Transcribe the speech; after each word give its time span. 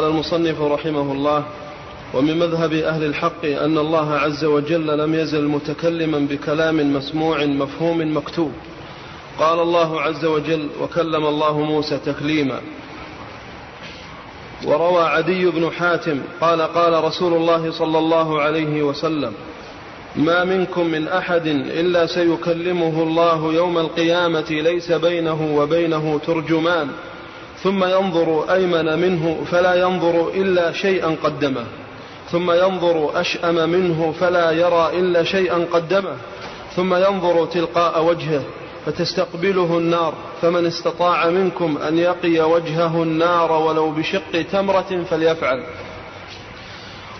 قال 0.00 0.10
المصنف 0.10 0.60
رحمه 0.60 1.12
الله 1.12 1.44
ومن 2.14 2.38
مذهب 2.38 2.72
أهل 2.72 3.04
الحق 3.04 3.44
أن 3.44 3.78
الله 3.78 4.14
عز 4.14 4.44
وجل 4.44 4.98
لم 4.98 5.14
يزل 5.14 5.48
متكلما 5.48 6.18
بكلام 6.18 6.92
مسموع 6.92 7.44
مفهوم 7.44 8.16
مكتوب. 8.16 8.52
قال 9.38 9.60
الله 9.60 10.00
عز 10.00 10.24
وجل 10.24 10.68
وكلم 10.82 11.26
الله 11.26 11.60
موسى 11.60 11.98
تكليما 11.98 12.60
وروى 14.64 15.02
عدي 15.02 15.46
بن 15.46 15.70
حاتم 15.70 16.20
قال 16.40 16.62
قال 16.62 17.04
رسول 17.04 17.32
الله 17.34 17.70
صلى 17.70 17.98
الله 17.98 18.40
عليه 18.40 18.82
وسلم 18.82 19.32
ما 20.16 20.44
منكم 20.44 20.86
من 20.86 21.08
أحد 21.08 21.46
إلا 21.46 22.06
سيكلمه 22.06 23.02
الله 23.02 23.52
يوم 23.54 23.78
القيامة 23.78 24.46
ليس 24.50 24.92
بينه 24.92 25.56
وبينه 25.56 26.20
ترجمان 26.26 26.88
ثم 27.62 27.84
ينظر 27.84 28.52
أيمن 28.52 28.98
منه 28.98 29.44
فلا 29.50 29.74
ينظر 29.74 30.28
إلا 30.28 30.72
شيئا 30.72 31.16
قدمه. 31.24 31.64
ثم 32.30 32.50
ينظر 32.50 33.20
أشأم 33.20 33.70
منه 33.70 34.14
فلا 34.20 34.50
يرى 34.50 34.90
إلا 34.98 35.24
شيئا 35.24 35.66
قدمه. 35.72 36.16
ثم 36.76 36.94
ينظر 36.94 37.46
تلقاء 37.46 38.04
وجهه 38.04 38.42
فتستقبله 38.86 39.78
النار. 39.78 40.14
فمن 40.42 40.66
استطاع 40.66 41.30
منكم 41.30 41.78
أن 41.88 41.98
يقي 41.98 42.40
وجهه 42.40 43.02
النار 43.02 43.52
ولو 43.52 43.90
بشق 43.90 44.42
تمرة 44.52 45.04
فليفعل. 45.10 45.64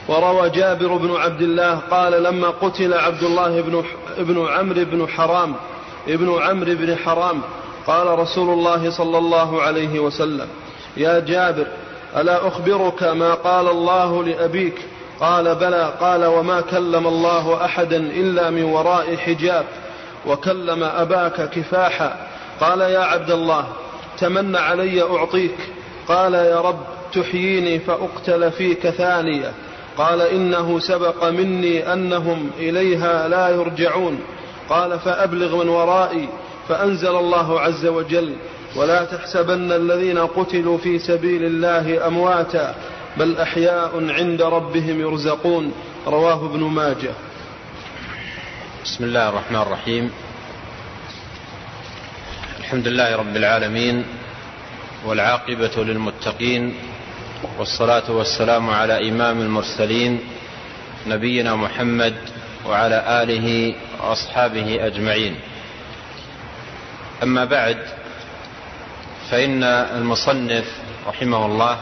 وروى 0.08 0.50
جابر 0.50 0.96
بن 0.96 1.16
عبد 1.16 1.42
الله 1.42 1.74
قال 1.74 2.22
لما 2.22 2.48
قتل 2.48 2.94
عبد 2.94 3.22
الله 3.22 3.60
بن 3.60 3.84
ابن 4.18 4.46
عمرو 4.46 4.84
بن 4.84 5.08
حرام 5.08 5.54
ابن 6.08 6.38
عمرو 6.42 6.74
بن 6.74 6.96
حرام 6.96 7.40
قال 7.86 8.18
رسول 8.18 8.50
الله 8.50 8.90
صلى 8.90 9.18
الله 9.18 9.62
عليه 9.62 10.00
وسلم 10.00 10.46
يا 10.96 11.18
جابر 11.18 11.66
ألا 12.16 12.48
أخبرك 12.48 13.02
ما 13.02 13.34
قال 13.34 13.68
الله 13.68 14.24
لأبيك؟ 14.24 14.74
قال 15.20 15.54
بلى. 15.54 15.92
قال 16.00 16.24
وما 16.24 16.60
كلم 16.60 17.06
الله 17.06 17.64
أحدا 17.64 17.96
إلا 17.96 18.50
من 18.50 18.64
وراء 18.64 19.16
حجاب 19.16 19.64
وكلم 20.26 20.84
أباك 20.84 21.50
كفاحا. 21.50 22.26
قال 22.60 22.80
يا 22.80 22.98
عبد 22.98 23.30
الله 23.30 23.64
تمن 24.18 24.56
علي 24.56 25.02
أعطيك. 25.02 25.56
قال 26.08 26.34
يا 26.34 26.60
رب 26.60 26.80
تحييني 27.12 27.78
فأقتل 27.78 28.50
فيك 28.50 28.90
ثانية. 28.90 29.52
قال 29.98 30.20
إنه 30.20 30.78
سبق 30.78 31.24
مني 31.24 31.92
أنهم 31.92 32.50
إليها 32.58 33.28
لا 33.28 33.48
يرجعون. 33.48 34.20
قال 34.68 34.98
فأبلغ 34.98 35.56
من 35.56 35.68
ورائي. 35.68 36.28
فأنزل 36.70 37.16
الله 37.16 37.60
عز 37.60 37.86
وجل 37.86 38.36
ولا 38.76 39.04
تحسبن 39.04 39.72
الذين 39.72 40.18
قتلوا 40.18 40.78
في 40.78 40.98
سبيل 40.98 41.44
الله 41.44 42.06
أمواتا 42.06 42.74
بل 43.16 43.38
أحياء 43.38 43.90
عند 44.10 44.42
ربهم 44.42 45.00
يرزقون. 45.00 45.72
رواه 46.06 46.46
ابن 46.46 46.62
ماجه. 46.62 47.10
بسم 48.84 49.04
الله 49.04 49.28
الرحمن 49.28 49.62
الرحيم. 49.62 50.10
الحمد 52.58 52.88
لله 52.88 53.16
رب 53.16 53.36
العالمين 53.36 54.04
والعاقبة 55.06 55.76
للمتقين 55.76 56.74
والصلاة 57.58 58.10
والسلام 58.10 58.70
على 58.70 59.08
إمام 59.08 59.40
المرسلين 59.40 60.20
نبينا 61.06 61.56
محمد 61.56 62.14
وعلى 62.66 63.22
آله 63.22 63.74
وأصحابه 64.02 64.86
أجمعين. 64.86 65.49
أما 67.22 67.44
بعد 67.44 67.76
فإن 69.30 69.62
المصنف 69.64 70.64
رحمه 71.06 71.46
الله 71.46 71.80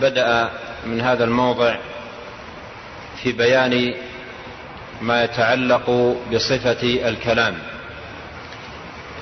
بدأ 0.00 0.50
من 0.86 1.00
هذا 1.00 1.24
الموضع 1.24 1.76
في 3.22 3.32
بيان 3.32 3.94
ما 5.00 5.24
يتعلق 5.24 6.16
بصفة 6.32 7.08
الكلام 7.08 7.54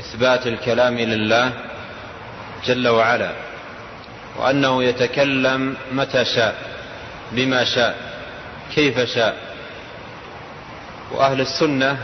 إثبات 0.01 0.47
الكلام 0.47 0.99
لله 0.99 1.53
جل 2.67 2.89
وعلا 2.89 3.33
وأنه 4.37 4.85
يتكلم 4.85 5.77
متى 5.93 6.25
شاء 6.25 6.55
بما 7.33 7.65
شاء 7.65 7.97
كيف 8.75 9.01
شاء 9.15 9.37
وأهل 11.13 11.41
السنة 11.41 11.99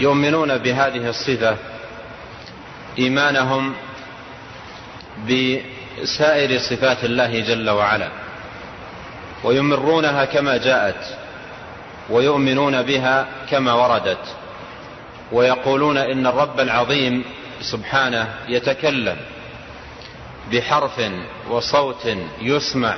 يؤمنون 0.00 0.58
بهذه 0.58 1.08
الصفة 1.08 1.56
إيمانهم 2.98 3.74
بسائر 5.28 6.58
صفات 6.58 7.04
الله 7.04 7.40
جل 7.40 7.70
وعلا 7.70 8.08
ويمرونها 9.44 10.24
كما 10.24 10.56
جاءت 10.56 11.16
ويؤمنون 12.10 12.82
بها 12.82 13.26
كما 13.50 13.72
وردت 13.72 14.36
ويقولون 15.32 15.96
إن 15.98 16.26
الرب 16.26 16.60
العظيم 16.60 17.24
سبحانه 17.60 18.34
يتكلم 18.48 19.16
بحرف 20.52 21.00
وصوت 21.50 22.08
يسمع 22.40 22.94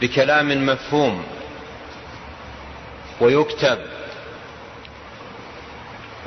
بكلام 0.00 0.66
مفهوم 0.66 1.24
ويكتب 3.20 3.78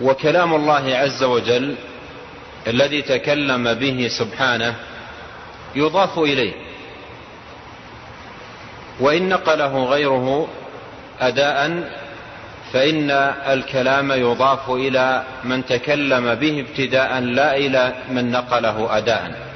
وكلام 0.02 0.56
الله 0.56 0.96
عز 0.96 1.24
وجل 1.24 1.76
الذي 2.68 3.02
تكلم 3.02 3.74
به 3.74 4.08
سبحانه 4.08 4.76
يضاف 5.76 6.20
إليه. 6.20 6.54
وإن 9.00 9.30
نقله 9.30 9.84
غيره 9.86 10.48
اداء 11.20 11.90
فإن 12.74 13.12
الكلام 13.48 14.12
يضاف 14.12 14.70
إلى 14.70 15.24
من 15.44 15.66
تكلم 15.66 16.36
به 16.36 16.66
ابتداء 16.70 17.20
لا 17.20 17.58
إلى 17.58 17.96
من 18.10 18.32
نقله 18.32 18.98
أداء. 18.98 19.48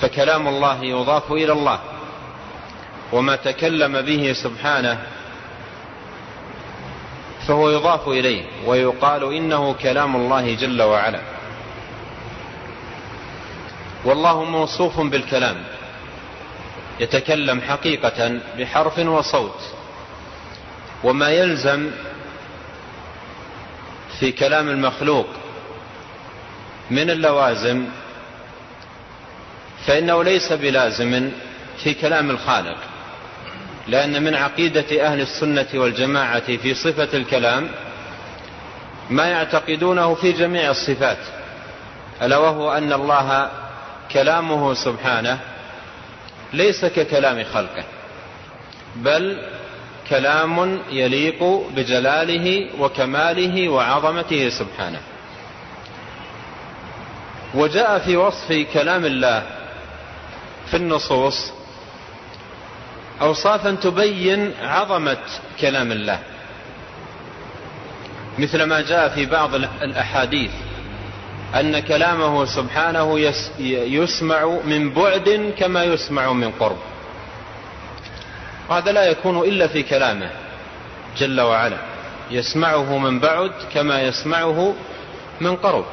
فكلام 0.00 0.48
الله 0.48 0.84
يضاف 0.84 1.32
إلى 1.32 1.52
الله 1.52 1.80
وما 3.12 3.36
تكلم 3.36 4.00
به 4.00 4.32
سبحانه 4.32 4.98
فهو 7.48 7.70
يضاف 7.70 8.08
إليه 8.08 8.44
ويقال 8.66 9.34
إنه 9.34 9.72
كلام 9.72 10.16
الله 10.16 10.54
جل 10.54 10.82
وعلا. 10.82 11.20
والله 14.04 14.44
موصوف 14.44 15.00
بالكلام. 15.00 15.56
يتكلم 17.00 17.60
حقيقة 17.60 18.40
بحرف 18.58 18.98
وصوت. 18.98 19.60
وما 21.04 21.30
يلزم 21.30 21.90
في 24.20 24.32
كلام 24.32 24.68
المخلوق 24.68 25.26
من 26.90 27.10
اللوازم 27.10 27.84
فإنه 29.86 30.24
ليس 30.24 30.52
بلازم 30.52 31.30
في 31.84 31.94
كلام 31.94 32.30
الخالق. 32.30 32.78
لأن 33.88 34.22
من 34.22 34.34
عقيدة 34.34 35.06
أهل 35.06 35.20
السنة 35.20 35.66
والجماعة 35.74 36.56
في 36.56 36.74
صفة 36.74 37.08
الكلام 37.14 37.68
ما 39.10 39.24
يعتقدونه 39.26 40.14
في 40.14 40.32
جميع 40.32 40.70
الصفات 40.70 41.18
ألا 42.22 42.36
وهو 42.38 42.72
أن 42.72 42.92
الله 42.92 43.50
كلامه 44.12 44.74
سبحانه 44.74 45.38
ليس 46.52 46.84
ككلام 46.84 47.44
خلقه 47.44 47.84
بل 48.96 49.42
كلام 50.10 50.80
يليق 50.90 51.44
بجلاله 51.76 52.68
وكماله 52.80 53.68
وعظمته 53.68 54.48
سبحانه. 54.48 55.00
وجاء 57.54 57.98
في 57.98 58.16
وصف 58.16 58.66
كلام 58.72 59.04
الله 59.04 59.42
في 60.70 60.76
النصوص 60.76 61.52
اوصافا 63.20 63.70
تبين 63.70 64.52
عظمة 64.62 65.18
كلام 65.60 65.92
الله. 65.92 66.18
مثل 68.38 68.62
ما 68.62 68.80
جاء 68.80 69.08
في 69.08 69.26
بعض 69.26 69.54
الأحاديث 69.54 70.50
أن 71.54 71.78
كلامه 71.78 72.44
سبحانه 72.44 73.20
يسمع 73.60 74.58
من 74.64 74.90
بعد 74.90 75.52
كما 75.58 75.84
يسمع 75.84 76.32
من 76.32 76.50
قرب. 76.50 76.78
وهذا 78.68 78.92
لا 78.92 79.04
يكون 79.04 79.38
إلا 79.38 79.66
في 79.66 79.82
كلامه 79.82 80.30
جل 81.18 81.40
وعلا. 81.40 81.78
يسمعه 82.30 82.98
من 82.98 83.18
بعد 83.20 83.52
كما 83.74 84.02
يسمعه 84.02 84.74
من 85.40 85.56
قرب. 85.56 85.84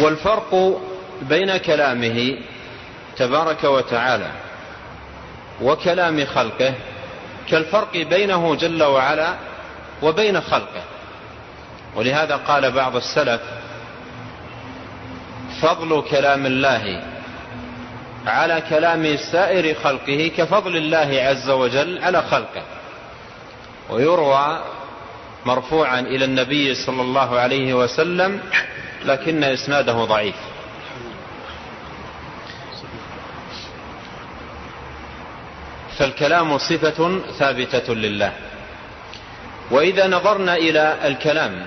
والفرق 0.00 0.80
بين 1.22 1.56
كلامه 1.56 2.38
تبارك 3.20 3.64
وتعالى 3.64 4.30
وكلام 5.62 6.24
خلقه 6.24 6.74
كالفرق 7.48 7.96
بينه 7.96 8.54
جل 8.54 8.82
وعلا 8.82 9.34
وبين 10.02 10.40
خلقه. 10.40 10.82
ولهذا 11.96 12.36
قال 12.36 12.70
بعض 12.70 12.96
السلف 12.96 13.40
فضل 15.62 16.02
كلام 16.10 16.46
الله 16.46 17.02
على 18.26 18.62
كلام 18.68 19.16
سائر 19.16 19.74
خلقه 19.74 20.30
كفضل 20.36 20.76
الله 20.76 21.22
عز 21.22 21.50
وجل 21.50 22.04
على 22.04 22.22
خلقه. 22.22 22.62
ويروى 23.90 24.64
مرفوعا 25.46 26.00
إلى 26.00 26.24
النبي 26.24 26.74
صلى 26.74 27.02
الله 27.02 27.38
عليه 27.38 27.74
وسلم 27.74 28.40
لكن 29.04 29.44
إسناده 29.44 29.92
ضعيف. 29.92 30.49
فالكلام 36.00 36.58
صفة 36.58 37.20
ثابتة 37.38 37.94
لله. 37.94 38.32
وإذا 39.70 40.06
نظرنا 40.06 40.56
إلى 40.56 40.96
الكلام 41.04 41.66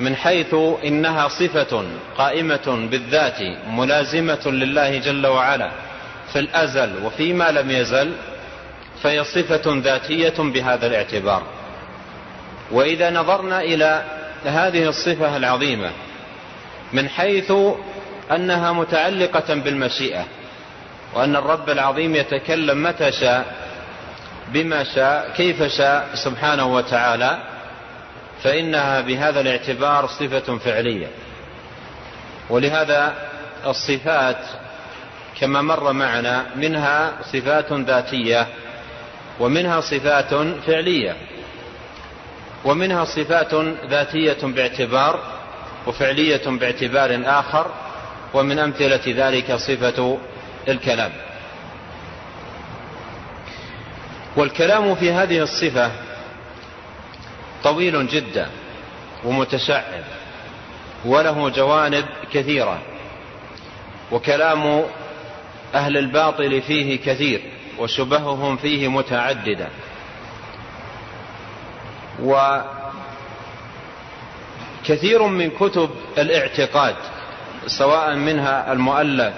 من 0.00 0.16
حيث 0.16 0.54
إنها 0.84 1.28
صفة 1.28 1.84
قائمة 2.18 2.88
بالذات 2.90 3.38
ملازمة 3.66 4.40
لله 4.46 4.98
جل 4.98 5.26
وعلا 5.26 5.70
في 6.32 6.38
الأزل 6.38 7.04
وفيما 7.04 7.50
لم 7.50 7.70
يزل 7.70 8.12
فهي 9.02 9.24
صفة 9.24 9.62
ذاتية 9.66 10.34
بهذا 10.38 10.86
الاعتبار. 10.86 11.42
وإذا 12.70 13.10
نظرنا 13.10 13.60
إلى 13.60 14.04
هذه 14.44 14.88
الصفة 14.88 15.36
العظيمة 15.36 15.90
من 16.92 17.08
حيث 17.08 17.52
أنها 18.32 18.72
متعلقة 18.72 19.54
بالمشيئة 19.54 20.24
وأن 21.14 21.36
الرب 21.36 21.70
العظيم 21.70 22.14
يتكلم 22.16 22.82
متى 22.82 23.12
شاء 23.12 23.44
بما 24.48 24.84
شاء 24.84 25.32
كيف 25.36 25.62
شاء 25.62 26.08
سبحانه 26.14 26.74
وتعالى 26.74 27.38
فإنها 28.42 29.00
بهذا 29.00 29.40
الاعتبار 29.40 30.06
صفة 30.06 30.58
فعلية. 30.58 31.06
ولهذا 32.50 33.14
الصفات 33.66 34.36
كما 35.40 35.62
مر 35.62 35.92
معنا 35.92 36.44
منها 36.56 37.12
صفات 37.32 37.72
ذاتية 37.72 38.46
ومنها 39.40 39.80
صفات 39.80 40.34
فعلية 40.66 41.16
ومنها 42.64 43.04
صفات 43.04 43.54
ذاتية 43.90 44.38
باعتبار 44.42 45.20
وفعلية 45.86 46.42
باعتبار 46.46 47.22
آخر 47.24 47.66
ومن 48.34 48.58
أمثلة 48.58 49.00
ذلك 49.06 49.52
صفة 49.54 50.18
الكلام. 50.70 51.12
والكلام 54.36 54.94
في 54.94 55.12
هذه 55.12 55.38
الصفة 55.42 55.90
طويل 57.64 58.06
جدا 58.06 58.48
ومتشعب 59.24 60.04
وله 61.04 61.48
جوانب 61.48 62.04
كثيرة 62.32 62.78
وكلام 64.12 64.82
أهل 65.74 65.96
الباطل 65.96 66.62
فيه 66.62 66.98
كثير 67.00 67.42
وشبههم 67.78 68.56
فيه 68.56 68.88
متعددة. 68.88 69.68
وكثير 74.82 75.22
من 75.22 75.50
كتب 75.50 75.90
الاعتقاد 76.18 76.96
سواء 77.66 78.14
منها 78.14 78.72
المؤلف 78.72 79.34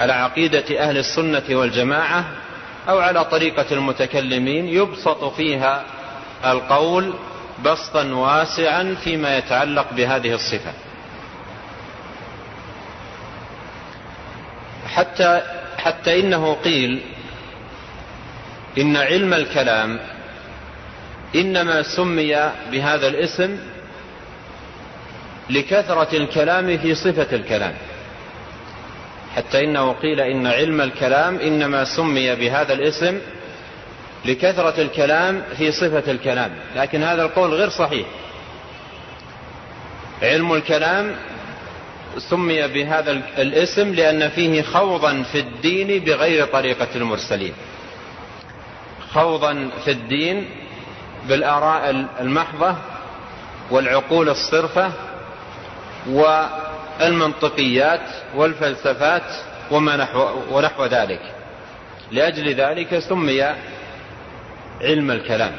على 0.00 0.12
عقيدة 0.12 0.80
أهل 0.80 0.98
السنة 0.98 1.42
والجماعة 1.50 2.24
أو 2.88 2.98
على 2.98 3.24
طريقة 3.24 3.66
المتكلمين 3.72 4.68
يبسط 4.68 5.24
فيها 5.24 5.84
القول 6.44 7.14
بسطا 7.64 8.04
واسعا 8.04 8.96
فيما 9.04 9.38
يتعلق 9.38 9.92
بهذه 9.92 10.34
الصفة. 10.34 10.72
حتى 14.88 15.42
حتى 15.78 16.20
إنه 16.20 16.54
قيل 16.54 17.00
إن 18.78 18.96
علم 18.96 19.34
الكلام 19.34 20.00
إنما 21.34 21.82
سمي 21.82 22.52
بهذا 22.72 23.08
الاسم 23.08 23.58
لكثرة 25.50 26.16
الكلام 26.16 26.78
في 26.78 26.94
صفة 26.94 27.36
الكلام. 27.36 27.74
حتى 29.36 29.64
إنه 29.64 29.92
قيل 29.92 30.20
إن 30.20 30.46
علم 30.46 30.80
الكلام 30.80 31.38
إنما 31.38 31.84
سمي 31.84 32.34
بهذا 32.34 32.72
الاسم 32.72 33.18
لكثرة 34.24 34.80
الكلام 34.82 35.42
في 35.56 35.72
صفة 35.72 36.10
الكلام 36.10 36.50
لكن 36.76 37.02
هذا 37.02 37.22
القول 37.22 37.54
غير 37.54 37.68
صحيح. 37.68 38.06
علم 40.22 40.52
الكلام 40.52 41.16
سمي 42.18 42.68
بهذا 42.68 43.10
الاسم 43.38 43.94
لأن 43.94 44.28
فيه 44.28 44.62
خوضا 44.62 45.22
في 45.22 45.38
الدين 45.40 46.04
بغير 46.04 46.46
طريقة 46.46 46.88
المرسلين. 46.96 47.52
خوضا 49.12 49.70
في 49.84 49.90
الدين 49.90 50.48
بالآراء 51.28 52.06
المحضة 52.20 52.76
والعقول 53.70 54.28
الصرفة 54.28 54.92
والمنطقيات 57.00 58.00
والفلسفات 58.34 59.22
وما 59.70 59.96
نحو, 59.96 60.28
ونحو 60.50 60.84
ذلك. 60.84 61.20
لأجل 62.12 62.54
ذلك 62.54 62.98
سمي 62.98 63.42
علم 64.80 65.10
الكلام. 65.10 65.52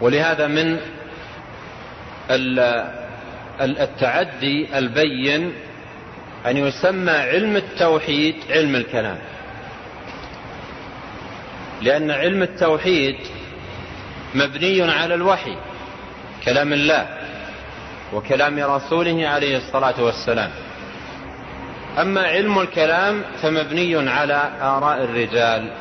ولهذا 0.00 0.46
من 0.46 0.80
التعدي 3.60 4.78
البين 4.78 5.52
أن 6.46 6.56
يسمى 6.56 7.12
علم 7.12 7.56
التوحيد 7.56 8.36
علم 8.50 8.74
الكلام. 8.76 9.18
لأن 11.82 12.10
علم 12.10 12.42
التوحيد 12.42 13.16
مبني 14.34 14.82
على 14.82 15.14
الوحي 15.14 15.56
كلام 16.44 16.72
الله. 16.72 17.06
وكلام 18.12 18.58
رسوله 18.58 19.28
عليه 19.28 19.56
الصلاة 19.56 20.02
والسلام. 20.02 20.50
أما 21.98 22.22
علم 22.22 22.58
الكلام 22.58 23.22
فمبني 23.42 24.10
على 24.10 24.50
آراء 24.60 25.04
الرجال 25.04 25.72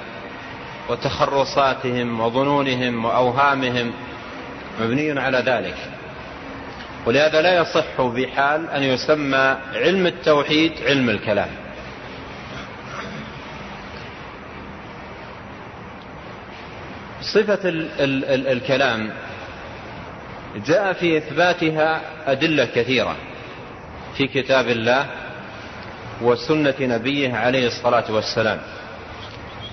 وتخرصاتهم 0.89 2.19
وظنونهم 2.19 3.05
وأوهامهم 3.05 3.91
مبني 4.81 5.19
على 5.19 5.37
ذلك. 5.37 5.77
ولهذا 7.05 7.41
لا 7.41 7.57
يصح 7.57 8.01
بحال 8.01 8.69
أن 8.69 8.83
يسمى 8.83 9.57
علم 9.73 10.07
التوحيد 10.07 10.71
علم 10.85 11.09
الكلام. 11.09 11.49
صفة 17.21 17.69
ال 17.69 17.89
ال 17.99 18.25
ال 18.25 18.47
الكلام 18.47 19.09
جاء 20.65 20.93
في 20.93 21.17
إثباتها 21.17 22.01
أدلة 22.27 22.65
كثيرة 22.65 23.15
في 24.17 24.27
كتاب 24.27 24.67
الله 24.67 25.05
وسنة 26.21 26.75
نبيه 26.81 27.33
عليه 27.33 27.67
الصلاة 27.67 28.11
والسلام. 28.11 28.59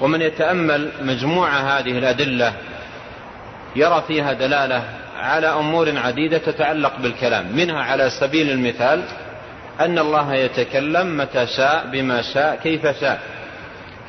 ومن 0.00 0.22
يتأمل 0.22 0.90
مجموعة 1.02 1.78
هذه 1.78 1.98
الأدلة 1.98 2.52
يرى 3.76 4.04
فيها 4.08 4.32
دلالة 4.32 4.84
على 5.16 5.46
أمور 5.46 5.98
عديدة 5.98 6.38
تتعلق 6.38 6.98
بالكلام 6.98 7.56
منها 7.56 7.82
على 7.82 8.10
سبيل 8.10 8.50
المثال 8.50 9.02
أن 9.80 9.98
الله 9.98 10.34
يتكلم 10.34 11.16
متى 11.16 11.46
شاء 11.46 11.86
بما 11.92 12.22
شاء 12.22 12.56
كيف 12.62 12.86
شاء 13.00 13.20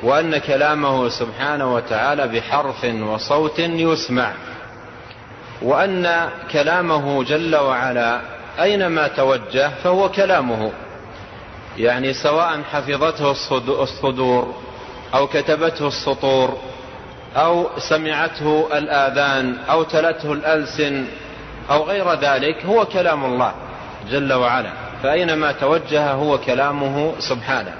وأن 0.02 0.38
كلامه 0.38 1.08
سبحانه 1.08 1.74
وتعالى 1.74 2.28
بحرف 2.28 2.84
وصوت 2.84 3.58
يسمع. 3.58 4.32
وأن 5.62 6.28
كلامه 6.52 7.24
جل 7.24 7.56
وعلا 7.56 8.20
أينما 8.60 9.08
توجه 9.08 9.70
فهو 9.84 10.08
كلامه. 10.08 10.72
يعني 11.78 12.12
سواء 12.12 12.62
حفظته 12.72 13.30
الصدور 13.82 14.54
أو 15.14 15.26
كتبته 15.26 15.88
السطور 15.88 16.58
أو 17.36 17.66
سمعته 17.78 18.68
الآذان 18.72 19.56
أو 19.70 19.82
تلته 19.82 20.32
الألسن 20.32 21.04
أو 21.70 21.82
غير 21.82 22.14
ذلك 22.14 22.64
هو 22.64 22.84
كلام 22.84 23.24
الله 23.24 23.52
جل 24.10 24.32
وعلا. 24.32 24.72
فأينما 25.02 25.52
توجه 25.52 26.10
هو 26.10 26.38
كلامه 26.38 27.12
سبحانه. 27.18 27.74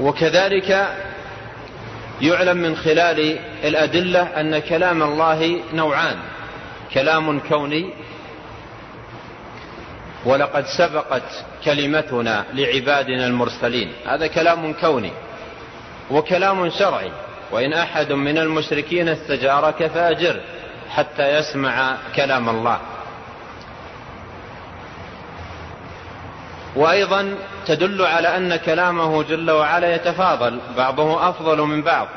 وكذلك 0.00 0.88
يعلم 2.20 2.56
من 2.56 2.76
خلال 2.76 3.38
الأدلة 3.64 4.22
أن 4.22 4.58
كلام 4.58 5.02
الله 5.02 5.60
نوعان. 5.72 6.16
كلام 6.94 7.40
كوني 7.40 7.90
ولقد 10.24 10.64
سبقت 10.66 11.44
كلمتنا 11.64 12.44
لعبادنا 12.54 13.26
المرسلين. 13.26 13.92
هذا 14.06 14.26
كلام 14.26 14.72
كوني 14.72 15.12
وكلام 16.10 16.70
شرعي. 16.70 17.10
وإن 17.52 17.72
أحد 17.72 18.12
من 18.12 18.38
المشركين 18.38 19.08
استجارك 19.08 19.86
فأجر 19.86 20.40
حتى 20.90 21.38
يسمع 21.38 21.96
كلام 22.16 22.48
الله. 22.48 22.78
وأيضا 26.76 27.34
تدل 27.66 28.06
على 28.06 28.36
أن 28.36 28.56
كلامه 28.56 29.22
جل 29.22 29.50
وعلا 29.50 29.94
يتفاضل 29.94 30.60
بعضه 30.76 31.28
أفضل 31.28 31.60
من 31.60 31.82
بعض. 31.82 32.08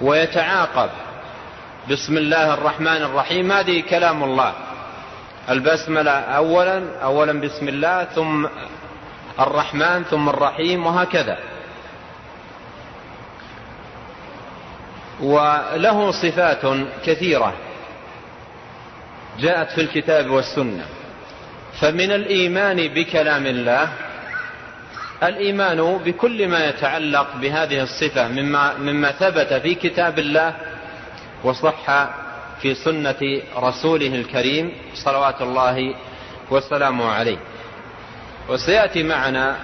ويتعاقب. 0.00 0.90
بسم 1.90 2.16
الله 2.16 2.54
الرحمن 2.54 3.02
الرحيم. 3.02 3.52
هذه 3.52 3.80
كلام 3.80 4.24
الله. 4.24 4.52
البسملة 5.50 6.10
أولا 6.10 7.02
أولا 7.02 7.40
بسم 7.40 7.68
الله 7.68 8.04
ثم 8.04 8.46
الرحمن 9.40 10.04
ثم 10.04 10.28
الرحيم 10.28 10.86
وهكذا. 10.86 11.38
وله 15.20 16.10
صفات 16.10 16.62
كثيرة 17.04 17.52
جاءت 19.38 19.70
في 19.70 19.80
الكتاب 19.80 20.30
والسنة. 20.30 20.86
فمن 21.80 22.10
الإيمان 22.12 22.88
بكلام 22.88 23.46
الله 23.46 23.88
الإيمان 25.22 25.98
بكل 26.04 26.48
ما 26.48 26.66
يتعلق 26.66 27.36
بهذه 27.36 27.82
الصفة 27.82 28.28
مما, 28.28 28.76
مما 28.78 29.12
ثبت 29.12 29.52
في 29.52 29.74
كتاب 29.74 30.18
الله 30.18 30.54
وصح 31.44 32.08
في 32.62 32.74
سنة 32.74 33.40
رسوله 33.56 34.14
الكريم 34.14 34.72
صلوات 34.94 35.42
الله 35.42 35.94
وسلامه 36.50 37.10
عليه. 37.10 37.38
وسيأتي 38.48 39.02
معنا 39.02 39.56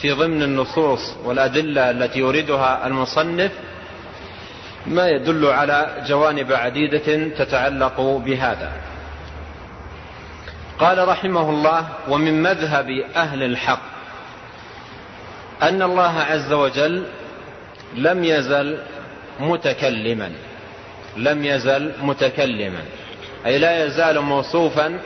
في 0.00 0.12
ضمن 0.12 0.42
النصوص 0.42 1.16
والأدلة 1.24 1.90
التي 1.90 2.18
يريدها 2.18 2.86
المصنف 2.86 3.52
ما 4.86 5.08
يدل 5.08 5.46
على 5.46 6.04
جوانب 6.08 6.52
عديدة 6.52 7.28
تتعلق 7.44 8.00
بهذا. 8.00 8.72
قال 10.78 11.08
رحمه 11.08 11.50
الله 11.50 11.88
ومن 12.08 12.42
مذهب 12.42 12.90
أهل 13.16 13.42
الحق 13.42 13.82
أن 15.62 15.82
الله 15.82 16.18
عز 16.20 16.52
وجل 16.52 17.06
لم 17.94 18.24
يزل 18.24 18.78
متكلما 19.40 20.32
لم 21.16 21.44
يزل 21.44 21.92
متكلما 22.02 22.82
أي 23.46 23.58
لا 23.58 23.84
يزال 23.84 24.20
موصوفا 24.20 24.98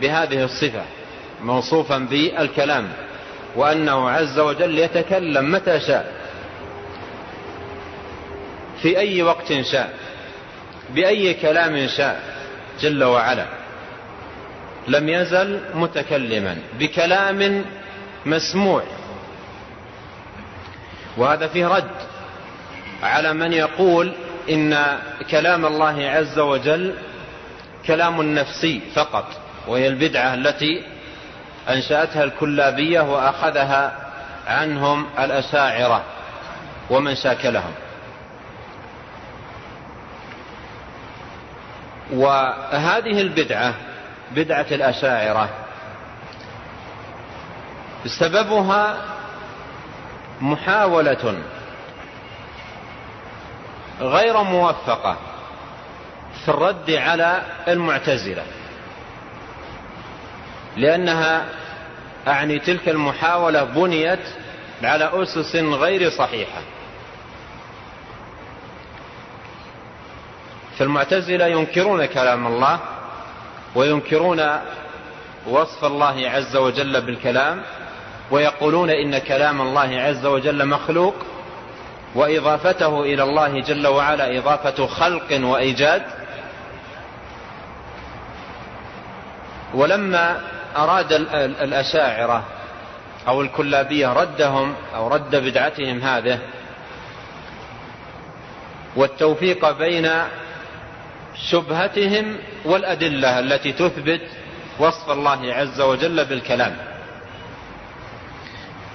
بهذه 0.00 0.44
الصفة 0.44 0.82
موصوفا 1.42 1.98
بالكلام 1.98 2.88
وأنه 3.56 4.10
عز 4.10 4.38
وجل 4.38 4.78
يتكلم 4.78 5.52
متى 5.52 5.80
شاء 5.80 6.12
في 8.82 8.98
أي 8.98 9.22
وقت 9.22 9.52
شاء 9.52 9.94
بأي 10.94 11.34
كلام 11.34 11.86
شاء 11.86 12.20
جل 12.80 13.04
وعلا. 13.04 13.63
لم 14.88 15.08
يزل 15.08 15.60
متكلما 15.74 16.56
بكلام 16.78 17.64
مسموع. 18.26 18.82
وهذا 21.16 21.46
فيه 21.48 21.66
رد 21.66 21.90
على 23.02 23.32
من 23.32 23.52
يقول 23.52 24.12
إن 24.50 24.98
كلام 25.30 25.66
الله 25.66 26.10
عز 26.10 26.38
وجل 26.38 26.94
كلام 27.86 28.22
نفسي 28.22 28.80
فقط 28.94 29.26
وهي 29.68 29.88
البدعة 29.88 30.34
التي 30.34 30.82
أنشأتها 31.68 32.24
الكلابية 32.24 33.00
وأخذها 33.00 33.92
عنهم 34.46 35.06
الأشاعرة 35.18 36.04
ومن 36.90 37.14
شاكلهم 37.14 37.72
وهذه 42.12 43.20
البدعة 43.20 43.74
بدعة 44.34 44.66
الأشاعرة. 44.70 45.48
سببها 48.06 49.04
محاولة 50.40 51.42
غير 54.00 54.42
موفقة 54.42 55.16
في 56.44 56.48
الرد 56.48 56.90
على 56.90 57.42
المعتزلة 57.68 58.42
لأنها 60.76 61.44
أعني 62.28 62.58
تلك 62.58 62.88
المحاولة 62.88 63.64
بنيت 63.64 64.20
على 64.82 65.10
أسس 65.22 65.56
غير 65.56 66.10
صحيحة. 66.10 66.60
فالمعتزلة 70.78 71.46
ينكرون 71.46 72.04
كلام 72.06 72.46
الله 72.46 72.80
وينكرون 73.74 74.42
وصف 75.46 75.84
الله 75.84 76.30
عز 76.30 76.56
وجل 76.56 77.00
بالكلام 77.00 77.62
ويقولون 78.30 78.90
إن 78.90 79.18
كلام 79.18 79.60
الله 79.60 80.00
عز 80.00 80.26
وجل 80.26 80.66
مخلوق 80.66 81.14
وإضافته 82.14 83.00
إلى 83.00 83.22
الله 83.22 83.60
جل 83.60 83.86
وعلا 83.86 84.38
إضافة 84.38 84.86
خلق 84.86 85.40
وإيجاد. 85.42 86.02
ولما 89.74 90.40
أراد 90.76 91.12
الأشاعرة 91.62 92.44
أو 93.28 93.42
الكلابية 93.42 94.12
ردهم 94.12 94.74
أو 94.94 95.08
رد 95.08 95.36
بدعتهم 95.36 95.98
هذه 95.98 96.38
والتوفيق 98.96 99.70
بين 99.78 100.10
شبهتهم 101.36 102.36
والأدلة 102.64 103.38
التي 103.38 103.72
تثبت 103.72 104.20
وصف 104.78 105.10
الله 105.10 105.54
عز 105.54 105.80
وجل 105.80 106.24
بالكلام. 106.24 106.76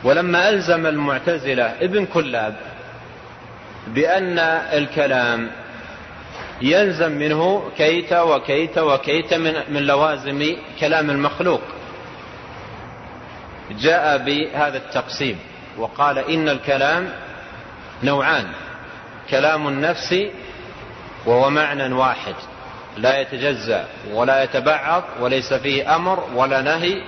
ولما 0.04 0.50
ألزم 0.50 0.86
المعتزلة 0.86 1.64
ابن 1.64 2.06
كلاب 2.06 2.56
بأن 3.88 4.40
الكلام 4.74 5.52
يلزم 6.62 7.12
منه 7.12 7.72
كيت 7.78 8.14
وكيت 8.14 8.78
وكيت 8.78 9.34
من, 9.34 9.54
من 9.70 9.82
لوازم 9.84 10.56
كلام 10.80 11.10
المخلوق 11.10 11.62
جاء 13.72 14.18
بهذا 14.18 14.78
التقسيم 14.78 15.40
وقال 15.78 16.18
إن 16.18 16.50
الكلام 16.50 17.10
نوعان 18.04 18.46
كلام 19.30 19.68
النفس 19.68 20.16
وهو 21.26 21.50
معنى 21.50 21.94
واحد. 21.94 22.36
لا 22.98 23.20
يتجزأ 23.20 23.88
ولا 24.12 24.44
يتبعض 24.44 25.04
وليس 25.20 25.54
فيه 25.54 25.96
أمر 25.96 26.24
ولا 26.36 26.62
نهي. 26.62 27.02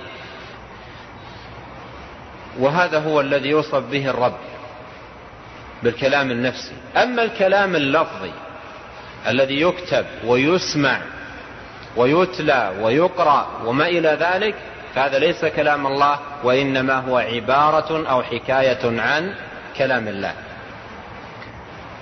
وهذا 2.58 2.98
هو 2.98 3.20
الذي 3.20 3.48
يوصف 3.48 3.82
به 3.90 4.10
الرب 4.10 4.36
بالكلام 5.82 6.30
النفسي. 6.30 6.72
أما 6.96 7.22
الكلام 7.22 7.76
اللفظي 7.76 8.32
الذي 9.26 9.60
يكتب 9.60 10.06
ويسمع 10.26 10.98
ويتلى 11.96 12.72
ويقرأ 12.80 13.46
وما 13.64 13.86
إلى 13.86 14.18
ذلك 14.20 14.54
فهذا 14.94 15.18
ليس 15.18 15.44
كلام 15.44 15.86
الله 15.86 16.18
وإنما 16.44 16.94
هو 16.94 17.18
عبارة 17.18 18.08
أو 18.08 18.22
حكاية 18.22 19.00
عن 19.00 19.34
كلام 19.76 20.08
الله. 20.08 20.34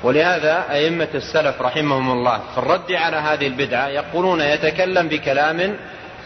ولهذا 0.02 0.64
أئمة 0.70 1.08
السلف 1.14 1.62
رحمهم 1.62 2.10
الله 2.10 2.40
في 2.52 2.58
الرد 2.58 2.92
على 2.92 3.16
هذه 3.16 3.46
البدعة 3.46 3.88
يقولون 3.88 4.40
يتكلم 4.40 5.08
بكلام 5.08 5.76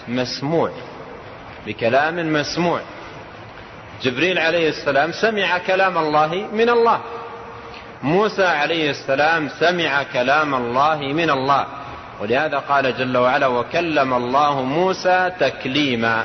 مسموع 0.08 0.70
بكلام 1.66 2.32
مسموع. 2.32 2.80
جبريل 4.02 4.38
عليه 4.38 4.68
السلام 4.68 5.12
سمع 5.12 5.58
كلام 5.58 5.98
الله 5.98 6.48
من 6.52 6.68
الله. 6.68 7.00
موسى 8.02 8.44
عليه 8.44 8.90
السلام 8.90 9.48
سمع 9.48 10.02
كلام 10.02 10.54
الله 10.54 10.96
من 10.96 11.30
الله. 11.30 11.66
ولهذا 12.20 12.58
قال 12.58 12.96
جل 12.98 13.16
وعلا 13.16 13.46
وكلم 13.46 14.14
الله 14.14 14.62
موسى 14.62 15.30
تكليما 15.40 16.24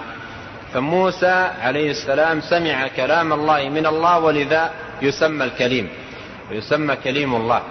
فموسى 0.74 1.52
عليه 1.62 1.92
السلام 1.92 2.42
سمع 2.42 2.88
كلام 2.88 3.34
الله 3.34 3.70
من 3.70 3.86
الله 3.86 4.20
ولذا 4.20 4.72
يسمى 5.02 5.46
الكليم. 5.46 5.90
ويسمى 6.52 6.96
كليم 6.96 7.36
الله. 7.36 7.62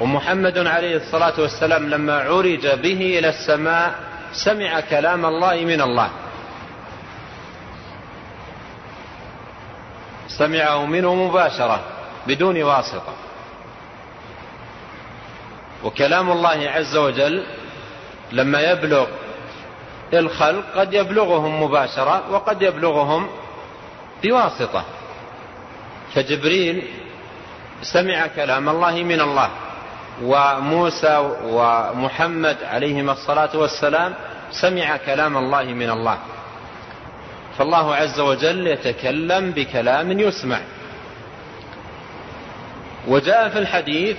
ومحمد 0.00 0.58
عليه 0.58 0.96
الصلاة 0.96 1.40
والسلام 1.40 1.88
لما 1.88 2.20
عرج 2.20 2.66
به 2.66 3.18
إلى 3.18 3.28
السماء 3.28 3.94
سمع 4.32 4.80
كلام 4.80 5.26
الله 5.26 5.54
من 5.54 5.80
الله. 5.80 6.10
سمعه 10.28 10.86
منه 10.86 11.14
مباشرة 11.14 11.80
بدون 12.26 12.62
واسطة. 12.62 13.14
وكلام 15.84 16.30
الله 16.30 16.70
عز 16.70 16.96
وجل 16.96 17.44
لما 18.32 18.60
يبلغ 18.60 19.06
الخلق 20.14 20.64
قد 20.76 20.94
يبلغهم 20.94 21.62
مباشرة 21.62 22.30
وقد 22.30 22.62
يبلغهم 22.62 23.28
بواسطة. 24.22 24.84
فجبريل 26.14 26.82
سمع 27.82 28.26
كلام 28.26 28.68
الله 28.68 29.02
من 29.02 29.20
الله. 29.20 29.50
وموسى 30.22 31.16
ومحمد 31.44 32.56
عليهما 32.64 33.12
الصلاة 33.12 33.50
والسلام 33.54 34.14
سمع 34.50 34.96
كلام 34.96 35.36
الله 35.36 35.62
من 35.62 35.90
الله. 35.90 36.18
فالله 37.58 37.94
عز 37.94 38.20
وجل 38.20 38.66
يتكلم 38.66 39.50
بكلام 39.50 40.20
يسمع. 40.20 40.58
وجاء 43.08 43.48
في 43.48 43.58
الحديث 43.58 44.16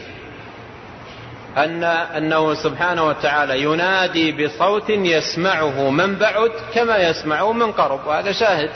أن 1.57 1.83
أنه 1.83 2.53
سبحانه 2.53 3.03
وتعالى 3.07 3.61
ينادي 3.63 4.31
بصوت 4.31 4.89
يسمعه 4.89 5.89
من 5.89 6.15
بعد 6.15 6.51
كما 6.73 6.97
يسمعه 6.97 7.53
من 7.53 7.71
قرب. 7.71 8.07
وهذا 8.07 8.31
شاهد 8.31 8.71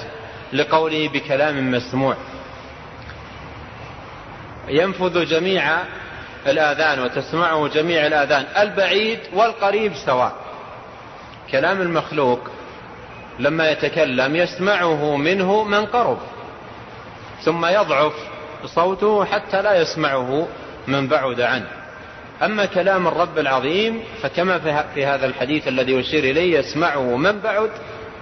لقوله 0.54 1.10
بكلام 1.10 1.72
مسموع. 1.72 2.16
ينفذ 4.68 5.26
جميع 5.26 5.84
الآذان 6.48 7.00
وتسمعه 7.00 7.68
جميع 7.68 8.06
الآذان 8.08 8.46
البعيد 8.58 9.20
والقريب 9.34 9.94
سواء. 10.06 10.36
كلام 11.52 11.82
المخلوق 11.82 12.40
لما 13.40 13.72
يتكلم 13.72 14.36
يسمعه 14.36 15.16
منه 15.18 15.64
من 15.64 15.86
قرب 15.86 16.18
ثم 17.42 17.66
يضعف 17.66 18.14
صوته 18.66 19.26
حتى 19.26 19.62
لا 19.62 19.82
يسمعه 19.82 20.48
من 20.88 21.08
بعد 21.08 21.42
عنه. 21.42 21.68
أما 22.44 22.66
كلام 22.66 23.08
الرب 23.08 23.40
العظيم 23.40 24.04
فكما 24.22 24.60
في 24.94 25.06
هذا 25.06 25.26
الحديث 25.26 25.68
الذي 25.68 25.94
يشير 25.94 26.24
إليه 26.24 26.60
يسمعه 26.60 27.18
من 27.18 27.40
بعد 27.40 27.70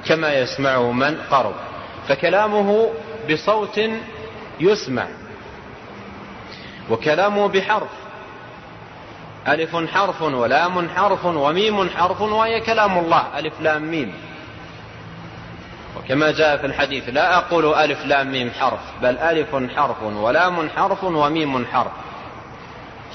كما 0.06 0.34
يسمعه 0.34 0.92
من 0.92 1.18
قرب. 1.32 1.56
فكلامه 2.08 2.90
بصوت 3.32 3.82
يسمع. 4.60 5.08
وكلامه 6.90 7.48
بحرف. 7.48 7.90
ألف 9.48 9.76
حرف 9.76 10.22
ولام 10.22 10.90
حرف 10.90 11.26
وميم 11.26 11.90
حرف 11.90 12.22
وهي 12.22 12.60
كلام 12.60 12.98
الله. 12.98 13.40
ألف 13.40 13.54
لام 13.62 13.92
ميم. 13.92 14.14
وكما 15.98 16.32
جاء 16.32 16.58
في 16.58 16.66
الحديث 16.66 17.10
لا 17.10 17.38
أقول 17.38 17.74
ألف 17.74 18.06
لام 18.06 18.32
ميم 18.32 18.52
حرف 18.52 18.80
بل 19.02 19.18
ألف 19.18 19.56
حرف 19.76 20.04
ولام 20.04 20.70
حرف 20.70 21.04
وميم 21.04 21.66
حرف. 21.66 21.92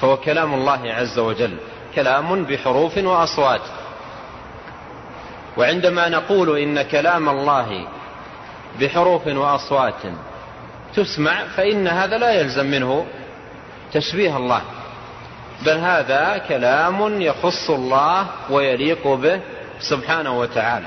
فهو 0.00 0.16
كلام 0.16 0.54
الله 0.54 0.80
عز 0.84 1.18
وجل. 1.18 1.56
كلام 1.94 2.44
بحروف 2.44 2.98
وأصوات. 2.98 3.60
وعندما 5.56 6.08
نقول 6.08 6.58
إن 6.58 6.82
كلام 6.82 7.28
الله 7.28 7.86
بحروف 8.80 9.26
وأصوات 9.26 10.02
تسمع 10.96 11.44
فإن 11.56 11.88
هذا 11.88 12.18
لا 12.18 12.32
يلزم 12.32 12.66
منه 12.66 13.06
تشبيه 13.92 14.36
الله. 14.36 14.62
بل 15.66 15.78
هذا 15.78 16.38
كلام 16.48 17.20
يخص 17.20 17.70
الله 17.70 18.26
ويليق 18.50 19.08
به 19.08 19.40
سبحانه 19.80 20.38
وتعالى. 20.38 20.86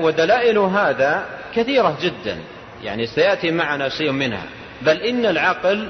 ودلائل 0.00 0.58
هذا 0.58 1.24
كثيرة 1.54 1.96
جدا. 2.02 2.38
يعني 2.82 3.06
سيأتي 3.06 3.50
معنا 3.50 3.88
شيء 3.88 4.10
منها. 4.10 4.42
بل 4.82 4.96
إن 5.02 5.26
العقل 5.26 5.88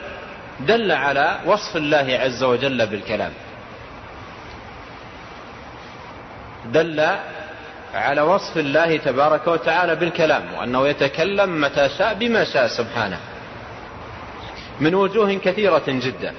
دل 0.61 0.93
على 0.93 1.41
وصف 1.47 1.77
الله 1.77 2.19
عز 2.23 2.43
وجل 2.43 2.87
بالكلام. 2.87 3.33
دل 6.67 7.07
على 7.95 8.21
وصف 8.21 8.57
الله 8.57 8.97
تبارك 8.97 9.47
وتعالى 9.47 9.97
بالكلام 9.97 10.55
وأنه 10.55 10.89
يتكلم 10.89 11.61
متى 11.61 11.89
شاء 11.89 12.15
بما 12.15 12.45
شاء 12.45 12.67
سبحانه. 12.67 13.19
من 14.81 14.95
وجوه 14.95 15.35
كثيرة 15.35 15.83
جدا. 15.87 16.35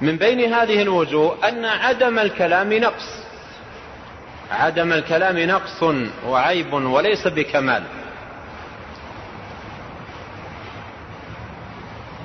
من 0.00 0.16
بين 0.16 0.54
هذه 0.54 0.82
الوجوه 0.82 1.48
أن 1.48 1.64
عدم 1.64 2.18
الكلام 2.18 2.72
نقص. 2.72 3.20
عدم 4.50 4.92
الكلام 4.92 5.38
نقص 5.38 5.82
وعيب 6.26 6.72
وليس 6.72 7.28
بكمال. 7.28 7.82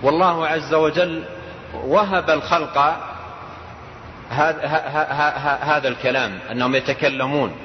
والله 0.03 0.47
عز 0.47 0.73
وجل 0.73 1.23
وهب 1.73 2.29
الخلق 2.29 2.77
هذا 5.61 5.87
الكلام 5.87 6.39
أنهم 6.51 6.75
يتكلمون. 6.75 7.55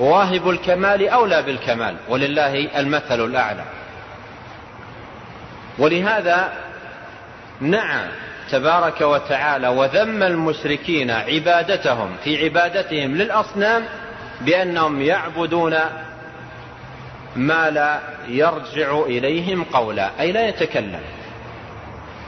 وواهب 0.00 0.50
الكمال 0.50 1.08
أولى 1.08 1.42
بالكمال 1.42 1.96
ولله 2.08 2.80
المثل 2.80 3.24
الأعلى. 3.24 3.64
ولهذا 5.78 6.52
نعى 7.60 8.08
تبارك 8.50 9.00
وتعالى 9.00 9.68
وذم 9.68 10.22
المشركين 10.22 11.10
عبادتهم 11.10 12.16
في 12.24 12.44
عبادتهم 12.44 13.14
للأصنام 13.14 13.84
بأنهم 14.40 15.02
يعبدون 15.02 15.76
ما 17.36 17.70
لا 17.70 18.00
يرجع 18.28 19.00
إليهم 19.00 19.64
قولا 19.64 20.10
أي 20.20 20.32
لا 20.32 20.48
يتكلم. 20.48 21.00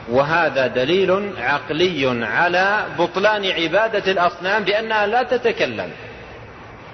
وهذا 0.09 0.67
دليل 0.67 1.33
عقلي 1.39 2.27
على 2.27 2.85
بطلان 2.99 3.47
عبادة 3.47 4.13
الأصنام 4.13 4.65
بأنها 4.65 5.07
لا 5.07 5.23
تتكلم. 5.23 5.91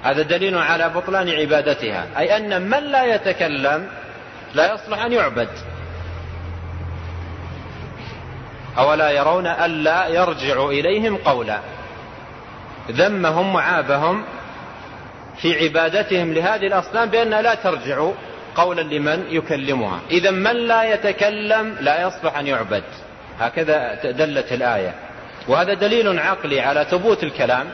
هذا 0.03 0.23
دليل 0.23 0.59
على 0.59 0.89
بطلان 0.89 1.29
عبادتها 1.29 2.07
أي 2.19 2.37
أن 2.37 2.63
من 2.63 2.83
لا 2.83 3.15
يتكلم 3.15 3.87
لا 4.55 4.75
يصلح 4.75 5.05
أن 5.05 5.13
يعبد. 5.13 5.49
أولا 8.79 9.11
يرون 9.11 9.47
ألا 9.47 10.07
يرجع 10.07 10.65
إليهم 10.65 11.17
قولا. 11.17 11.61
ذمهم 12.91 13.55
وعابهم 13.55 14.25
في 15.37 15.65
عبادتهم 15.65 16.33
لهذه 16.33 16.67
الأصنام 16.67 17.09
بأنها 17.09 17.43
لا 17.43 17.55
ترجع 17.55 18.09
قولا 18.55 18.81
لمن 18.81 19.25
يكلمها. 19.31 20.01
إذا 20.11 20.31
من 20.31 20.57
لا 20.57 20.95
يتكلم 20.95 21.77
لا 21.81 22.03
يصلح 22.03 22.39
أن 22.39 22.47
يعبد. 22.47 22.85
هكذا 23.41 23.95
دلت 24.11 24.53
الآية. 24.53 24.95
وهذا 25.49 25.75
دليل 25.75 26.19
عقلي 26.19 26.61
على 26.61 26.87
ثبوت 26.91 27.23
الكلام 27.23 27.67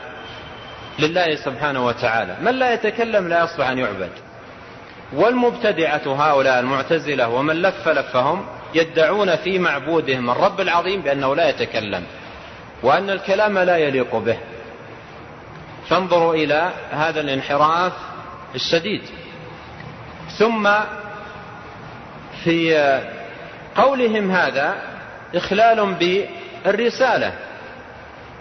لله 0.99 1.35
سبحانه 1.35 1.85
وتعالى. 1.85 2.35
من 2.41 2.51
لا 2.51 2.73
يتكلم 2.73 3.27
لا 3.27 3.43
يصلح 3.43 3.69
أن 3.69 3.77
يعبد. 3.77 4.11
والمبتدعة 5.13 6.01
هؤلاء 6.07 6.59
المعتزلة 6.59 7.27
ومن 7.27 7.61
لف 7.61 7.87
لفهم 7.87 8.45
يدعون 8.73 9.35
في 9.35 9.59
معبودهم 9.59 10.29
الرب 10.29 10.61
العظيم 10.61 11.01
بأنه 11.01 11.35
لا 11.35 11.49
يتكلم 11.49 12.03
وأن 12.83 13.09
الكلام 13.09 13.59
لا 13.59 13.77
يليق 13.77 14.15
به. 14.15 14.37
فانظروا 15.89 16.33
إلى 16.33 16.71
هذا 16.91 17.19
الانحراف 17.19 17.93
الشديد. 18.55 19.01
ثم 20.37 20.69
في 22.43 22.99
قولهم 23.75 24.31
هذا 24.31 24.75
إخلال 25.35 25.95
بالرسالة 26.65 27.33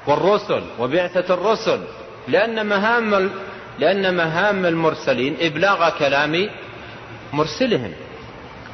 والرسل 0.06 0.62
وبعثة 0.78 1.34
الرسل 1.34 1.80
لأن 2.28 2.66
مهام 2.66 3.30
لأن 3.78 4.16
مهام 4.16 4.66
المرسلين 4.66 5.36
إبلاغ 5.40 5.98
كلام 5.98 6.50
مرسلهم. 7.32 7.92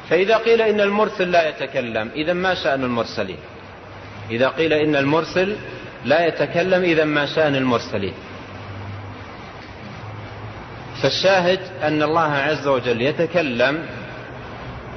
فإذا 0.09 0.37
قيل 0.37 0.61
إن 0.61 0.81
المرسل 0.81 1.31
لا 1.31 1.49
يتكلم 1.49 2.11
إذا 2.15 2.33
ما 2.33 2.53
شأن 2.53 2.83
المرسلين؟ 2.83 3.37
إذا 4.31 4.47
قيل 4.47 4.73
إن 4.73 4.95
المرسل 4.95 5.55
لا 6.05 6.27
يتكلم 6.27 6.83
إذا 6.83 7.03
ما 7.03 7.25
شأن 7.25 7.55
المرسلين؟ 7.55 8.13
فالشاهد 11.01 11.59
أن 11.83 12.03
الله 12.03 12.31
عز 12.33 12.67
وجل 12.67 13.01
يتكلم 13.01 13.85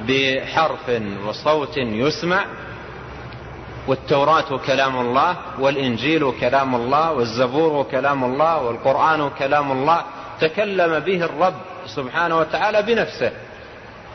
بحرف 0.07 1.01
وصوت 1.27 1.77
يسمع 1.77 2.45
والتوراة 3.87 4.57
كلام 4.57 4.99
الله 4.99 5.37
والإنجيل 5.59 6.31
كلام 6.39 6.75
الله 6.75 7.11
والزبور 7.11 7.83
كلام 7.83 8.23
الله 8.23 8.61
والقرآن 8.61 9.29
كلام 9.29 9.71
الله 9.71 10.03
تكلم 10.41 10.99
به 10.99 11.25
الرب 11.25 11.55
سبحانه 11.85 12.37
وتعالى 12.39 12.81
بنفسه. 12.81 13.31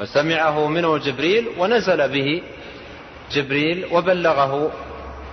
وسمعه 0.01 0.67
منه 0.69 0.99
جبريل 0.99 1.49
ونزل 1.59 2.09
به 2.09 2.43
جبريل 3.33 3.87
وبلغه 3.93 4.71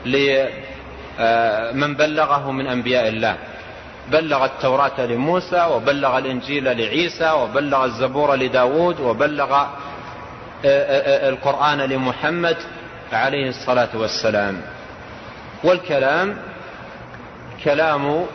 لمن 0.06 1.96
بلغه 1.96 2.52
من 2.52 2.68
أنبياء 2.68 3.08
الله. 3.08 3.38
بلغ 4.12 4.46
التوراة 4.46 5.06
لموسى 5.06 5.68
وبلغ 5.72 6.18
الإنجيل 6.18 6.64
لعيسى 6.78 7.32
وبلغ 7.32 7.86
الزبور 7.86 8.36
لداود 8.36 9.00
وبلغ 9.00 9.66
القرآن 11.30 11.78
لمحمد 11.78 12.58
عليه 13.14 13.50
الصلاة 13.50 13.90
والسلام. 13.94 14.62
والكلام 15.64 16.38
كلام 17.64 18.26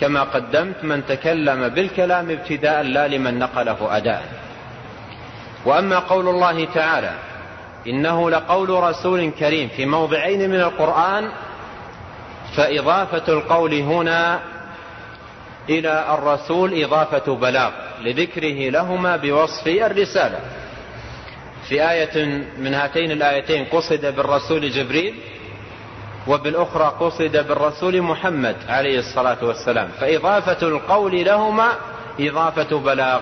كما 0.00 0.22
قدمت 0.22 0.84
من 0.84 1.06
تكلم 1.06 1.68
بالكلام 1.68 2.30
ابتداء 2.30 2.82
لا 2.82 3.08
لمن 3.08 3.38
نقله 3.38 3.96
أداء. 3.96 4.22
وأما 5.64 5.98
قول 5.98 6.28
الله 6.28 6.64
تعالى 6.64 7.12
إنه 7.86 8.30
لقول 8.30 8.70
رسول 8.70 9.30
كريم 9.30 9.68
في 9.68 9.86
موضعين 9.86 10.50
من 10.50 10.60
القرآن 10.60 11.28
فإضافة 12.56 13.32
القول 13.32 13.74
هنا 13.74 14.40
إلى 15.68 16.14
الرسول 16.14 16.82
إضافة 16.84 17.34
بلاغ 17.34 17.70
لذكره 18.02 18.70
لهما 18.70 19.16
بوصف 19.16 19.66
الرسالة. 19.66 20.40
في 21.68 21.90
آية 21.90 22.44
من 22.58 22.74
هاتين 22.74 23.10
الآيتين 23.10 23.64
قصد 23.64 24.06
بالرسول 24.16 24.70
جبريل 24.70 25.14
وبالأخرى 26.26 26.94
قصد 27.00 27.36
بالرسول 27.48 28.02
محمد 28.02 28.56
عليه 28.68 28.98
الصلاة 28.98 29.44
والسلام. 29.44 29.88
فإضافة 30.00 30.68
القول 30.68 31.24
لهما 31.24 31.72
إضافة 32.20 32.78
بلاغ. 32.78 33.20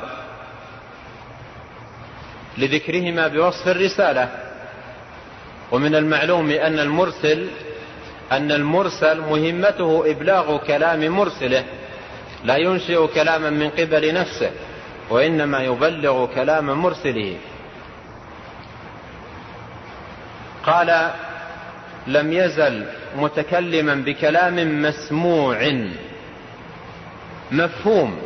لذكرهما 2.58 3.28
بوصف 3.28 3.68
الرسالة. 3.68 4.28
ومن 5.72 5.94
المعلوم 5.94 6.50
أن 6.50 6.78
المرسل 6.78 7.46
أن 8.32 8.52
المرسل 8.52 9.20
مهمته 9.20 10.10
إبلاغ 10.10 10.56
كلام 10.56 11.08
مرسله 11.08 11.64
لا 12.44 12.56
ينشئ 12.56 13.06
كلاما 13.06 13.50
من 13.50 13.70
قبل 13.70 14.14
نفسه 14.14 14.50
وإنما 15.10 15.60
يبلغ 15.62 16.26
كلام 16.34 16.66
مرسله. 16.66 17.36
قال 20.66 21.10
لم 22.06 22.32
يزل 22.32 22.86
متكلما 23.16 23.94
بكلام 23.94 24.82
مسموع. 24.82 25.88
مفهوم 27.52 28.18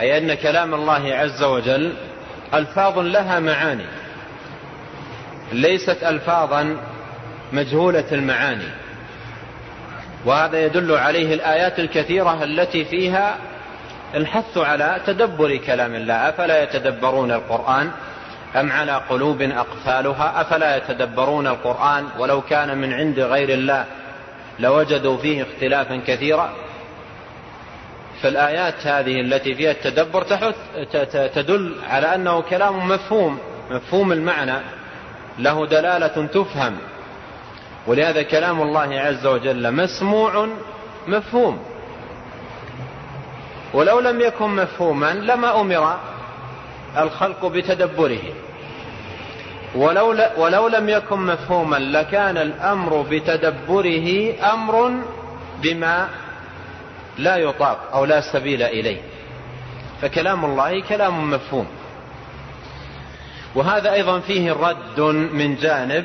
أي 0.00 0.18
أن 0.18 0.34
كلام 0.34 0.74
الله 0.74 1.14
عز 1.14 1.42
وجل 1.42 1.96
ألفاظ 2.54 2.98
لها 2.98 3.40
معاني. 3.40 3.86
ليست 5.52 6.04
ألفاظا 6.04 6.76
مجهولة 7.52 8.04
المعاني. 8.12 8.68
وهذا 10.24 10.64
يدل 10.66 10.92
عليه 10.92 11.34
الآيات 11.34 11.78
الكثيرة 11.78 12.44
التي 12.44 12.84
فيها 12.84 13.38
الحث 14.14 14.58
على 14.58 15.00
تدبر 15.06 15.56
كلام 15.56 15.94
الله. 15.94 16.14
أفلا 16.14 16.62
يتدبرون 16.62 17.32
القرآن 17.32 17.90
أم 18.56 18.72
على 18.72 18.92
قلوب 18.92 19.42
أقفالها؟ 19.42 20.40
أفلا 20.40 20.76
يتدبرون 20.76 21.46
القرآن 21.46 22.08
ولو 22.18 22.40
كان 22.40 22.78
من 22.78 22.92
عند 22.92 23.20
غير 23.20 23.48
الله 23.48 23.84
لوجدوا 24.58 25.16
فيه 25.16 25.42
اختلافا 25.42 26.00
كثيرا؟ 26.06 26.52
فالآيات 28.22 28.86
هذه 28.86 29.20
التي 29.20 29.54
فيها 29.54 29.70
التدبر 29.70 30.22
تدل 31.34 31.74
على 31.88 32.14
أنه 32.14 32.40
كلام 32.40 32.88
مفهوم 32.88 33.38
مفهوم 33.70 34.12
المعنى 34.12 34.60
له 35.38 35.66
دلالة 35.66 36.26
تفهم. 36.26 36.76
ولهذا 37.86 38.22
كلام 38.22 38.62
الله 38.62 39.00
عز 39.00 39.26
وجل 39.26 39.72
مسموع 39.72 40.48
مفهوم. 41.06 41.58
ولو 43.74 44.00
لم 44.00 44.20
يكن 44.20 44.50
مفهوما 44.50 45.14
لما 45.14 45.60
أمر 45.60 45.98
الخلق 46.98 47.46
بتدبره. 47.46 48.22
ولو, 49.74 50.16
ولو 50.36 50.68
لم 50.68 50.88
يكن 50.88 51.18
مفهوما 51.18 51.76
لكان 51.76 52.36
الأمر 52.36 53.06
بتدبره 53.10 54.34
أمر 54.52 54.92
بما 55.62 56.08
لا 57.18 57.36
يطاق 57.36 57.90
أو 57.92 58.04
لا 58.04 58.20
سبيل 58.20 58.62
إليه. 58.62 59.00
فكلام 60.02 60.44
الله 60.44 60.80
كلام 60.80 61.30
مفهوم. 61.30 61.66
وهذا 63.54 63.92
أيضا 63.92 64.20
فيه 64.20 64.52
رد 64.52 65.00
من 65.32 65.56
جانب 65.56 66.04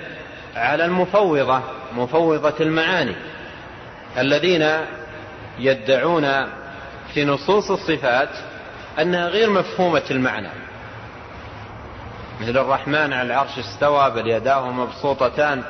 على 0.55 0.85
المفوضة 0.85 1.61
مفوضة 1.95 2.55
المعاني. 2.59 3.15
الذين 4.17 4.69
يدعون 5.59 6.45
في 7.13 7.25
نصوص 7.25 7.71
الصفات 7.71 8.29
أنها 8.99 9.27
غير 9.27 9.49
مفهومة 9.49 10.03
المعنى. 10.11 10.49
مثل 12.41 12.57
الرحمن 12.57 13.13
على 13.13 13.21
العرش 13.21 13.59
استوى 13.59 14.11
بل 14.11 14.27
يداه 14.27 14.71
مبسوطتان 14.71 15.63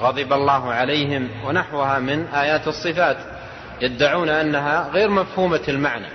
غضب 0.00 0.32
الله 0.32 0.72
عليهم 0.72 1.28
ونحوها 1.44 1.98
من 1.98 2.26
آيات 2.26 2.68
الصفات. 2.68 3.16
يدعون 3.80 4.28
أنها 4.28 4.90
غير 4.92 5.10
مفهومة 5.10 5.60
المعنى. 5.68 6.06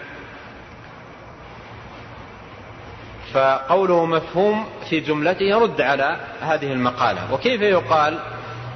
فقوله 3.34 4.06
مفهوم 4.06 4.65
في 4.89 4.99
جملته 4.99 5.43
يرد 5.43 5.82
على 5.82 6.17
هذه 6.41 6.73
المقالة. 6.73 7.34
وكيف 7.34 7.62
يقال 7.62 8.19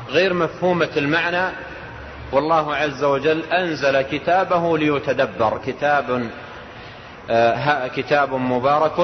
غير 0.09 0.33
مفهومة 0.33 0.89
المعنى؟ 0.97 1.53
والله 2.31 2.75
عز 2.75 3.03
وجل 3.03 3.43
أنزل 3.43 4.01
كتابه 4.01 4.77
ليتدبر. 4.77 5.61
كتاب 5.65 6.29
آه 7.29 7.87
كتاب 7.87 8.33
مبارك. 8.33 8.99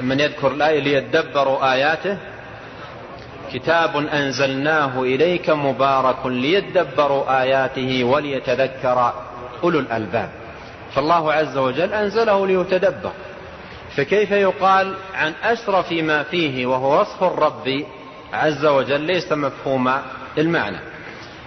من 0.00 0.20
يذكر 0.20 0.52
الآية 0.52 0.80
ليدبروا 0.80 1.72
آياته. 1.72 2.16
كتاب 3.52 3.96
أنزلناه 3.96 5.02
إليك 5.02 5.50
مبارك 5.50 6.26
ليدبروا 6.26 7.42
آياته 7.42 8.04
وليتذكر 8.04 9.12
أولو 9.62 9.78
الألباب. 9.78 10.30
فالله 10.94 11.32
عز 11.32 11.56
وجل 11.58 11.94
أنزله 11.94 12.46
ليتدبر. 12.46 13.12
فكيف 13.96 14.30
يقال 14.30 14.94
عن 15.14 15.32
أشرف 15.44 15.92
ما 15.92 16.22
فيه 16.22 16.66
وهو 16.66 17.00
وصف 17.00 17.24
الرب 17.24 17.84
عز 18.32 18.66
وجل؟ 18.66 19.00
ليس 19.00 19.32
مفهوم 19.32 19.92
المعنى 20.38 20.78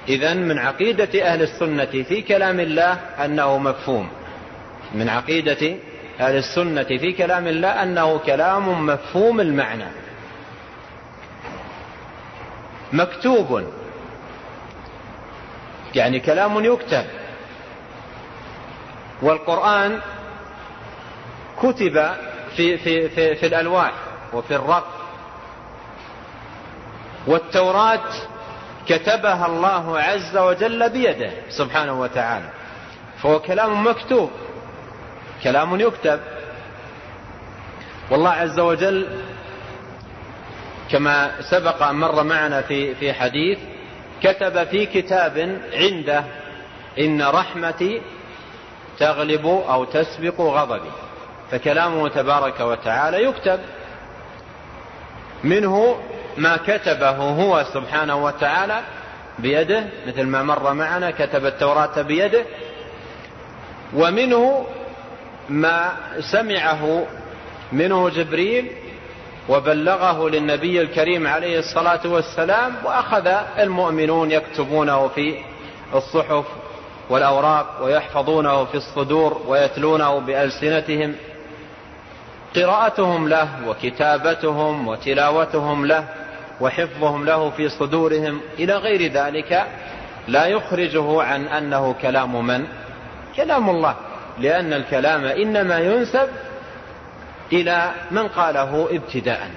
إذا 0.10 0.34
من 0.34 0.58
عقيدة 0.58 1.26
أهل 1.26 1.42
السنة 1.42 1.86
في 1.86 2.22
كلام 2.22 2.60
الله 2.60 3.00
أنه 3.26 3.58
مفهوم. 3.58 4.10
من 4.96 5.10
عقيدة 5.10 5.76
أهل 6.20 6.36
السنة 6.36 6.84
في 6.84 7.12
كلام 7.12 7.48
الله 7.48 7.84
أنه 7.84 8.18
كلام 8.18 8.86
مفهوم 8.86 9.42
المعنى. 9.42 10.03
مكتوب. 12.94 13.64
يعني 15.96 16.20
كلام 16.20 16.66
يكتب. 16.66 17.06
والقرآن 19.22 20.02
كتب 21.62 22.12
في, 22.56 22.78
في, 22.78 23.10
في, 23.10 23.36
في 23.36 23.46
الألواح 23.46 23.92
وفي 24.34 24.56
الرق. 24.56 24.88
والتوراة 27.28 28.10
كتبها 28.88 29.46
الله 29.46 30.00
عز 30.00 30.38
وجل 30.38 30.90
بيده 30.90 31.32
سبحانه 31.50 32.02
وتعالى. 32.02 32.50
فهو 33.22 33.40
كلام 33.40 33.88
مكتوب. 33.88 34.32
كلام 35.44 35.80
يكتب. 35.80 36.20
والله 38.12 38.30
عز 38.30 38.60
وجل 38.60 39.08
كما 40.94 41.32
سبق 41.42 41.84
أن 41.84 41.96
مر 41.96 42.24
معنا 42.24 42.62
في 42.62 42.96
في 42.96 43.14
حديث 43.14 43.58
كتب 44.24 44.64
في 44.64 44.86
كتاب 44.86 45.62
عنده 45.74 46.24
إن 47.00 47.22
رحمتي 47.22 48.02
تغلب 49.00 49.46
أو 49.46 49.84
تسبق 49.84 50.42
غضبي. 50.42 50.92
فكلامه 51.52 52.10
تبارك 52.10 52.60
وتعالى 52.60 53.24
يكتب. 53.24 53.60
منه 55.44 56.00
ما 56.38 56.58
كتبه 56.58 57.10
هو 57.10 57.66
سبحانه 57.74 58.24
وتعالى 58.24 58.82
بيده 59.40 59.84
مثل 60.08 60.24
ما 60.24 60.44
مر 60.44 60.74
معنا 60.74 61.12
كتب 61.12 61.46
التوراة 61.46 62.02
بيده. 62.02 62.46
ومنه 63.94 64.66
ما 65.50 65.92
سمعه 66.20 67.06
منه 67.72 68.10
جبريل 68.10 68.72
وبلغه 69.50 70.30
للنبي 70.30 70.82
الكريم 70.82 71.28
عليه 71.28 71.60
الصلاة 71.60 72.00
والسلام 72.06 72.76
وأخذ 72.86 73.28
المؤمنون 73.60 74.32
يكتبونه 74.32 75.08
في 75.08 75.36
الصحف 75.96 76.46
والأوراق 77.10 77.80
ويحفظونه 77.84 78.66
في 78.66 78.76
الصدور 78.76 79.42
ويتلونه 79.48 80.20
بألسنتهم. 80.20 81.16
قراءتهم 82.56 83.28
له 83.28 83.48
وكتابتهم 83.68 84.88
وتلاوتهم 84.88 85.86
له 85.86 86.06
وحفظهم 86.62 87.26
له 87.26 87.50
في 87.50 87.70
صدورهم. 87.70 88.42
إلى 88.60 88.74
غير 88.76 89.12
ذلك 89.12 89.66
لا 90.28 90.46
يخرجه 90.46 91.22
عن 91.22 91.48
أنه 91.48 91.96
كلام 92.02 92.48
من؟ 92.48 92.66
كلام 93.36 93.70
الله. 93.70 93.96
لأن 94.40 94.74
الكلام 94.74 95.26
إنما 95.26 95.80
ينسب 95.80 96.28
إلى 97.54 97.92
من 98.12 98.28
قاله 98.28 98.88
ابتداء. 98.92 99.50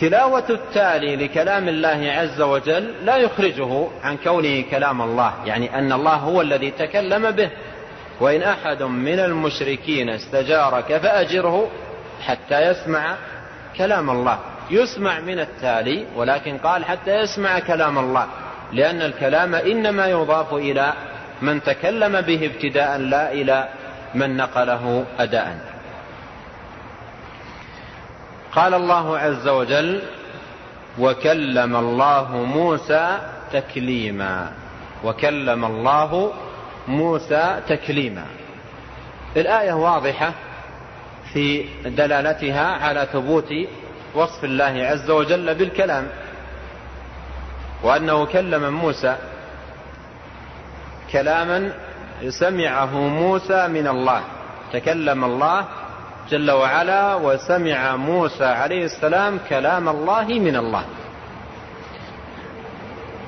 تلاوة 0.00 0.44
التالي 0.50 1.16
لكلام 1.16 1.68
الله 1.68 2.12
عز 2.18 2.40
وجل 2.40 2.94
لا 3.04 3.16
يخرجه 3.16 3.88
عن 4.02 4.16
كونه 4.16 4.64
كلام 4.70 5.02
الله 5.02 5.32
يعني 5.46 5.78
أن 5.78 5.92
الله 5.92 6.14
هو 6.14 6.40
الذي 6.40 6.70
تكلم 6.70 7.30
به 7.30 7.50
وإن 8.20 8.42
أحد 8.42 8.82
من 8.82 9.18
المشركين 9.18 10.08
استجارك 10.08 10.96
فأجره 10.96 11.70
حتى 12.26 12.60
يسمع 12.60 13.14
كلام 13.76 14.10
الله. 14.10 14.38
يسمع 14.70 15.20
من 15.20 15.38
التالي 15.38 16.06
ولكن 16.16 16.58
قال 16.58 16.84
حتى 16.84 17.20
يسمع 17.20 17.58
كلام 17.58 17.98
الله 17.98 18.26
لأن 18.72 19.02
الكلام 19.02 19.54
إنما 19.54 20.06
يضاف 20.06 20.54
إلى 20.54 20.92
من 21.42 21.62
تكلم 21.62 22.20
به 22.20 22.46
ابتداء 22.46 22.98
لا 22.98 23.32
إلى 23.32 23.68
من 24.14 24.36
نقله 24.36 25.04
أداء. 25.18 25.58
قال 28.52 28.74
الله 28.74 29.18
عز 29.18 29.48
وجل 29.48 30.02
وكلم 30.98 31.76
الله 31.76 32.36
موسى 32.36 33.18
تكليما. 33.52 34.52
وكلم 35.04 35.64
الله 35.64 36.32
موسى 36.88 37.60
تكليما. 37.68 38.24
الآية 39.36 39.72
واضحة 39.72 40.32
في 41.32 41.64
دلالتها 41.84 42.66
على 42.66 43.08
ثبوت 43.12 43.52
وصف 44.14 44.44
الله 44.44 44.86
عز 44.90 45.10
وجل 45.10 45.54
بالكلام. 45.54 46.08
وأنه 47.82 48.26
كلم 48.26 48.74
موسى 48.74 49.16
كلاما 51.12 51.72
سمعه 52.28 52.98
موسى 52.98 53.68
من 53.68 53.88
الله. 53.88 54.22
تكلم 54.72 55.24
الله 55.24 55.64
جل 56.30 56.50
وعلا 56.50 57.14
وسمع 57.14 57.96
موسى 57.96 58.44
عليه 58.44 58.84
السلام 58.84 59.38
كلام 59.48 59.88
الله 59.88 60.24
من 60.24 60.56
الله. 60.56 60.84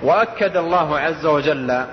وأكد 0.02 0.56
الله 0.56 0.98
عز 0.98 1.26
وجل 1.26 1.84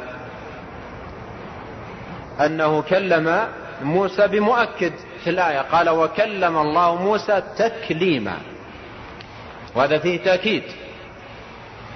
أنه 2.39 2.81
كلم 2.81 3.47
موسى 3.81 4.27
بمؤكد 4.27 4.93
في 5.23 5.29
الآية. 5.29 5.59
قال 5.59 5.89
وكلم 5.89 6.57
الله 6.57 6.95
موسى 6.95 7.41
تكليما. 7.57 8.37
وهذا 9.75 9.97
فيه 9.97 10.23
تأكيد. 10.23 10.63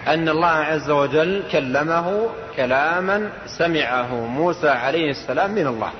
أن 0.07 0.29
الله 0.29 0.47
عز 0.47 0.89
وجل 0.89 1.43
كلمه 1.51 2.29
كلاما 2.55 3.29
سمعه 3.45 4.15
موسى 4.15 4.69
عليه 4.69 5.09
السلام 5.11 5.51
من 5.51 5.67
الله. 5.67 5.91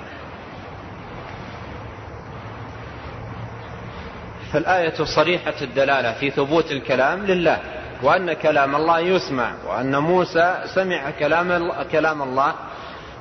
فالآية 4.53 5.03
صريحة 5.03 5.53
الدلالة 5.61 6.13
في 6.13 6.31
ثبوت 6.31 6.71
الكلام 6.71 7.25
لله 7.25 7.59
وأن 8.03 8.33
كلام 8.33 8.75
الله 8.75 8.99
يسمع 8.99 9.51
وأن 9.67 9.97
موسى 9.97 10.63
سمع 10.75 11.11
كلام 11.11 11.71
كلام 11.91 12.21
الله 12.21 12.53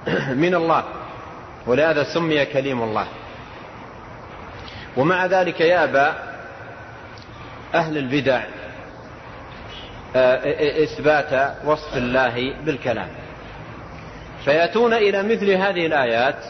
من 0.44 0.54
الله. 0.54 0.84
ولهذا 1.66 2.02
سمي 2.02 2.44
كليم 2.44 2.82
الله. 2.82 3.06
ومع 4.96 5.26
ذلك 5.26 5.60
يابى 5.60 6.12
أهل 7.74 7.98
البدع 7.98 8.42
إثبات 10.14 11.54
وصف 11.64 11.96
الله 11.96 12.54
بالكلام. 12.64 13.08
فيأتون 14.44 14.92
إلى 14.92 15.22
مثل 15.22 15.50
هذه 15.50 15.86
الآيات 15.86 16.44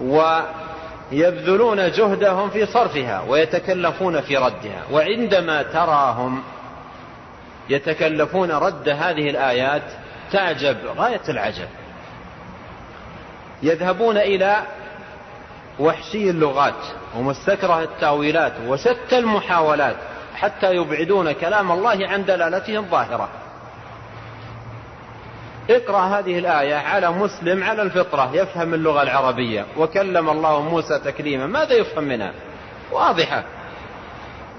ويبذلون 0.00 1.90
جهدهم 1.90 2.50
في 2.50 2.66
صرفها 2.66 3.24
ويتكلفون 3.28 4.20
في 4.20 4.36
ردها. 4.36 4.82
وعندما 4.92 5.62
تراهم 5.62 6.42
يتكلفون 7.70 8.50
رد 8.50 8.88
هذه 8.88 9.30
الآيات 9.30 9.82
تعجب 10.32 10.76
غاية 10.96 11.22
العجب. 11.28 11.68
يذهبون 13.62 14.16
إلى 14.16 14.62
وحشي 15.80 16.30
اللغات 16.30 16.74
ومستكره 17.16 17.82
التأويلات 17.82 18.52
وشتى 18.66 19.18
المحاولات 19.18 19.96
حتى 20.34 20.74
يبعدون 20.74 21.32
كلام 21.32 21.72
الله 21.72 22.08
عن 22.08 22.24
دلالته 22.24 22.76
الظاهرة. 22.76 23.28
اقرأ 25.70 26.00
هذه 26.00 26.38
الآية 26.38 26.74
على 26.74 27.10
مسلم 27.10 27.64
على 27.64 27.82
الفطرة 27.82 28.30
يفهم 28.34 28.74
اللغة 28.74 29.02
العربية. 29.02 29.66
وكلم 29.76 30.30
الله 30.30 30.62
موسى 30.62 30.98
تكليما. 30.98 31.46
ماذا 31.46 31.72
يفهم 31.72 32.04
منها؟ 32.04 32.32
واضحة. 32.92 33.44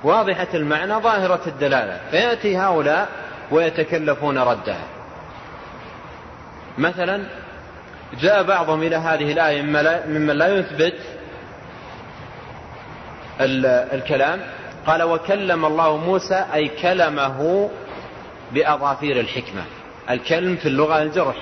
واضحة 0.03 0.47
المعنى 0.53 0.93
ظاهرة 0.93 1.41
الدلالة. 1.47 1.99
فيأتي 2.11 2.57
هؤلاء 2.57 3.09
ويتكلفون 3.51 4.37
ردها. 4.37 4.83
مثلا 6.77 7.23
جاء 8.19 8.43
بعضهم 8.43 8.81
إلى 8.81 8.95
هذه 8.95 9.31
الآية 9.31 9.61
ممن 10.07 10.37
لا 10.37 10.47
يثبت 10.47 10.95
الكلام. 13.93 14.39
قال 14.87 15.03
وكلم 15.03 15.65
الله 15.65 15.97
موسى 15.97 16.45
أي 16.53 16.67
كلمه 16.67 17.69
بأظافير 18.51 19.19
الحكمة. 19.19 19.63
الكلم 20.09 20.55
في 20.55 20.65
اللغة 20.65 21.01
الجرح. 21.01 21.35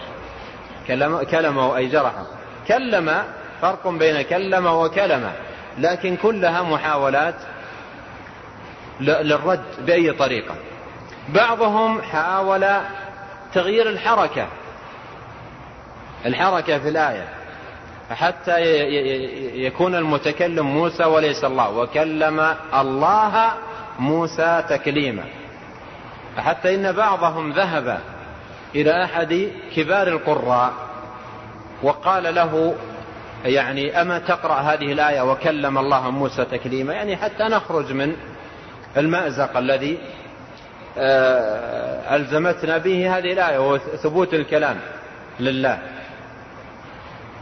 كلم 0.88 1.24
كلمه 1.24 1.78
أي 1.78 1.88
جرحه 1.88 2.26
كلم 2.68 3.24
فرق 3.62 3.88
بين 3.88 4.22
كلم 4.22 4.66
وكلم. 4.66 5.32
لكن 5.78 6.16
كلها 6.16 6.62
محاولات 6.62 7.36
للرد 9.00 9.64
بأي 9.86 10.12
طريقة. 10.12 10.56
بعضهم 11.30 12.02
حاول 12.02 12.68
تغيير 13.54 13.90
الحركة. 13.90 14.48
الحركة 16.26 16.80
في 16.80 16.90
الآية. 16.90 17.43
حتى 18.12 18.60
يكون 19.56 19.96
المتكلم 19.96 20.66
موسى 20.66 21.04
وليس 21.04 21.44
الله 21.44 21.70
وكلم 21.78 22.56
الله 22.74 23.52
موسى 24.00 24.64
تكليما. 24.70 25.24
حتى 26.38 26.76
إن 26.76 26.92
بعضهم 26.92 27.52
ذهب 27.52 28.00
إلى 28.76 29.04
أحد 29.04 29.52
كبار 29.76 30.08
القراء 30.08 30.74
وقال 31.84 32.36
له 32.36 32.76
يعني 33.46 34.02
أما 34.02 34.20
تقرأ 34.20 34.54
هذه 34.54 34.92
الآية 34.92 35.22
وكلم 35.22 35.78
الله 35.78 36.10
موسى 36.10 36.46
تكليما؟ 36.46 36.94
يعني 36.94 37.18
حتى 37.18 37.44
نخرج 37.44 37.92
من 37.92 38.16
المأزق 38.98 39.58
الذي 39.58 39.98
آه، 40.98 42.16
ألزمتنا 42.16 42.78
به 42.78 43.18
هذه 43.18 43.34
الآية 43.34 43.58
وهو 43.58 43.78
ثبوت 43.78 44.34
الكلام 44.34 44.80
لله. 45.40 45.93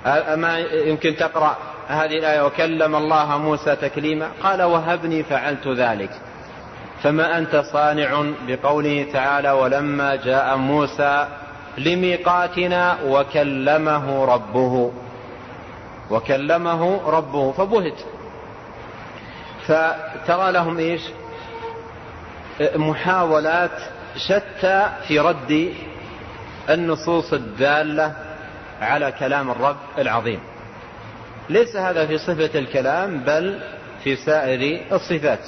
أما 0.06 0.60
يمكن 0.60 1.16
تقرأ 1.16 1.58
هذه 1.88 2.18
الآية 2.18 2.46
وكلم 2.46 2.96
الله 2.96 3.38
موسى 3.38 3.76
تكليما. 3.76 4.28
قال 4.44 4.62
وهبني 4.62 5.24
فعلت 5.24 5.68
ذلك. 5.68 6.10
فما 7.04 7.38
أنت 7.38 7.56
صانع 7.56 8.24
بقوله 8.48 9.08
تعالى 9.14 9.52
ولما 9.52 10.16
جاء 10.16 10.58
موسى 10.58 11.28
لميقاتنا 11.78 12.98
وكلمه 13.06 14.26
ربه. 14.26 14.92
وكلمه 16.10 17.10
ربه 17.10 17.52
فبهت. 17.52 18.00
فترى 19.68 20.52
لهم 20.52 20.78
إيش؟ 20.78 21.02
محاولات 22.76 23.72
شتى 24.18 24.90
في 25.08 25.20
رد 25.20 25.74
النصوص 26.70 27.34
الدالة 27.34 28.16
على 28.82 29.12
كلام 29.12 29.52
الرب 29.52 29.78
العظيم. 29.98 30.40
ليس 31.50 31.76
هذا 31.76 32.08
في 32.08 32.18
صفة 32.18 32.60
الكلام 32.60 33.18
بل 33.20 33.60
في 34.04 34.16
سائر 34.16 34.82
الصفات. 34.92 35.40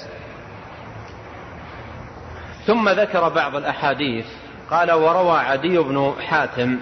ثم 2.65 2.89
ذكر 2.89 3.29
بعض 3.29 3.55
الأحاديث. 3.55 4.25
قال 4.71 4.91
وروى 4.91 5.39
عدي 5.39 5.77
بن 5.77 6.13
حاتم. 6.27 6.79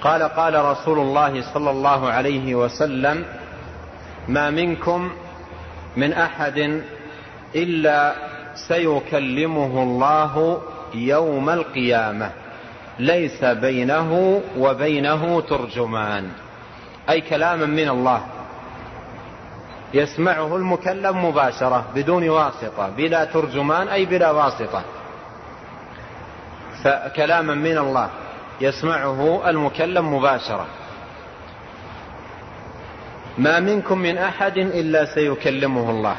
قال 0.00 0.22
قال 0.22 0.64
رسول 0.64 0.98
الله 0.98 1.54
صلى 1.54 1.70
الله 1.70 2.08
عليه 2.08 2.54
وسلم 2.54 3.24
ما 4.28 4.50
منكم 4.50 5.10
من 5.96 6.12
أحد 6.12 6.82
إلا 7.54 8.14
سيكلمه 8.68 9.82
الله 9.82 10.62
يوم 10.94 11.50
القيامة. 11.50 12.30
ليس 13.00 13.44
بينه 13.44 14.40
وبينه 14.58 15.40
ترجمان. 15.40 16.28
أي 17.10 17.20
كلاما 17.20 17.66
من 17.66 17.88
الله. 17.88 18.20
يسمعه 19.94 20.56
المكلم 20.56 21.24
مباشرة 21.24 21.84
بدون 21.94 22.28
واسطة. 22.28 22.90
بلا 22.96 23.24
ترجمان 23.24 23.88
أي 23.88 24.04
بلا 24.06 24.30
واسطة. 24.30 24.82
فكلاما 26.84 27.54
من 27.54 27.78
الله. 27.78 28.08
يسمعه 28.60 29.50
المكلم 29.50 30.14
مباشرة. 30.14 30.66
ما 33.38 33.60
منكم 33.60 33.98
من 33.98 34.18
أحد 34.18 34.56
إلا 34.58 35.04
سيكلمه 35.04 35.90
الله. 35.90 36.16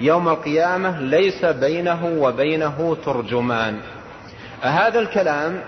يوم 0.00 0.28
القيامة 0.28 1.00
ليس 1.00 1.44
بينه 1.44 2.04
وبينه 2.18 2.96
ترجمان. 3.04 3.80
هذا 4.62 5.00
الكلام 5.00 5.60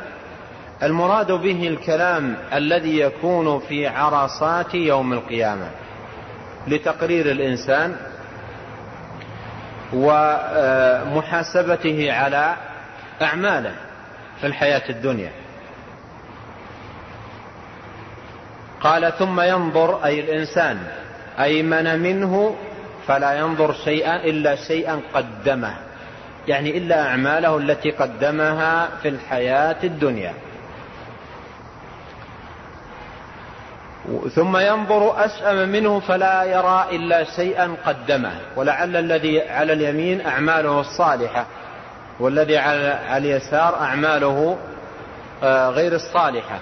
المراد 0.83 1.33
به 1.33 1.69
الكلام 1.69 2.37
الذي 2.53 2.99
يكون 3.01 3.59
في 3.59 3.87
عرصات 3.87 4.75
يوم 4.75 5.13
القيامة 5.13 5.71
لتقرير 6.67 7.31
الإنسان 7.31 7.97
ومحاسبته 9.93 11.33
على 12.13 12.57
أعماله 13.23 13.75
في 14.41 14.47
الحياة 14.47 14.83
الدنيا. 14.91 15.31
قال 18.81 19.13
ثم 19.19 19.41
ينظر 19.41 20.05
أي 20.05 20.21
الإنسان 20.21 20.79
أيمن 21.41 21.99
منه 21.99 22.57
فلا 23.07 23.39
ينظر 23.39 23.73
شيئا 23.73 24.17
إلا 24.17 24.57
شيئا 24.57 25.01
قدمه 25.15 25.75
يعني 26.49 26.79
إلا 26.79 27.07
أعماله 27.07 27.57
التي 27.57 27.91
قدمها 27.91 28.89
في 29.03 29.09
الحياة 29.09 29.77
الدنيا. 29.85 30.35
ثم 34.35 34.57
ينظر 34.57 35.25
أسأم 35.25 35.69
منه 35.69 36.01
فلا 36.01 36.45
يرى 36.45 36.87
إلا 36.93 37.25
شيئا 37.25 37.77
قدمه 37.87 38.33
ولعل 38.57 38.97
الذي 38.97 39.49
على 39.49 39.73
اليمين 39.73 40.27
أعماله 40.27 40.81
الصالحة 40.81 41.47
والذي 42.21 42.59
على 42.59 42.99
اليسار 43.17 43.81
أعماله 43.81 44.59
آه، 45.43 45.71
غير 45.71 45.95
الصالحة 45.95 46.61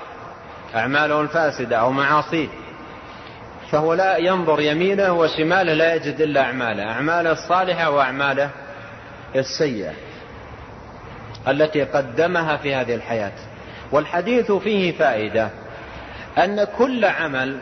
أعماله 0.74 1.20
الفاسدة 1.20 1.76
أو 1.76 1.90
معاصيه. 1.92 2.48
فهو 3.70 3.94
لا 3.94 4.16
ينظر 4.16 4.60
يمينه 4.60 5.12
وشماله 5.12 5.74
لا 5.74 5.94
يجد 5.94 6.20
إلا 6.20 6.40
أعماله 6.40 6.82
أعماله 6.92 7.32
الصالحة 7.32 7.90
وأعماله 7.90 8.50
السيئة 9.36 9.92
التي 11.48 11.82
قدمها 11.84 12.56
في 12.56 12.74
هذه 12.74 12.94
الحياة. 12.94 13.32
والحديث 13.92 14.52
فيه 14.52 14.92
فائدة. 14.92 15.50
أن 16.38 16.64
كل 16.64 17.04
عمل 17.04 17.58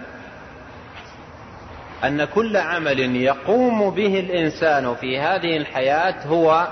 أن 2.04 2.24
كل 2.24 2.56
عمل 2.56 3.16
يقوم 3.16 3.90
به 3.90 4.20
الإنسان 4.20 4.94
في 4.94 5.18
هذه 5.18 5.56
الحياة 5.56 6.26
هو 6.26 6.68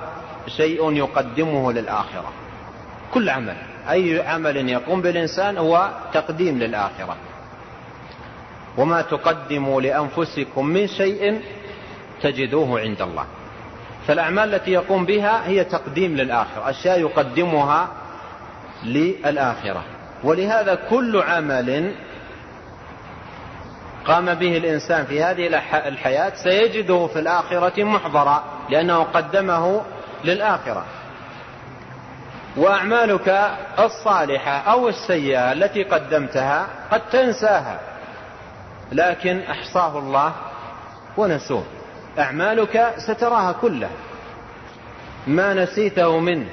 شيء 0.47 0.93
يقدمه 0.93 1.73
للآخرة. 1.73 2.33
كل 3.15 3.29
عمل 3.29 3.57
أي 3.91 4.21
عمل 4.27 4.69
يقوم 4.69 5.03
بالإنسان 5.03 5.59
هو 5.59 5.91
تقديم 6.13 6.59
للآخرة. 6.59 7.17
وما 8.77 9.03
تقدموا 9.03 9.81
لأنفسكم 9.81 10.67
من 10.67 10.87
شيء 10.87 11.41
تجدوه 12.23 12.81
عند 12.81 13.03
الله. 13.03 13.25
فالأعمال 14.07 14.55
التي 14.55 14.71
يقوم 14.71 15.05
بها 15.07 15.49
هي 15.49 15.65
تقديم 15.65 16.17
للآخرة 16.17 16.71
أشياء 16.71 17.01
يقدمها 17.01 17.89
للآخرة. 18.85 19.85
ولهذا 20.25 20.75
كل 20.91 21.23
عمل 21.23 21.95
قام 24.05 24.35
به 24.35 24.57
الإنسان 24.57 25.05
في 25.05 25.23
هذه 25.23 25.47
الحياة 25.89 26.33
سيجده 26.35 27.07
في 27.07 27.19
الآخرة 27.19 27.85
محضرا 27.85 28.45
لأنه 28.71 29.03
قدمه 29.03 29.83
للآخرة. 30.25 30.85
وأعمالك 32.57 33.51
الصالحة 33.79 34.51
أو 34.51 34.89
السيئة 34.89 35.53
التي 35.53 35.83
قدمتها 35.83 36.67
قد 36.91 37.01
تنساها 37.13 37.81
لكن 38.93 39.41
أحصاه 39.41 39.99
الله 39.99 40.33
ونسوه. 41.17 41.65
أعمالك 42.19 42.95
ستراها 42.97 43.53
كلها. 43.53 43.91
ما 45.27 45.55
نسيته 45.55 46.19
منه 46.19 46.47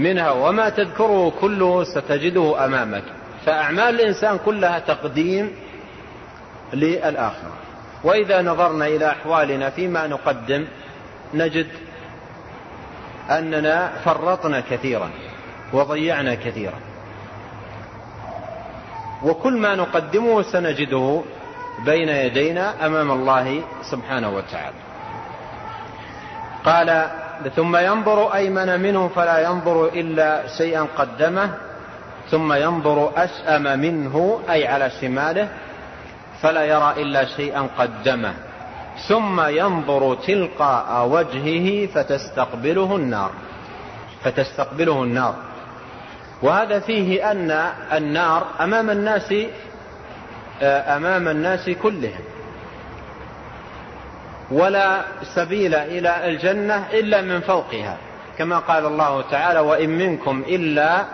منها 0.00 0.30
وما 0.30 0.68
تذكره 0.68 1.32
كله 1.40 1.84
ستجده 1.84 2.64
أمامك. 2.64 3.02
فأعمال 3.46 4.00
الإنسان 4.00 4.38
كلها 4.44 4.78
تقديم 4.78 5.52
للآخرة. 6.72 7.52
وإذا 8.04 8.42
نظرنا 8.42 8.86
إلى 8.86 9.10
أحوالنا 9.10 9.70
فيما 9.70 10.06
نقدم 10.06 10.64
نجد 11.34 11.66
أننا 13.30 13.92
فرطنا 14.04 14.60
كثيرا 14.70 15.10
وضيعنا 15.72 16.34
كثيرا. 16.34 16.80
وكل 19.22 19.56
ما 19.56 19.74
نقدمه 19.74 20.42
سنجده 20.42 21.22
بين 21.84 22.08
يدينا 22.08 22.86
أمام 22.86 23.10
الله 23.10 23.62
سبحانه 23.82 24.28
وتعالى. 24.28 24.80
قال 26.64 27.10
ثم 27.48 27.76
ينظر 27.76 28.34
أيمن 28.34 28.80
منه 28.80 29.08
فلا 29.08 29.38
ينظر 29.38 29.86
إلا 29.86 30.46
شيئا 30.58 30.86
قدمه 30.98 31.50
ثم 32.30 32.52
ينظر 32.52 33.12
أشأم 33.16 33.78
منه 33.78 34.40
أي 34.50 34.66
على 34.66 34.90
شماله 35.00 35.48
فلا 36.42 36.64
يرى 36.64 36.94
إلا 37.02 37.24
شيئا 37.24 37.68
قدمه. 37.78 38.34
ثم 39.08 39.40
ينظر 39.40 40.14
تلقاء 40.14 41.08
وجهه 41.08 41.86
فتستقبله 41.86 42.96
النار 42.96 43.30
فتستقبله 44.24 45.02
النار. 45.02 45.34
وهذا 46.42 46.78
فيه 46.78 47.30
أن 47.30 47.50
النار 47.92 48.46
أمام 48.60 48.90
الناس 48.90 49.34
أمام 50.62 51.28
الناس 51.28 51.70
كلهم. 51.82 52.24
ولا 54.50 55.02
سبيل 55.34 55.74
إلى 55.74 56.28
الجنة 56.30 56.86
إلا 56.92 57.20
من 57.20 57.40
فوقها. 57.40 57.96
كما 58.38 58.58
قال 58.58 58.86
الله 58.86 59.22
تعالى 59.22 59.60
وإن 59.60 59.90
منكم 59.90 60.44
إلا 60.48 61.04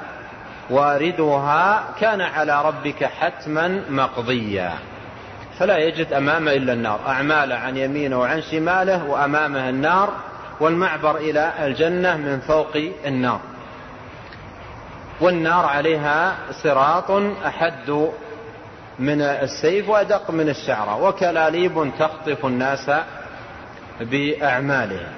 واردها 0.70 1.84
كان 2.00 2.20
على 2.20 2.62
ربك 2.62 3.04
حتما 3.04 3.82
مقضيا. 3.90 4.72
فلا 5.58 5.78
يجد 5.78 6.12
أمامه 6.12 6.52
إلا 6.52 6.72
النار. 6.72 7.00
أعمال 7.06 7.52
عن 7.52 7.76
يمينه 7.76 8.20
وعن 8.20 8.42
شماله 8.42 9.04
وأمامه 9.04 9.68
النار 9.68 10.12
والمعبر 10.60 11.16
إلى 11.16 11.52
الجنة 11.60 12.16
من 12.16 12.40
فوق 12.40 12.76
النار. 13.06 13.40
والنار 15.20 15.66
عليها 15.66 16.36
صراط 16.62 17.10
أحد 17.46 18.08
من 18.98 19.22
السيف 19.22 19.88
وأدق 19.88 20.30
من 20.30 20.48
الشعرة. 20.48 21.02
وكلاليب 21.02 21.90
تخطف 21.98 22.46
الناس 22.46 22.90
بأعمالهم. 24.00 25.12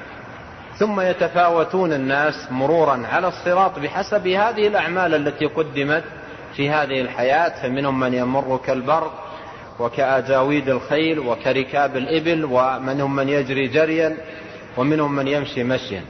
ثم 0.79 1.01
يتفاوتون 1.01 1.93
الناس 1.93 2.49
مرورا 2.51 3.03
على 3.13 3.29
الصراط 3.29 3.79
بحسب 3.79 4.27
هذه 4.27 4.69
الأعمال 4.69 5.15
التي 5.15 5.47
قدمت 5.47 6.05
في 6.57 6.71
هذه 6.71 7.01
الحياة. 7.01 7.63
فمنهم 7.63 8.01
من 8.01 8.15
يمر 8.15 8.61
كالبر 8.67 9.11
وكأجاويد 9.79 10.69
الخيل 10.69 11.19
وكركاب 11.19 11.97
الإبل 11.97 12.45
ومنهم 12.45 13.17
من 13.17 13.29
يجري 13.29 13.69
جريا 13.69 14.17
ومنهم 14.77 15.17
من 15.17 15.29
يمشي 15.29 15.65
مشيا. 15.65 16.05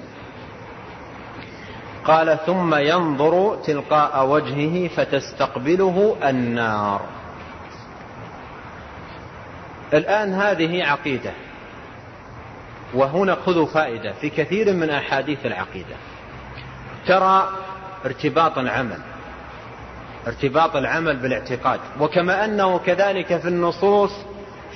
قال 2.05 2.39
ثم 2.47 2.75
ينظر 2.75 3.57
تلقاء 3.65 4.27
وجهه 4.27 4.89
فتستقبله 4.89 6.17
النار. 6.25 7.01
الآن 9.93 10.35
هذه 10.35 10.85
عقيدة. 10.85 11.33
وهنا 12.95 13.35
خذوا 13.47 13.67
فائدة 13.67 14.13
في 14.13 14.31
كثير 14.31 14.73
من 14.73 14.91
أحاديث 14.91 15.47
العقيدة. 15.47 15.97
ترى 17.07 17.49
ارتباط 18.07 18.59
العمل 18.59 18.99
ارتباط 20.27 20.77
العمل 20.77 21.17
بالاعتقاد. 21.17 21.81
وكما 22.01 22.45
أنه 22.45 22.79
كذلك 22.79 23.37
في 23.37 23.49
النصوص 23.49 24.13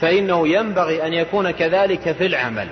فإنه 0.00 0.48
ينبغي 0.48 1.06
أن 1.06 1.12
يكون 1.12 1.50
كذلك 1.50 2.12
في 2.12 2.26
العمل. 2.26 2.68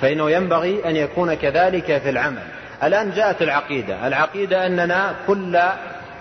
فإنه 0.00 0.30
ينبغي 0.30 0.88
أن 0.88 0.96
يكون 0.96 1.34
كذلك 1.34 1.98
في 1.98 2.10
العمل. 2.10 2.42
الآن 2.82 3.10
جاءت 3.10 3.42
العقيدة. 3.42 4.06
العقيدة 4.06 4.66
أننا 4.66 5.14
كل 5.26 5.58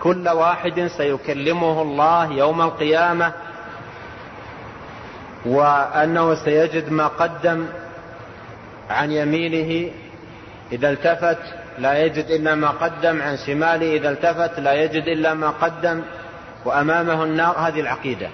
كل 0.02 0.30
واحد 0.30 0.88
سيكلمه 0.98 1.82
الله 1.82 2.32
يوم 2.32 2.62
القيامة 2.62 3.34
وأنه 5.46 6.36
سيجد 6.36 6.91
ما 6.91 7.08
قدم 7.08 7.66
عن 8.89 9.12
يمينه 9.12 9.91
إذا 10.72 10.89
التفت 10.89 11.39
لا 11.80 12.06
يجد 12.06 12.26
إلا 12.26 12.56
ما 12.56 12.70
قدم 12.70 13.22
عن 13.22 13.38
شماله 13.38 13.96
إذا 13.96 14.10
التفت 14.10 14.60
لا 14.60 14.74
يجد 14.74 15.08
إلا 15.08 15.34
ما 15.34 15.50
قدم 15.50 16.02
وأمامه 16.66 17.24
النار 17.24 17.58
هذه 17.58 17.80
العقيدة. 17.80 18.30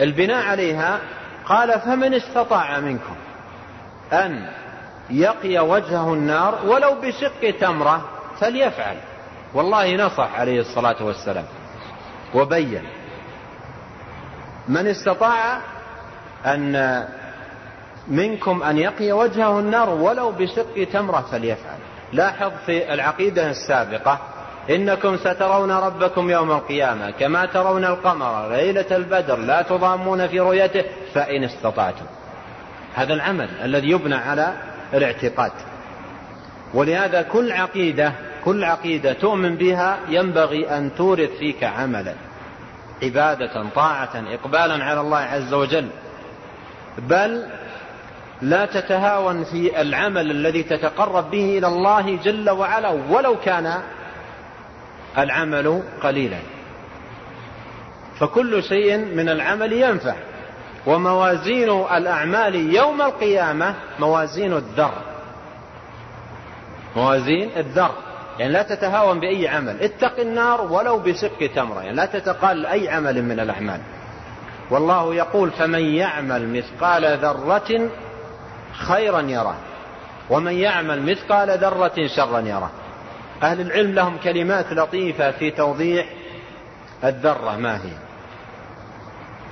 البناء 0.00 0.46
عليها 0.46 1.00
قال 1.46 1.80
فمن 1.80 2.14
استطاع 2.14 2.80
منكم 2.80 3.16
أن 4.12 4.48
يقي 5.10 5.58
وجهه 5.58 6.14
النار 6.14 6.66
ولو 6.66 6.94
بشق 7.02 7.58
تمرة 7.60 8.08
فليفعل. 8.40 8.96
والله 9.54 9.96
نصح 9.96 10.40
عليه 10.40 10.60
الصلاة 10.60 11.04
والسلام 11.04 11.44
وبين 12.34 12.82
من 14.68 14.86
استطاع 14.86 15.60
أن 16.46 17.04
منكم 18.08 18.62
أن 18.62 18.78
يقي 18.78 19.12
وجهه 19.12 19.58
النار 19.60 19.90
ولو 19.90 20.30
بشق 20.32 20.88
تمرة 20.92 21.20
فليفعل. 21.20 21.78
لاحظ 22.12 22.52
في 22.66 22.94
العقيدة 22.94 23.50
السابقة 23.50 24.18
إنكم 24.70 25.16
سترون 25.16 25.70
ربكم 25.70 26.30
يوم 26.30 26.50
القيامة 26.50 27.10
كما 27.10 27.46
ترون 27.46 27.84
القمر 27.84 28.48
ليلة 28.48 28.96
البدر 28.96 29.36
لا 29.36 29.62
تضامون 29.62 30.26
في 30.26 30.40
رؤيته 30.40 30.84
فإن 31.14 31.44
استطعتم. 31.44 32.04
هذا 32.94 33.14
العمل 33.14 33.48
الذي 33.64 33.90
يبنى 33.90 34.14
على 34.14 34.52
الاعتقاد. 34.94 35.52
ولهذا 36.74 37.22
كل 37.22 37.52
عقيدة 37.52 38.12
كل 38.44 38.64
عقيدة 38.64 39.12
تؤمن 39.12 39.56
بها 39.56 39.98
ينبغي 40.08 40.78
أن 40.78 40.90
تورث 40.96 41.30
فيك 41.30 41.64
عملا. 41.64 42.14
عبادة 43.02 43.64
طاعة 43.74 44.10
إقبالا 44.14 44.84
على 44.84 45.00
الله 45.00 45.18
عز 45.18 45.54
وجل. 45.54 45.88
بل 46.98 47.46
لا 48.42 48.66
تتهاون 48.66 49.44
في 49.44 49.80
العمل 49.80 50.30
الذي 50.30 50.62
تتقرب 50.62 51.30
به 51.30 51.58
إلى 51.58 51.66
الله 51.66 52.16
جل 52.16 52.50
وعلا 52.50 52.88
ولو 52.88 53.36
كان 53.44 53.82
العمل 55.18 55.82
قليلا. 56.02 56.38
فكل 58.20 58.62
شيء 58.62 58.96
من 58.96 59.28
العمل 59.28 59.72
ينفع. 59.72 60.14
وموازين 60.86 61.70
الأعمال 61.70 62.74
يوم 62.74 63.02
القيامة 63.02 63.74
موازين 64.00 64.52
الذر. 64.52 64.92
موازين 66.96 67.50
الذر. 67.56 68.05
يعني 68.38 68.52
لا 68.52 68.62
تتهاون 68.62 69.20
بأي 69.20 69.48
عمل. 69.48 69.82
اتق 69.82 70.20
النار 70.20 70.60
ولو 70.60 70.98
بشق 70.98 71.52
تمرة. 71.54 71.80
يعني 71.80 71.96
لا 71.96 72.06
تتقال 72.06 72.66
أي 72.66 72.88
عمل 72.88 73.22
من 73.22 73.40
الأعمال. 73.40 73.80
والله 74.70 75.14
يقول 75.14 75.50
فمن 75.50 75.94
يعمل 75.94 76.48
مثقال 76.48 77.18
ذرة 77.18 77.90
خيرا 78.72 79.20
يره. 79.20 79.56
ومن 80.30 80.52
يعمل 80.52 81.02
مثقال 81.02 81.58
ذرة 81.58 82.06
شرا 82.16 82.40
يره. 82.40 82.70
أهل 83.42 83.60
العلم 83.60 83.94
لهم 83.94 84.18
كلمات 84.18 84.72
لطيفة 84.72 85.30
في 85.30 85.50
توضيح 85.50 86.06
الذرة 87.04 87.56
ما 87.56 87.76
هي. 87.76 87.92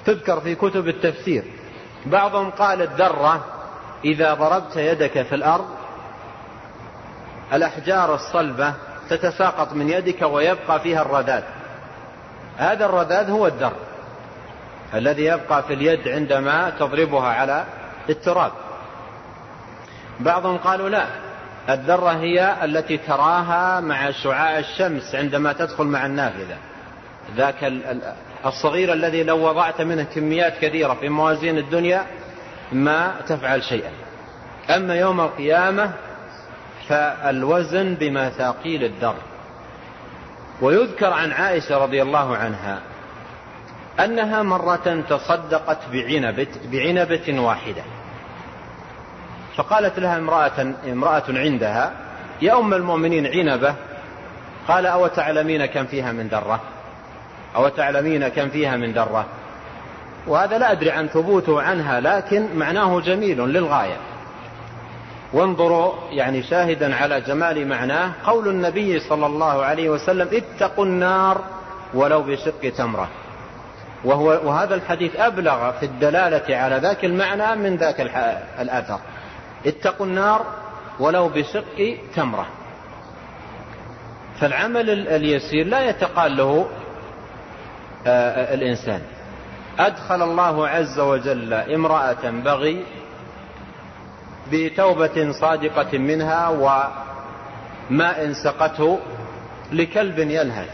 تذكر 0.06 0.40
في 0.40 0.54
كتب 0.54 0.88
التفسير. 0.88 1.44
بعضهم 2.06 2.50
قال 2.50 2.82
الذرة 2.82 3.44
إذا 4.04 4.34
ضربت 4.34 4.76
يدك 4.76 5.22
في 5.22 5.34
الأرض 5.34 5.66
الأحجار 7.52 8.14
الصلبة 8.14 8.74
تتساقط 9.10 9.72
من 9.72 9.90
يدك 9.90 10.22
ويبقى 10.22 10.80
فيها 10.80 11.02
الرذاذ. 11.02 11.42
هذا 12.56 12.86
الرذاذ 12.86 13.30
هو 13.30 13.46
الذر 13.46 13.72
الذي 14.94 15.24
يبقى 15.24 15.62
في 15.62 15.74
اليد 15.74 16.08
عندما 16.08 16.70
تضربها 16.70 17.28
على 17.28 17.64
التراب. 18.08 18.52
بعضهم 20.20 20.58
قالوا 20.58 20.88
لا 20.88 21.06
الذرة 21.68 22.10
هي 22.10 22.64
التي 22.64 22.98
تراها 22.98 23.80
مع 23.80 24.10
شعاع 24.10 24.58
الشمس 24.58 25.14
عندما 25.14 25.52
تدخل 25.52 25.84
مع 25.84 26.06
النافذة. 26.06 26.56
ذاك 27.36 27.72
الصغير 28.46 28.92
الذي 28.92 29.22
لو 29.22 29.48
وضعت 29.48 29.80
منه 29.80 30.02
كميات 30.02 30.58
كثيرة 30.58 30.94
في 30.94 31.08
موازين 31.08 31.58
الدنيا 31.58 32.06
ما 32.72 33.14
تفعل 33.28 33.62
شيئا. 33.62 33.90
أما 34.70 34.94
يوم 34.94 35.20
القيامة 35.20 35.92
فالوزن 36.88 37.94
بمثاقيل 37.94 38.84
الذر 38.84 39.14
ويذكر 40.60 41.12
عن 41.12 41.32
عائشة 41.32 41.78
رضي 41.78 42.02
الله 42.02 42.36
عنها 42.36 42.80
أنها 44.00 44.42
مرة 44.42 45.04
تصدقت 45.08 45.78
بعنبة, 45.92 46.46
بعنبة 46.72 47.40
واحدة. 47.40 47.82
فقالت 49.56 49.98
لها 49.98 50.18
امرأة, 50.18 50.74
امرأة 50.92 51.24
عندها 51.28 51.92
يا 52.42 52.58
أم 52.58 52.74
المؤمنين 52.74 53.26
عنبة. 53.26 53.74
قال 54.68 54.86
أو 54.86 55.06
تعلمين 55.06 55.66
كم 55.66 55.84
فيها 55.84 56.12
من 56.12 56.28
ذرة 56.28 56.60
أو 57.56 57.68
تعلمين 57.68 58.28
كم 58.28 58.48
فيها 58.48 58.76
من 58.76 58.92
ذرة 58.92 59.26
وهذا 60.26 60.58
لا 60.58 60.72
أدري 60.72 60.90
عن 60.90 61.08
ثبوته 61.08 61.62
عنها 61.62 62.00
لكن 62.00 62.56
معناه 62.56 63.00
جميل 63.00 63.38
للغاية. 63.38 63.96
وانظروا 65.34 65.92
يعني 66.10 66.42
شاهدا 66.42 66.96
على 66.96 67.20
جمال 67.20 67.68
معناه 67.68 68.12
قول 68.24 68.48
النبي 68.48 69.00
صلى 69.00 69.26
الله 69.26 69.64
عليه 69.64 69.90
وسلم 69.90 70.28
اتقوا 70.32 70.84
النار 70.84 71.44
ولو 71.94 72.22
بشق 72.22 72.72
تمرة. 72.76 73.08
وهو 74.04 74.40
وهذا 74.44 74.74
الحديث 74.74 75.16
أبلغ 75.16 75.72
في 75.72 75.86
الدلالة 75.86 76.56
على 76.56 76.76
ذاك 76.78 77.04
المعنى 77.04 77.56
من 77.56 77.76
ذاك 77.76 78.00
الأثر. 78.60 78.98
اتقوا 79.66 80.06
النار 80.06 80.46
ولو 81.00 81.28
بشق 81.28 81.98
تمرة. 82.16 82.46
فالعمل 84.40 84.90
اليسير 85.08 85.66
لا 85.66 85.88
يتقال 85.88 86.36
له 86.36 86.66
آه، 88.06 88.54
الإنسان. 88.54 89.02
أدخل 89.78 90.22
الله 90.22 90.68
عز 90.68 91.00
وجل 91.00 91.54
امرأة 91.54 92.30
بغي 92.30 92.84
بتوبة 94.52 95.32
صادقة 95.32 95.98
منها 95.98 96.48
وماء 96.48 98.32
سقته 98.32 98.98
لكلب 99.72 100.18
يلهث 100.18 100.70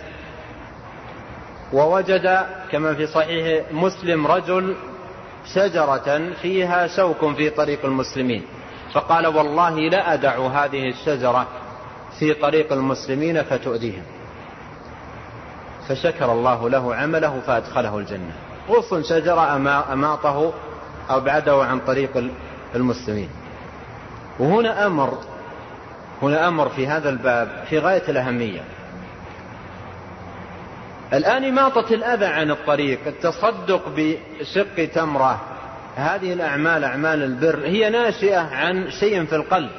ووجد 1.72 2.46
كما 2.72 2.94
في 2.94 3.06
صحيح 3.06 3.64
مسلم 3.72 4.26
رجل 4.26 4.76
شجرة 5.54 6.32
فيها 6.42 6.86
شوك 6.86 7.36
في 7.36 7.50
طريق 7.50 7.84
المسلمين 7.84 8.42
فقال 8.92 9.26
والله 9.26 9.78
لا 9.80 10.14
أدع 10.14 10.38
هذه 10.46 10.88
الشجرة 10.88 11.46
في 12.18 12.34
طريق 12.34 12.72
المسلمين 12.72 13.42
فتؤذيهم. 13.42 14.02
فشكر 15.88 16.32
الله 16.32 16.68
له 16.68 16.94
عمله 16.94 17.40
فأدخله 17.46 17.98
الجنة. 17.98 18.32
غصن 18.68 19.02
شجرة 19.02 19.56
أماطه 19.92 20.52
أبعده 21.08 21.64
عن 21.64 21.80
طريق 21.80 22.30
المسلمين. 22.74 23.28
وهنا 24.40 24.86
أمر 24.86 25.18
هنا 26.22 26.48
أمر 26.48 26.68
في 26.68 26.86
هذا 26.86 27.08
الباب 27.08 27.64
في 27.70 27.78
غاية 27.78 28.02
الأهمية. 28.08 28.60
الآن 31.12 31.44
إماطة 31.44 31.94
الأذى 31.94 32.26
عن 32.26 32.50
الطريق 32.50 32.98
التصدق 33.06 33.82
بشق 33.96 34.84
تمرة 34.94 35.40
هذه 35.96 36.32
الأعمال 36.32 36.84
أعمال 36.84 37.22
البر 37.22 37.66
هي 37.66 37.90
ناشئة 37.90 38.38
عن 38.38 38.90
شيء 38.90 39.24
في 39.24 39.36
القلب. 39.36 39.70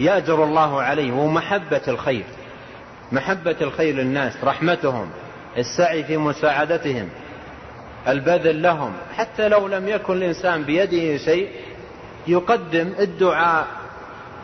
يأجر 0.00 0.44
الله 0.44 0.82
عليه 0.82 1.12
وهو 1.12 1.26
محبة 1.26 1.82
الخير 1.88 2.24
محبة 3.12 3.56
الخير 3.60 3.94
للناس 3.94 4.44
رحمتهم 4.44 5.10
السعي 5.58 6.04
في 6.04 6.16
مساعدتهم 6.16 7.08
البذل 8.08 8.62
لهم. 8.62 8.92
حتى 9.16 9.48
لو 9.48 9.68
لم 9.68 9.88
يكن 9.88 10.16
الإنسان 10.16 10.62
بيده 10.62 11.16
شيء 11.16 11.48
يقدم 12.28 12.92
الدعاء 12.98 13.66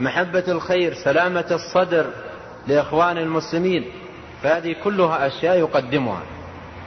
محبة 0.00 0.44
الخير 0.48 0.94
سلامة 0.94 1.44
الصدر 1.50 2.06
لإخوان 2.66 3.18
المسلمين. 3.18 3.84
فهذه 4.42 4.76
كلها 4.84 5.26
أشياء 5.26 5.58
يقدمها. 5.58 6.22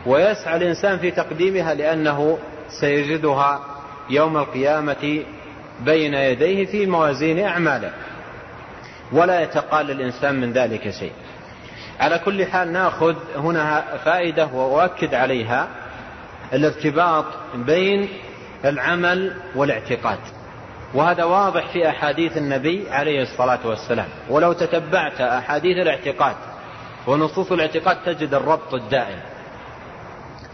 ويسعى 0.06 0.58
الإنسان 0.58 1.00
في 1.00 1.12
تقديمها 1.12 1.74
لأنه 1.74 2.38
سيجدها 2.70 3.60
يوم 4.10 4.38
القيامة 4.38 5.24
بين 5.86 6.14
يديه 6.14 6.66
في 6.66 6.86
موازين 6.86 7.40
أعماله. 7.40 7.92
ولا 9.12 9.42
يتقال 9.42 9.92
الإنسان 9.92 10.42
من 10.42 10.54
ذلك 10.54 10.90
شيء. 10.90 11.12
على 12.00 12.20
كل 12.20 12.46
حال 12.46 12.74
نأخذ 12.74 13.16
هنا 13.36 13.84
فائدة 14.06 14.46
وأؤكد 14.46 15.14
عليها 15.14 15.68
الارتباط 16.54 17.26
بين 17.56 18.10
العمل 18.66 19.36
والاعتقاد. 19.56 20.20
وهذا 20.94 21.24
واضح 21.24 21.68
في 21.68 21.90
أحاديث 21.90 22.38
النبي 22.38 22.90
عليه 22.90 23.22
الصلاة 23.22 23.60
والسلام. 23.66 24.08
ولو 24.30 24.54
تتبعت 24.54 25.22
أحاديث 25.22 25.78
الاعتقاد 25.78 26.36
ونصوص 27.08 27.52
الاعتقاد 27.52 27.98
تجد 28.06 28.34
الربط 28.34 28.74
الدائم. 28.74 29.20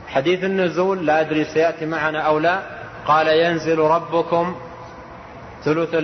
حديث 0.08 0.44
النزول 0.44 1.06
لا 1.06 1.22
أدري 1.22 1.46
سيأتي 1.46 1.86
معنا 1.86 2.22
أو 2.22 2.40
لا. 2.40 2.60
قال 3.06 3.28
ينزل 3.28 3.80
ربكم 3.80 4.56
ثلث 5.64 5.96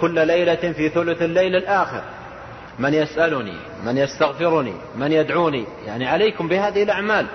كل 0.00 0.26
ليلة 0.26 0.72
في 0.72 0.88
ثلث 0.88 1.22
الليل 1.22 1.56
الآخر. 1.56 2.02
من 2.78 2.94
يسألني 2.94 3.56
من 3.84 3.98
يستغفرني 3.98 4.74
من 4.96 5.12
يدعوني. 5.12 5.64
يعني 5.86 6.06
عليكم 6.08 6.48
بهذه 6.48 6.82
الأعمال. 6.82 7.26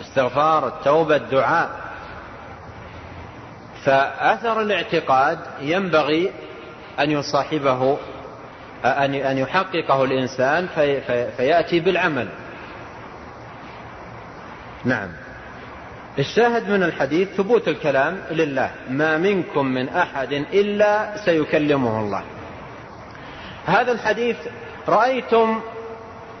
استغفار 0.00 0.68
التوبة 0.68 1.16
الدعاء. 1.16 1.83
فأثر 3.84 4.60
الاعتقاد 4.60 5.38
ينبغي 5.60 6.30
أن 7.00 7.10
يصاحبه 7.10 7.98
أن 8.84 9.38
يحققه 9.38 10.04
الإنسان 10.04 10.66
في 10.74 11.00
فيأتي 11.36 11.80
بالعمل. 11.80 12.28
نعم. 14.84 15.08
الشاهد 16.18 16.70
من 16.70 16.82
الحديث 16.82 17.28
ثبوت 17.28 17.68
الكلام 17.68 18.18
لله 18.30 18.70
ما 18.90 19.18
منكم 19.18 19.66
من 19.66 19.88
أحد 19.88 20.32
إلا 20.32 21.24
سيكلمه 21.24 22.00
الله. 22.00 22.22
هذا 23.66 23.92
الحديث 23.92 24.36
رأيتم 24.88 25.60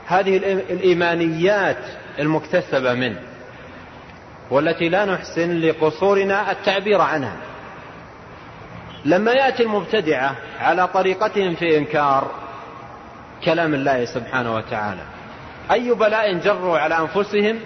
هذه 0.06 0.36
الإيمانيات 0.70 1.84
المكتسبة 2.18 2.94
منه. 2.94 3.20
والتي 4.50 4.88
لا 4.88 5.04
نحسن 5.04 5.60
لقصورنا 5.60 6.50
التعبير 6.50 7.00
عنها. 7.00 7.36
لما 9.04 9.32
يأتي 9.32 9.62
المبتدعة 9.62 10.36
على 10.60 10.88
طريقتهم 10.88 11.54
في 11.54 11.78
إنكار 11.78 12.30
كلام 13.44 13.74
الله 13.74 14.04
سبحانه 14.04 14.54
وتعالى 14.54 15.02
أي 15.70 15.94
بلاء 15.94 16.34
جروا 16.34 16.78
على 16.78 16.98
أنفسهم؟ 16.98 17.60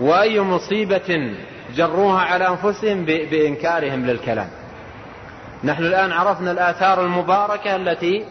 وأي 0.00 0.40
مصيبة 0.40 1.34
جروها 1.76 2.20
على 2.20 2.48
أنفسهم 2.48 3.04
بإنكارهم 3.04 4.06
للكلام؟ 4.06 4.48
نحن 5.64 5.82
الآن 5.84 6.12
عرفنا 6.12 6.50
الآثار 6.50 7.04
المباركة 7.04 7.76
التي 7.76 8.24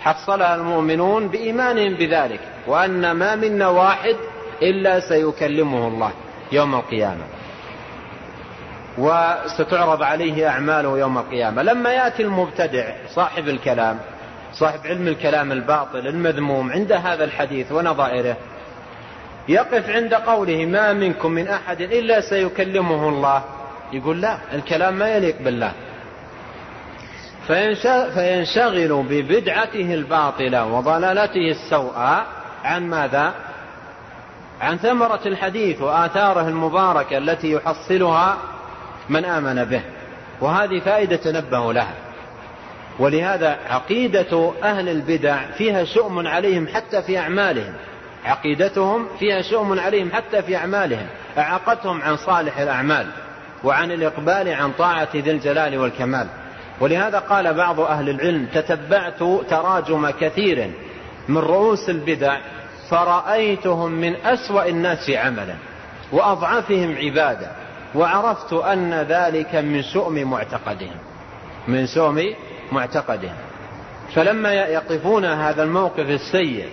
حصلها 0.00 0.54
المؤمنون 0.54 1.28
بإيمانهم 1.28 1.94
بذلك 1.94 2.40
وأن 2.66 3.10
ما 3.10 3.34
منا 3.36 3.68
واحد 3.68 4.16
إلا 4.62 5.00
سيكلمه 5.00 5.88
الله. 5.88 6.12
يوم 6.52 6.74
القيامة. 6.74 7.24
وستعرض 8.98 10.02
عليه 10.02 10.48
أعماله 10.48 10.98
يوم 10.98 11.18
القيامة. 11.18 11.62
لما 11.62 11.92
يأتي 11.92 12.22
المبتدع 12.22 12.92
صاحب 13.14 13.48
الكلام 13.48 13.98
صاحب 14.52 14.80
علم 14.86 15.08
الكلام 15.08 15.52
الباطل 15.52 16.06
المذموم 16.06 16.72
عند 16.72 16.92
هذا 16.92 17.24
الحديث 17.24 17.72
ونظائره 17.72 18.36
يقف 19.48 19.90
عند 19.90 20.14
قوله 20.14 20.66
ما 20.66 20.92
منكم 20.92 21.30
من 21.30 21.48
أحد 21.48 21.80
إلا 21.80 22.20
سيكلمه 22.20 23.08
الله 23.08 23.42
يقول 23.92 24.20
لا 24.20 24.38
الكلام 24.54 24.94
ما 24.94 25.08
يليق 25.08 25.42
بالله. 25.42 25.72
فينشغل 28.14 29.04
ببدعته 29.08 29.94
الباطلة 29.94 30.66
وضلالته 30.66 31.50
السوءة 31.50 32.26
عن 32.64 32.90
ماذا؟ 32.90 33.34
عن 34.60 34.78
ثمرة 34.78 35.20
الحديث 35.26 35.82
وآثاره 35.82 36.48
المباركة 36.48 37.18
التي 37.18 37.52
يحصلها 37.52 38.38
من 39.08 39.24
آمن 39.24 39.64
به 39.64 39.82
وهذه 40.40 40.80
فائدة 40.80 41.16
تنبه 41.16 41.72
لها. 41.72 41.94
ولهذا 42.98 43.58
عقيدة 43.70 44.52
أهل 44.62 44.88
البدع 44.88 45.50
فيها 45.58 45.84
شؤم 45.84 46.26
عليهم 46.26 46.68
حتى 46.68 47.02
في 47.02 47.18
أعمالهم. 47.18 47.74
عقيدتهم 48.24 49.06
فيها 49.18 49.42
شؤم 49.42 49.80
عليهم 49.80 50.10
حتى 50.12 50.42
في 50.42 50.56
أعمالهم. 50.56 51.06
أعاقتهم 51.38 52.02
عن 52.02 52.16
صالح 52.16 52.58
الأعمال 52.58 53.06
وعن 53.64 53.92
الإقبال 53.92 54.48
عن 54.48 54.72
طاعة 54.72 55.08
ذي 55.14 55.30
الجلال 55.30 55.78
والكمال. 55.78 56.26
ولهذا 56.80 57.18
قال 57.18 57.54
بعض 57.54 57.80
أهل 57.80 58.08
العلم 58.08 58.46
تتبعت 58.54 59.18
تراجم 59.50 60.10
كثير 60.10 60.70
من 61.28 61.38
رؤوس 61.38 61.90
البدع 61.90 62.36
فرأيتهم 62.90 63.92
من 63.92 64.16
أسوأ 64.16 64.68
الناس 64.68 65.10
عملا 65.10 65.54
وأضعفهم 66.12 66.96
عبادة 66.96 67.50
وعرفت 67.94 68.52
أن 68.52 68.94
ذلك 68.94 69.54
من 69.54 69.82
شؤم 69.82 70.30
معتقدهم 70.30 70.96
من 71.68 71.86
شؤم 71.86 72.34
معتقدهم. 72.72 73.34
فلما 74.14 74.52
يقفون 74.52 75.24
هذا 75.24 75.62
الموقف 75.62 76.10
السيء 76.10 76.68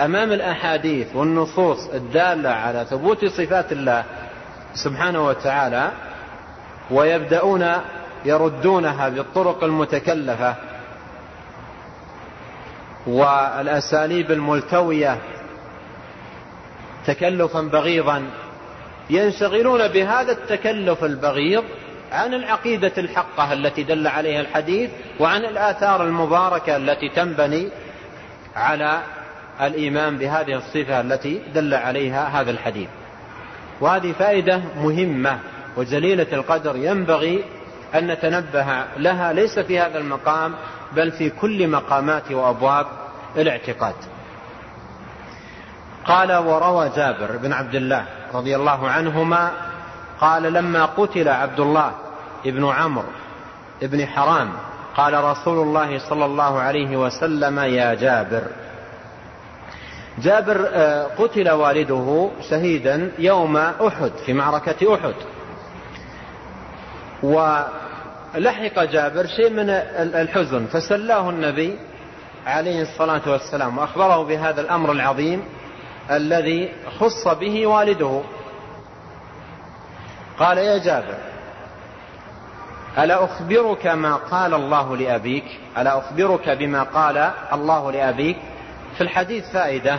أمام 0.00 0.32
الأحاديث 0.32 1.16
والنصوص 1.16 1.88
الدالة 1.94 2.50
على 2.50 2.86
ثبوت 2.90 3.24
صفات 3.24 3.72
الله 3.72 4.04
سبحانه 4.74 5.26
وتعالى 5.26 5.90
ويبدأون 6.90 7.72
يردونها 8.24 9.08
بالطرق 9.08 9.64
المتكلفة 9.64 10.54
والأساليب 13.06 14.30
الملتوية 14.30 15.18
تكلفا 17.06 17.60
بغيضا 17.60 18.30
ينشغلون 19.10 19.88
بهذا 19.88 20.32
التكلف 20.32 21.04
البغيض 21.04 21.64
عن 22.12 22.34
العقيدة 22.34 22.92
الحقة 22.98 23.52
التي 23.52 23.82
دل 23.82 24.06
عليها 24.06 24.40
الحديث 24.40 24.90
وعن 25.20 25.44
الآثار 25.44 26.04
المباركة 26.04 26.76
التي 26.76 27.08
تنبني 27.08 27.68
على 28.56 29.02
الإيمان 29.60 30.18
بهذه 30.18 30.56
الصفة 30.56 31.00
التي 31.00 31.40
دل 31.54 31.74
عليها 31.74 32.40
هذا 32.40 32.50
الحديث. 32.50 32.88
وهذه 33.80 34.12
فائدة 34.12 34.60
مهمة 34.76 35.38
وجليلة 35.76 36.26
القدر 36.32 36.76
ينبغي 36.76 37.44
أن 37.94 38.06
نتنبه 38.06 38.84
لها 38.96 39.32
ليس 39.32 39.58
في 39.58 39.80
هذا 39.80 39.98
المقام 39.98 40.54
بل 40.96 41.12
في 41.12 41.30
كل 41.30 41.68
مقامات 41.68 42.32
وأبواب 42.32 42.86
الاعتقاد. 43.36 43.94
قال 46.04 46.32
وروى 46.32 46.88
جابر 46.96 47.36
بن 47.36 47.52
عبد 47.52 47.74
الله 47.74 48.06
رضي 48.34 48.56
الله 48.56 48.88
عنهما 48.88 49.50
قال 50.20 50.42
لما 50.42 50.84
قتل 50.84 51.28
عبد 51.28 51.60
الله 51.60 51.92
بن 52.44 52.64
عمرو 52.68 53.08
بن 53.82 54.06
حرام 54.06 54.52
قال 54.96 55.24
رسول 55.24 55.58
الله 55.58 55.98
صلى 55.98 56.24
الله 56.24 56.60
عليه 56.60 56.96
وسلم 56.96 57.58
يا 57.58 57.94
جابر. 57.94 58.42
جابر 60.18 60.68
آه، 60.72 61.06
قتل 61.18 61.50
والده 61.50 62.30
شهيدا 62.50 63.12
يوم 63.18 63.56
أحد 63.56 64.10
في 64.26 64.32
معركة 64.32 64.94
أحد. 64.94 65.14
ولحق 68.34 68.84
جابر 68.84 69.26
شيء 69.26 69.50
من 69.50 69.70
الحزن 70.14 70.66
فسلاه 70.66 71.30
النبي 71.30 71.78
عليه 72.46 72.82
الصلاة 72.82 73.22
والسلام 73.26 73.78
وأخبره 73.78 74.24
بهذا 74.24 74.60
الأمر 74.60 74.92
العظيم 74.92 75.44
الذي 76.10 76.72
خص 76.98 77.28
به 77.28 77.66
والده. 77.66 78.22
قال 80.38 80.58
يا 80.58 80.78
جابر 80.78 81.14
ألا 82.98 83.24
أخبرك 83.24 83.86
ما 83.86 84.14
قال 84.16 84.54
الله 84.54 84.96
لأبيك؟ 84.96 85.44
ألا 85.78 85.98
أخبرك 85.98 86.48
بما 86.48 86.82
قال 86.82 87.30
الله 87.52 87.92
لأبيك؟ 87.92 88.36
في 88.96 89.00
الحديث 89.00 89.50
فائدة 89.52 89.98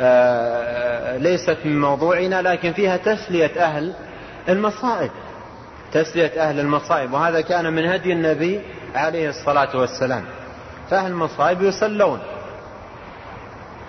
آه، 0.00 1.16
ليست 1.16 1.56
من 1.64 1.80
موضوعنا 1.80 2.42
لكن 2.42 2.72
فيها 2.72 2.96
تسلية 2.96 3.64
أهل 3.64 3.94
المصائب. 4.48 5.10
تسلية 5.92 6.32
أهل 6.48 6.60
المصائب 6.60 7.12
وهذا 7.12 7.40
كان 7.40 7.72
من 7.72 7.86
هدي 7.86 8.12
النبي 8.12 8.60
عليه 8.94 9.28
الصلاة 9.28 9.76
والسلام. 9.76 10.24
فأهل 10.90 11.10
المصائب 11.10 11.62
يسلون 11.62 12.20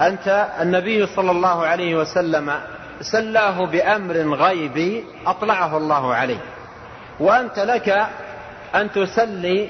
أنت 0.01 0.47
النبي 0.61 1.07
صلى 1.07 1.31
الله 1.31 1.65
عليه 1.65 1.95
وسلم 1.95 2.53
سلاه 3.01 3.65
بأمر 3.65 4.15
غيبي 4.35 5.03
أطلعه 5.25 5.77
الله 5.77 6.13
عليه. 6.13 6.39
وأنت 7.19 7.59
لك 7.59 8.07
أن 8.75 8.91
تسلي 8.91 9.69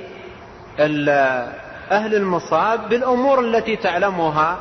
أهل 1.91 2.15
المصاب 2.15 2.89
بالأمور 2.89 3.39
التي 3.39 3.75
تعلمها. 3.75 4.57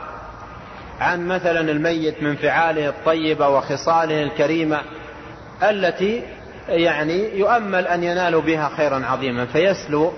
عن 1.00 1.26
مثلا 1.26 1.60
الميت 1.60 2.22
من 2.22 2.36
فعاله 2.36 2.88
الطيبة 2.88 3.48
وخصاله 3.48 4.22
الكريمة 4.22 4.80
التي 5.62 6.22
يعني 6.68 7.38
يؤمل 7.38 7.86
أن 7.86 8.04
ينالوا 8.04 8.42
بها 8.42 8.70
خيرا 8.76 9.06
عظيما 9.06 9.46
فيسلو 9.46 10.12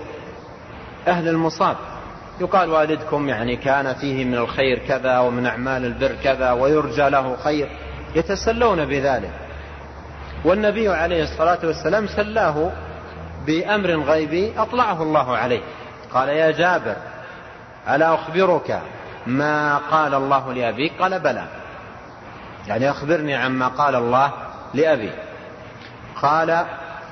أهل 1.07 1.27
المصاب. 1.27 1.75
يقال 2.41 2.69
والدكم 2.69 3.29
يعني 3.29 3.55
كان 3.55 3.93
فيه 3.93 4.25
من 4.25 4.35
الخير 4.35 4.79
كذا 4.87 5.19
ومن 5.19 5.45
أعمال 5.45 5.85
البر 5.85 6.15
كذا 6.23 6.51
ويرجى 6.51 7.09
له 7.09 7.35
خير. 7.43 7.69
يتسلون 8.15 8.85
بذلك. 8.85 9.31
والنبي 10.45 10.89
عليه 10.89 11.23
الصلاة 11.23 11.59
والسلام 11.63 12.07
سلاه 12.07 12.71
بأمر 13.45 13.89
غيبي 13.89 14.53
أطلعه 14.57 15.03
الله 15.03 15.37
عليه. 15.37 15.61
قال 16.13 16.29
يا 16.29 16.51
جابر 16.51 16.95
ألا 17.89 18.13
أخبرك 18.13 18.81
ما 19.27 19.77
قال 19.77 20.13
الله 20.13 20.53
لأبيك؟ 20.53 20.91
قال 20.99 21.19
بلى. 21.19 21.43
يعني 22.67 22.89
أخبرني 22.89 23.35
عما 23.35 23.67
قال 23.67 23.95
الله 23.95 24.31
لأبي. 24.73 25.11
قال 26.21 26.65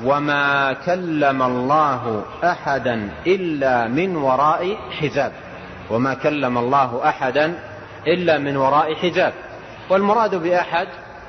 وما 0.04 0.74
كلم 0.86 1.44
الله 1.44 2.24
أحدا 2.44 3.10
إلا 3.28 3.88
من 3.88 4.16
وراء 4.16 4.78
حجاب. 4.92 5.32
وما 5.90 6.14
كلم 6.14 6.58
الله 6.58 7.02
أحدا 7.10 7.60
إلا 8.08 8.38
من 8.38 8.58
وراء 8.58 8.96
حجاب. 8.96 9.34
والمراد 9.90 10.36
بأحد 10.36 10.88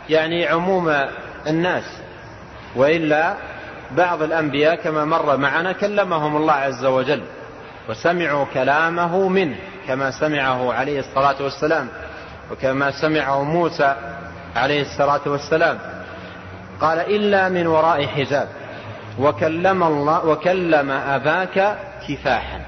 يعني 0.08 0.46
عموم 0.46 0.94
الناس 1.46 1.84
وإلا 2.76 3.34
بعض 3.96 4.22
الأنبياء 4.22 4.74
كما 4.74 5.04
مر 5.04 5.36
معنا 5.36 5.72
كلمهم 5.72 6.36
الله 6.36 6.52
عز 6.52 6.84
وجل 6.84 7.22
وسمعوا 7.88 8.44
كلامه 8.54 9.28
منه 9.28 9.56
كما 9.86 10.10
سمعه 10.10 10.72
عليه 10.72 10.98
الصلاة 11.00 11.42
والسلام 11.42 11.88
وكما 12.52 12.90
سمعه 12.90 13.42
موسى 13.42 13.96
عليه 14.56 14.82
الصلاة 14.82 15.20
والسلام. 15.26 15.78
قال 16.80 16.98
إلا 16.98 17.48
من 17.48 17.66
وراء 17.66 18.06
حجاب. 18.06 18.48
وكلم 19.18 19.82
الله 19.82 20.26
وكلم 20.26 20.90
أباك 20.90 21.78
كفاحا. 22.08 22.60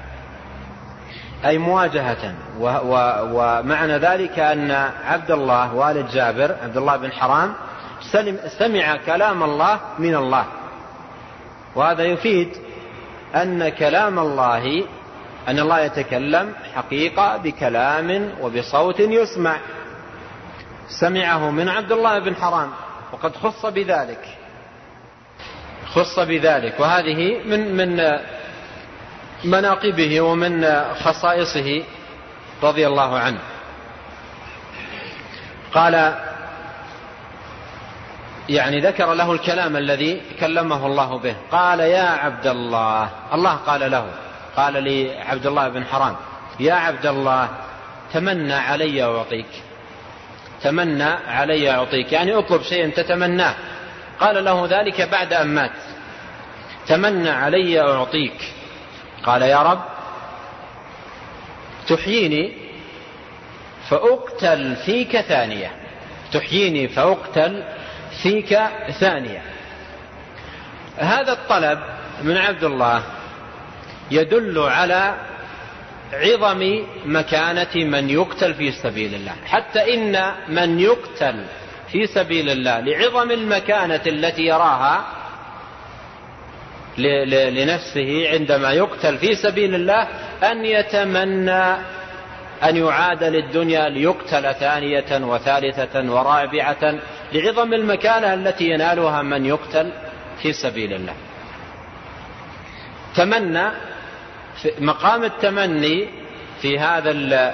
أي 1.45 1.57
مواجهة. 1.57 2.33
ومعنى 2.59 3.97
ذلك 3.97 4.39
أن 4.39 4.71
عبد 5.05 5.31
الله 5.31 5.73
والد 5.73 6.09
جابر 6.09 6.55
عبد 6.63 6.77
الله 6.77 6.97
بن 6.97 7.11
حرام 7.11 7.53
سمع 8.59 8.97
كلام 9.05 9.43
الله 9.43 9.79
من 9.99 10.15
الله. 10.15 10.45
وهذا 11.75 12.03
يفيد 12.03 12.49
أن 13.35 13.69
كلام 13.69 14.19
الله 14.19 14.83
أن 15.47 15.59
الله 15.59 15.79
يتكلم 15.79 16.53
حقيقة 16.75 17.37
بكلام 17.37 18.29
وبصوت 18.41 18.99
يسمع. 18.99 19.55
سمعه 20.87 21.49
من 21.49 21.69
عبد 21.69 21.91
الله 21.91 22.19
بن 22.19 22.35
حرام. 22.35 22.69
وقد 23.13 23.35
خص 23.35 23.65
بذلك. 23.65 24.37
خص 25.87 26.19
بذلك. 26.19 26.79
وهذه 26.79 27.41
من 27.45 27.75
من 27.75 28.19
مناقبه 29.43 30.21
ومن 30.21 30.83
خصائصه 31.03 31.83
رضي 32.63 32.87
الله 32.87 33.17
عنه. 33.19 33.39
قال 35.73 36.15
يعني 38.49 38.79
ذكر 38.79 39.13
له 39.13 39.31
الكلام 39.31 39.77
الذي 39.77 40.21
كلمه 40.39 40.85
الله 40.85 41.17
به. 41.17 41.35
قال 41.51 41.79
يا 41.79 42.09
عبد 42.09 42.47
الله. 42.47 43.09
الله 43.33 43.55
قال 43.55 43.91
له 43.91 44.05
قال 44.55 44.73
لعبد 44.73 45.45
الله 45.45 45.69
بن 45.69 45.85
حرام 45.85 46.15
يا 46.59 46.73
عبد 46.73 47.05
الله 47.05 47.49
تمنى 48.13 48.53
علي 48.53 49.03
أعطيك 49.03 49.63
تمنى 50.63 51.03
علي 51.27 51.71
أعطيك. 51.71 52.13
يعني 52.13 52.33
اطلب 52.33 52.61
شيئا 52.61 52.87
تتمناه. 52.87 53.55
قال 54.19 54.45
له 54.45 54.67
ذلك 54.69 55.01
بعد 55.01 55.33
أن 55.33 55.47
مات. 55.47 55.71
تمنى 56.87 57.29
علي 57.29 57.81
أعطيك. 57.81 58.53
قال 59.23 59.41
يا 59.41 59.61
رب 59.61 59.83
تحييني 61.87 62.53
فأقتل 63.89 64.75
فيك 64.75 65.21
ثانية. 65.21 65.71
تحييني 66.31 66.87
فأقتل 66.87 67.63
فيك 68.23 68.59
ثانية. 68.99 69.41
هذا 70.97 71.31
الطلب 71.31 71.79
من 72.23 72.37
عبد 72.37 72.63
الله 72.63 73.03
يدل 74.11 74.59
على 74.59 75.15
عظم 76.13 76.85
مكانة 77.05 77.75
من 77.75 78.09
يقتل 78.09 78.53
في 78.53 78.71
سبيل 78.71 79.15
الله. 79.15 79.35
حتى 79.45 79.93
إن 79.93 80.31
من 80.49 80.79
يقتل 80.79 81.45
في 81.91 82.07
سبيل 82.07 82.49
الله 82.49 82.79
لعظم 82.79 83.31
المكانة 83.31 84.01
التي 84.07 84.41
يراها 84.41 85.05
لنفسه 87.49 88.29
عندما 88.29 88.71
يقتل 88.71 89.17
في 89.17 89.35
سبيل 89.35 89.75
الله 89.75 90.07
أن 90.43 90.65
يتمنى 90.65 91.75
أن 92.63 92.77
يعاد 92.77 93.23
للدنيا 93.23 93.89
ليقتل 93.89 94.53
ثانية 94.53 95.25
وثالثة 95.25 96.11
ورابعة 96.11 96.99
لعظم 97.33 97.73
المكانة 97.73 98.33
التي 98.33 98.69
ينالها 98.69 99.21
من 99.21 99.45
يقتل 99.45 99.91
في 100.41 100.53
سبيل 100.53 100.93
الله. 100.93 101.13
تمنى 103.15 103.69
مقام 104.79 105.23
التمني 105.23 106.07
في 106.61 106.79
هذا 106.79 107.11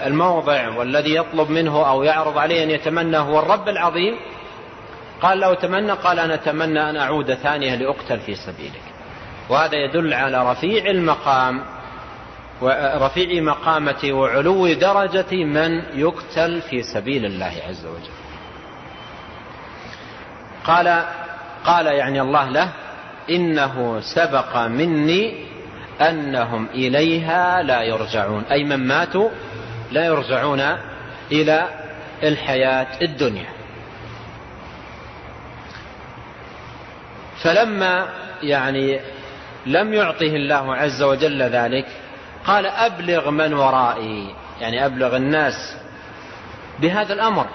الموضع 0.08 0.70
والذي 0.78 1.16
يطلب 1.16 1.50
منه 1.50 1.90
أو 1.90 2.04
يعرض 2.04 2.38
عليه 2.38 2.64
أن 2.64 2.70
يتمنى 2.70 3.18
هو 3.18 3.40
الرب 3.40 3.70
العظيم. 3.70 4.16
قال 5.22 5.40
لو 5.40 5.54
تمنى 5.54 5.92
قال 5.92 6.20
أنا 6.20 6.34
أتمنى 6.34 6.90
أن 6.90 6.98
أعود 6.98 7.34
ثانية 7.34 7.76
لأقتل 7.76 8.20
في 8.20 8.36
سبيلك. 8.36 8.82
وهذا 9.50 9.76
يدل 9.76 10.14
على 10.14 10.52
رفيع 10.52 10.86
المقام 10.86 11.62
ورفيع 12.62 13.42
مقامة 13.42 14.10
وعلو 14.12 14.74
درجة 14.74 15.36
من 15.44 15.84
يقتل 15.94 16.62
في 16.62 16.84
سبيل 16.84 17.26
الله 17.26 17.54
عز 17.68 17.86
وجل. 17.86 18.14
قال 20.64 21.04
قال 21.66 21.86
يعني 21.86 22.22
الله 22.22 22.50
له 22.50 22.70
إنه 23.30 24.00
سبق 24.00 24.58
مني 24.58 25.49
أنهم 26.02 26.68
إليها 26.74 27.64
لا 27.64 27.82
يرجعون. 27.82 28.44
أي 28.52 28.64
من 28.64 28.88
ماتوا 28.88 29.30
لا 29.92 30.06
يرجعون 30.06 30.62
إلى 31.32 31.70
الحياة 32.24 32.88
الدنيا. 33.02 33.50
فلما 37.44 38.06
يعني 38.44 39.00
لم 39.66 39.94
يعطه 39.94 40.36
الله 40.36 40.76
عز 40.76 41.02
وجل 41.02 41.42
ذلك 41.44 41.86
قال 42.46 42.66
أبلغ 42.66 43.30
من 43.30 43.54
ورائي. 43.54 44.36
يعني 44.62 44.86
أبلغ 44.86 45.16
الناس 45.16 45.76
بهذا 46.80 47.14
الأمر. 47.14 47.46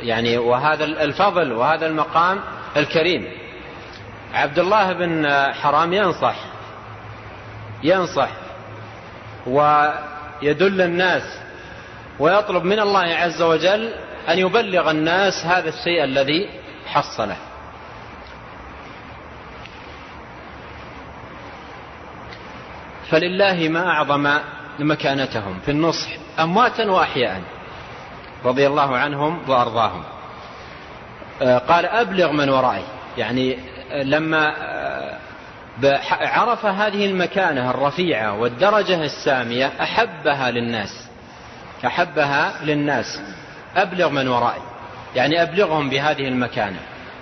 يعني 0.00 0.38
وهذا 0.38 0.84
الفضل 0.84 1.52
وهذا 1.52 1.86
المقام 1.86 2.40
الكريم. 2.76 3.28
عبد 4.34 4.58
الله 4.58 4.92
بن 4.92 5.28
حرام 5.52 5.92
ينصح 5.92 6.36
ينصح 7.82 8.28
ويدل 9.46 10.80
الناس 10.80 11.22
ويطلب 12.18 12.64
من 12.64 12.80
الله 12.80 13.00
عز 13.00 13.42
وجل 13.42 13.92
أن 14.28 14.38
يبلغ 14.38 14.90
الناس 14.90 15.46
هذا 15.46 15.68
الشيء 15.68 16.04
الذي 16.04 16.48
حصله. 16.86 17.36
فلله 23.10 23.68
ما 23.68 23.86
أعظم 23.90 24.38
مكانتهم 24.78 25.58
في 25.64 25.70
النصح 25.70 26.08
أمواتا 26.38 26.90
وأحياء 26.90 27.42
رضي 28.44 28.66
الله 28.66 28.96
عنهم 28.96 29.50
وأرضاهم. 29.50 30.02
آه، 31.42 31.58
قال 31.58 31.86
أبلغ 31.86 32.32
من 32.32 32.48
ورائي 32.48 32.84
يعني 33.18 33.58
لما 33.92 34.54
عرف 36.20 36.66
هذه 36.66 37.06
المكانة 37.06 37.70
الرفيعة 37.70 38.40
والدرجة 38.40 39.04
السامية 39.04 39.72
أحبها 39.80 40.50
للناس. 40.50 41.08
أحبها 41.86 42.52
للناس. 42.64 43.20
أبلغ 43.76 44.08
من 44.08 44.28
ورائي. 44.28 44.62
يعني 45.16 45.42
أبلغهم 45.42 45.90
بهذه 45.90 46.28
المكانة. 46.28 46.78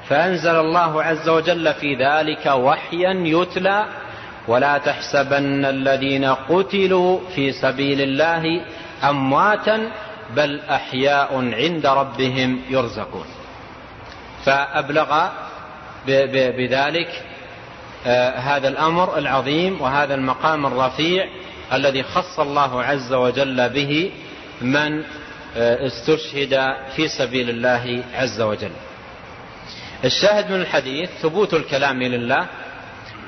فأنزل 0.08 0.56
الله 0.56 1.02
عز 1.02 1.28
وجل 1.28 1.74
في 1.74 1.94
ذلك 1.94 2.46
وحيا 2.46 3.12
يتلى 3.12 3.86
ولا 4.48 4.78
تحسبن 4.78 5.64
الذين 5.64 6.24
قتلوا 6.24 7.20
في 7.34 7.52
سبيل 7.52 8.00
الله 8.00 8.60
أمواتا 9.04 9.90
بل 10.36 10.60
أحياء 10.60 11.54
عند 11.54 11.86
ربهم 11.86 12.60
يرزقون. 12.70 13.26
فأبلغ 14.44 15.28
بذلك 16.56 17.25
هذا 18.36 18.68
الأمر 18.68 19.18
العظيم 19.18 19.80
وهذا 19.80 20.14
المقام 20.14 20.66
الرفيع 20.66 21.26
الذي 21.72 22.02
خص 22.02 22.40
الله 22.40 22.82
عز 22.82 23.12
وجل 23.12 23.68
به 23.68 24.12
من 24.60 25.02
آه، 25.56 25.86
استشهد 25.86 26.76
في 26.96 27.08
سبيل 27.08 27.50
الله 27.50 28.04
عز 28.14 28.40
وجل. 28.40 28.70
الشاهد 30.04 30.50
من 30.50 30.60
الحديث 30.60 31.10
ثبوت 31.22 31.54
الكلام 31.54 32.02
لله 32.02 32.46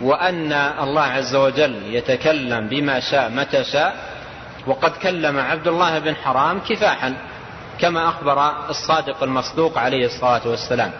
وأن 0.00 0.52
الله 0.52 1.02
عز 1.02 1.34
وجل 1.34 1.94
يتكلم 1.94 2.68
بما 2.68 3.00
شاء 3.00 3.30
متى 3.30 3.64
شاء 3.64 3.96
وقد 4.66 4.90
كلم 4.90 5.38
عبد 5.38 5.68
الله 5.68 5.98
بن 5.98 6.14
حرام 6.14 6.60
كفاحا 6.60 7.14
كما 7.80 8.08
أخبر 8.08 8.68
الصادق 8.70 9.22
المصدوق 9.22 9.78
عليه 9.78 10.06
الصلاة 10.06 10.48
والسلام. 10.48 10.92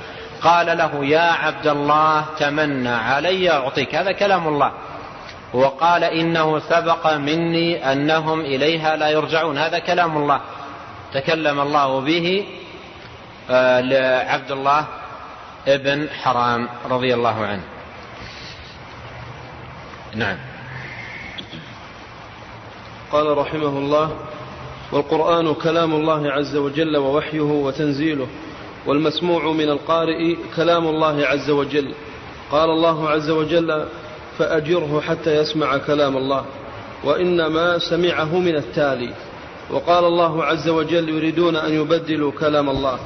قال 0.43 0.79
له 0.79 1.05
يا 1.05 1.31
عبد 1.33 1.67
الله 1.67 2.25
تمنى 2.39 2.89
علي 2.89 3.51
أعطيك. 3.51 3.95
هذا 3.95 4.13
كلام 4.13 4.49
الله. 4.49 4.73
وقال 5.55 6.05
إنه 6.05 6.59
سبق 6.59 7.13
مني 7.15 7.93
أنهم 7.93 8.41
إليها 8.41 8.97
لا 8.97 9.09
يرجعون. 9.11 9.59
هذا 9.59 9.79
كلام 9.79 10.17
الله. 10.17 10.41
تكلم 11.13 11.61
الله 11.61 12.01
به 12.01 12.47
آه، 13.51 13.81
لعبد 13.81 14.51
الله 14.51 14.85
ابن 15.69 16.09
حرام 16.11 16.69
رضي 16.91 17.15
الله 17.15 17.47
عنه. 17.47 17.63
نعم. 20.15 20.37
قال 23.13 23.39
رحمه 23.39 23.69
الله 23.69 24.11
والقرآن 24.93 25.55
كلام 25.55 25.95
الله 25.95 26.33
عز 26.33 26.57
وجل 26.57 26.97
ووحيه 26.97 27.41
وتنزيله. 27.41 28.29
والمسموع 28.89 29.53
من 29.53 29.69
القارئ 29.69 30.37
كلام 30.57 30.87
الله 30.87 31.27
عز 31.27 31.51
وجل. 31.51 31.93
قال 32.51 32.71
الله 32.71 33.09
عز 33.09 33.31
وجل 33.31 33.85
فأجره 34.39 35.01
حتى 35.01 35.37
يسمع 35.37 35.77
كلام 35.77 36.17
الله 36.17 36.45
وإنما 37.05 37.79
سمعه 37.79 38.39
من 38.39 38.57
التالي. 38.57 39.13
وقال 39.71 40.05
الله 40.05 40.45
عز 40.45 40.69
وجل 40.69 41.09
يريدون 41.09 41.57
أن 41.57 41.73
يبدلوا 41.73 42.33
كلام 42.33 42.71
الله. 42.71 42.99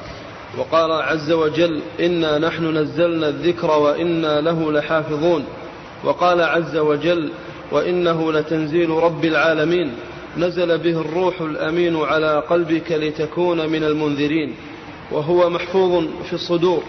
وقال 0.59 0.93
عز 0.93 1.33
وجل 1.33 1.81
إنا 2.01 2.39
نحن 2.39 2.77
نزلنا 2.77 3.29
الذكر 3.29 3.71
وإنا 3.71 4.41
له 4.41 4.73
لحافظون. 4.73 5.45
وقال 6.05 6.41
عز 6.41 6.77
وجل 6.77 7.31
وإنه 7.73 8.33
لتنزيل 8.33 8.91
رب 8.91 9.25
العالمين 9.25 9.93
نزل 10.39 10.79
به 10.79 11.01
الروح 11.01 11.41
الأمين 11.41 11.97
على 11.97 12.43
قلبك 12.51 12.93
لتكون 12.93 13.69
من 13.69 13.85
المنذرين. 13.85 14.55
وهو 15.13 15.51
محفوظ 15.51 16.05
في 16.25 16.33
الصدور 16.33 16.83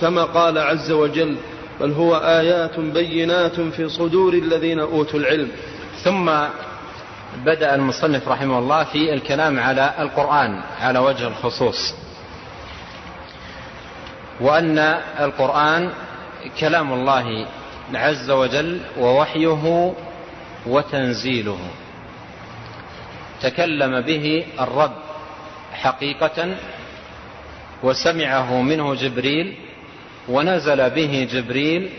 كما 0.00 0.24
قال 0.24 0.58
عز 0.58 0.90
وجل 0.90 1.36
بل 1.80 1.92
هو 1.92 2.16
آيات 2.16 2.80
بينات 2.80 3.60
في 3.60 3.88
صدور 3.88 4.32
الذين 4.34 4.80
أوتوا 4.80 5.20
العلم. 5.20 5.48
ثم 6.04 6.30
بدأ 7.44 7.74
المصنف 7.74 8.28
رحمه 8.28 8.58
الله 8.58 8.84
في 8.84 9.14
الكلام 9.14 9.60
على 9.60 9.94
القرآن 9.98 10.62
على 10.80 10.98
وجه 10.98 11.28
الخصوص. 11.28 11.94
وأن 14.40 14.78
القرآن 15.20 15.90
كلام 16.60 16.92
الله 16.92 17.46
عز 17.94 18.30
وجل 18.30 18.80
ووحيه 18.98 19.94
وتنزيله. 20.66 21.58
تكلم 23.42 24.00
به 24.00 24.46
الرب 24.60 24.92
حقيقة 25.72 26.56
وسمعه 27.82 28.62
منه 28.62 28.94
جبريل 28.94 29.56
ونزل 30.28 30.90
به 30.90 31.28
جبريل 31.32 31.90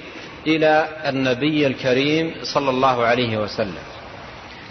إلى 0.47 0.87
النبي 1.05 1.67
الكريم 1.67 2.35
صلى 2.43 2.69
الله 2.69 3.05
عليه 3.05 3.37
وسلم. 3.37 3.83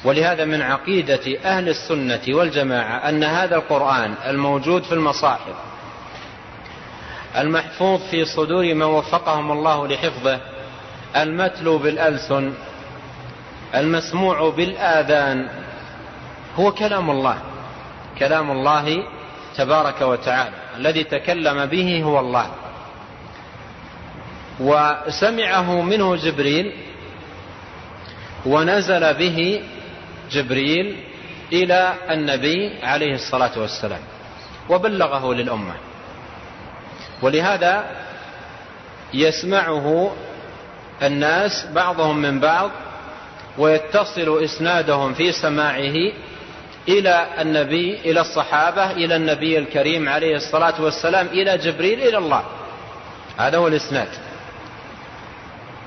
ولهذا 0.04 0.44
من 0.44 0.62
عقيدة 0.62 1.38
أهل 1.44 1.68
السنة 1.68 2.20
والجماعة 2.28 3.08
أن 3.08 3.24
هذا 3.24 3.56
القرآن 3.56 4.14
الموجود 4.26 4.82
في 4.82 4.92
المصاحف 4.92 5.54
المحفوظ 7.36 8.00
في 8.11 8.24
صدور 8.24 8.74
من 8.74 8.82
وفقهم 8.82 9.52
الله 9.52 9.88
لحفظه 9.88 10.40
المتلو 11.16 11.78
بالألسن 11.78 12.52
المسموع 13.74 14.50
بالآذان 14.50 15.48
هو 16.56 16.72
كلام 16.72 17.11
الله 17.11 17.38
كلام 18.18 18.50
الله 18.50 19.04
تبارك 19.56 20.00
وتعالى. 20.00 20.56
الذي 20.81 21.05
تكلم 21.05 21.66
به 21.66 22.03
هو 22.03 22.20
الله. 22.20 22.51
وسمعه 24.61 25.83
منه 25.83 26.16
جبريل 26.16 26.72
ونزل 28.47 29.14
به 29.14 29.62
جبريل 30.31 30.97
إلى 31.53 31.95
النبي 32.11 32.72
عليه 32.83 33.14
الصلاة 33.14 33.59
والسلام 33.59 34.01
وبلغه 34.68 35.35
للأمة. 35.35 35.74
ولهذا 37.22 37.85
يسمعه 39.14 40.12
الناس 41.03 41.66
بعضهم 41.74 42.16
من 42.16 42.41
بعض 42.41 42.70
ويتصل 43.59 44.45
إسنادهم 44.45 45.14
في 45.14 45.33
سماعه 45.33 46.12
إلى 46.89 47.26
النبي 47.41 48.01
إلى 48.05 48.20
الصحابة 48.20 48.91
إلى 48.91 49.16
النبي 49.16 49.59
الكريم 49.59 50.09
عليه 50.09 50.37
الصلاة 50.37 50.83
والسلام 50.83 51.26
إلى 51.26 51.59
جبريل 51.59 52.03
إلى 52.03 52.18
الله. 52.18 52.43
هذا 53.39 53.59
هو 53.59 53.68
الإسناد. 53.68 54.09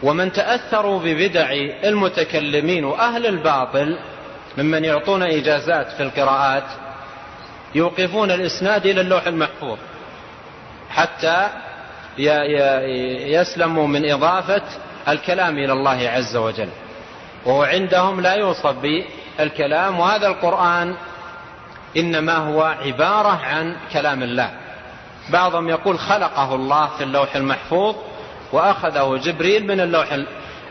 ومن 0.04 0.32
تأثروا 0.32 1.00
ببدع 1.00 1.52
المتكلمين 1.84 2.86
وأهل 2.86 3.26
الباطل 3.26 4.00
ممن 4.58 4.86
يعطون 4.86 5.24
إجازات 5.24 5.92
في 5.92 6.04
القراءات 6.04 6.64
يوقفون 7.76 8.32
الإسناد 8.32 8.86
إلى 8.86 9.02
اللوح 9.02 9.28
المحفوظ 9.28 9.78
حتى 10.90 11.50
يسلموا 13.28 13.88
من 13.88 14.12
إضافة 14.12 14.62
الكلام 15.08 15.58
إلى 15.58 15.74
الله 15.74 16.10
عز 16.10 16.36
وجل. 16.36 16.70
وهو 17.46 17.64
عندهم 17.64 18.22
لا 18.22 18.34
يوصف 18.34 18.76
بالكلام 19.40 20.00
وهذا 20.00 20.28
القرآن 20.28 20.96
إنما 21.98 22.36
هو 22.36 22.62
عبارة 22.62 23.40
عن 23.46 23.76
كلام 23.94 24.24
الله. 24.24 24.50
بعضهم 25.30 25.70
يقول 25.70 26.00
خلقه 26.00 26.56
الله 26.56 26.88
في 26.98 27.04
اللوح 27.04 27.36
المحفوظ 27.36 27.96
وأخذه 28.52 29.20
جبريل 29.24 29.68
من 29.68 29.80
اللوح 29.80 30.08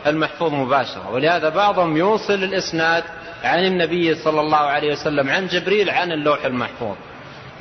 المحفوظ 0.07 0.53
مباشرة. 0.53 1.11
ولهذا 1.11 1.49
بعضهم 1.49 1.97
يوصل 1.97 2.33
الإسناد 2.33 3.03
عن 3.43 3.65
النبي 3.65 4.15
صلى 4.15 4.41
الله 4.41 4.57
عليه 4.57 4.91
وسلم 4.91 5.29
عن 5.29 5.47
جبريل 5.47 5.89
عن 5.89 6.11
اللوح 6.11 6.45
المحفوظ. 6.45 6.95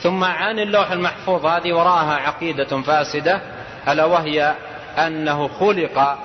ثم 0.00 0.24
عن 0.24 0.58
اللوح 0.58 0.90
المحفوظ 0.90 1.46
هذه 1.46 1.72
وراءها 1.72 2.14
عقيدة 2.14 2.82
فاسدة 2.82 3.40
ألا 3.88 4.04
وهي 4.04 4.54
أنه 4.98 5.48
خلق 5.48 6.18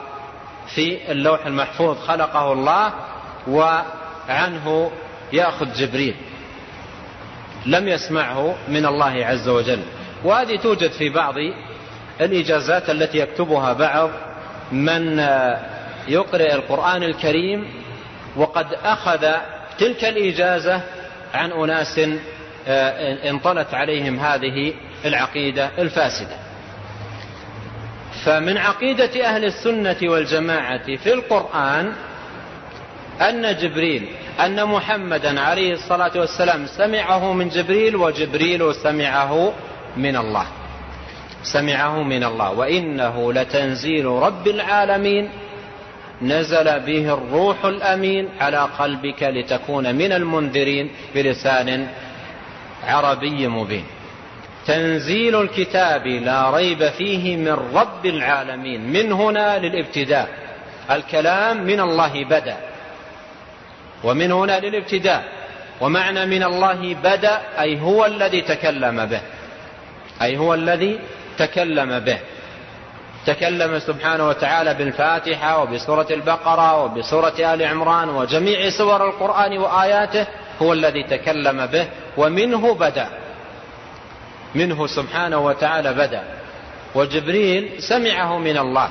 في 0.75 1.11
اللوح 1.11 1.45
المحفوظ 1.45 1.97
خلقه 1.97 2.53
الله 2.53 2.93
وعنه 4.29 4.91
يأخذ 5.33 5.73
جبريل. 5.73 6.15
لم 7.65 7.87
يسمعه 7.87 8.55
من 8.67 8.85
الله 8.85 9.25
عز 9.25 9.47
وجل. 9.47 9.79
وهذه 10.23 10.55
توجد 10.55 10.91
في 10.91 11.09
بعض 11.09 11.35
الإجازات 12.21 12.89
التي 12.89 13.17
يكتبها 13.17 13.73
بعض 13.73 14.09
من 14.71 15.19
يقرئ 16.07 16.55
القرآن 16.55 17.03
الكريم 17.03 17.67
وقد 18.35 18.73
أخذ 18.73 19.31
تلك 19.77 20.05
الإجازة 20.05 20.81
عن 21.33 21.51
أناس 21.51 21.99
آه، 22.69 23.29
انطلت 23.29 23.73
عليهم 23.73 24.19
هذه 24.19 24.73
العقيدة 25.05 25.69
الفاسدة. 25.77 26.35
فمن 28.25 28.57
عقيدة 28.57 29.25
أهل 29.25 29.45
السنة 29.45 29.97
والجماعة 30.03 30.95
في 30.95 31.13
القرآن 31.13 31.93
أن 33.21 33.57
جبريل 33.57 34.07
أن 34.39 34.65
محمدا 34.65 35.41
عليه 35.41 35.73
الصلاة 35.73 36.11
والسلام 36.15 36.67
سمعه 36.67 37.33
من 37.33 37.49
جبريل 37.49 37.95
وجبريل 37.95 38.75
سمعه 38.75 39.53
من 39.97 40.15
الله. 40.17 40.45
سمعه 41.43 42.03
من 42.03 42.23
الله. 42.23 42.51
وإنه 42.51 43.33
لتنزيل 43.33 44.05
رب 44.05 44.47
العالمين. 44.47 45.29
نزل 46.21 46.79
به 46.79 47.13
الروح 47.13 47.65
الأمين 47.65 48.29
على 48.39 48.57
قلبك 48.79 49.23
لتكون 49.23 49.95
من 49.95 50.11
المنذرين 50.11 50.91
بلسان 51.15 51.87
عربي 52.87 53.47
مبين. 53.47 53.83
تنزيل 54.67 55.41
الكتاب 55.41 56.07
لا 56.07 56.49
ريب 56.49 56.89
فيه 56.89 57.37
من 57.37 57.57
رب 57.73 58.05
العالمين. 58.05 58.81
من 58.93 59.11
هنا 59.11 59.59
للابتداء. 59.59 60.29
الكلام 60.91 61.63
من 61.63 61.79
الله 61.79 62.25
بدأ. 62.25 62.57
ومن 64.03 64.31
هنا 64.31 64.59
للابتداء. 64.59 65.23
ومعنى 65.81 66.25
من 66.25 66.43
الله 66.43 66.95
بدأ 67.03 67.41
أي 67.59 67.81
هو 67.81 68.05
الذي 68.05 68.41
تكلم 68.41 69.05
به. 69.05 69.21
أي 70.21 70.37
هو 70.37 70.53
الذي 70.53 70.99
تكلم 71.37 71.99
به. 71.99 72.17
تكلم 73.25 73.79
سبحانه 73.79 74.27
وتعالى 74.27 74.73
بالفاتحة 74.73 75.61
وبسورة 75.63 76.07
البقرة 76.11 76.83
وبسورة 76.83 77.53
آل 77.53 77.63
عمران 77.63 78.09
وجميع 78.09 78.69
سور 78.69 79.09
القرآن 79.09 79.57
وآياته 79.57 80.25
هو 80.61 80.73
الذي 80.73 81.03
تكلم 81.03 81.65
به 81.65 81.87
ومنه 82.17 82.73
بدأ. 82.73 83.07
منه 84.55 84.87
سبحانه 84.87 85.37
وتعالى 85.37 85.93
بدأ. 85.93 86.23
وجبريل 86.95 87.69
سمعه 87.79 88.37
من 88.37 88.57
الله. 88.57 88.89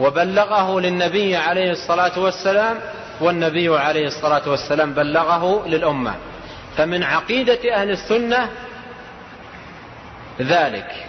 وبلغه 0.00 0.80
للنبي 0.80 1.36
عليه 1.36 1.70
الصلاة 1.70 2.18
والسلام 2.18 2.76
والنبي 3.20 3.78
عليه 3.78 4.06
الصلاة 4.06 4.48
والسلام 4.48 4.92
بلغه 4.94 5.68
للأمة. 5.68 6.14
فمن 6.76 7.02
عقيدة 7.02 7.74
أهل 7.74 7.90
السنة 7.90 8.48
ذلك 10.40 11.06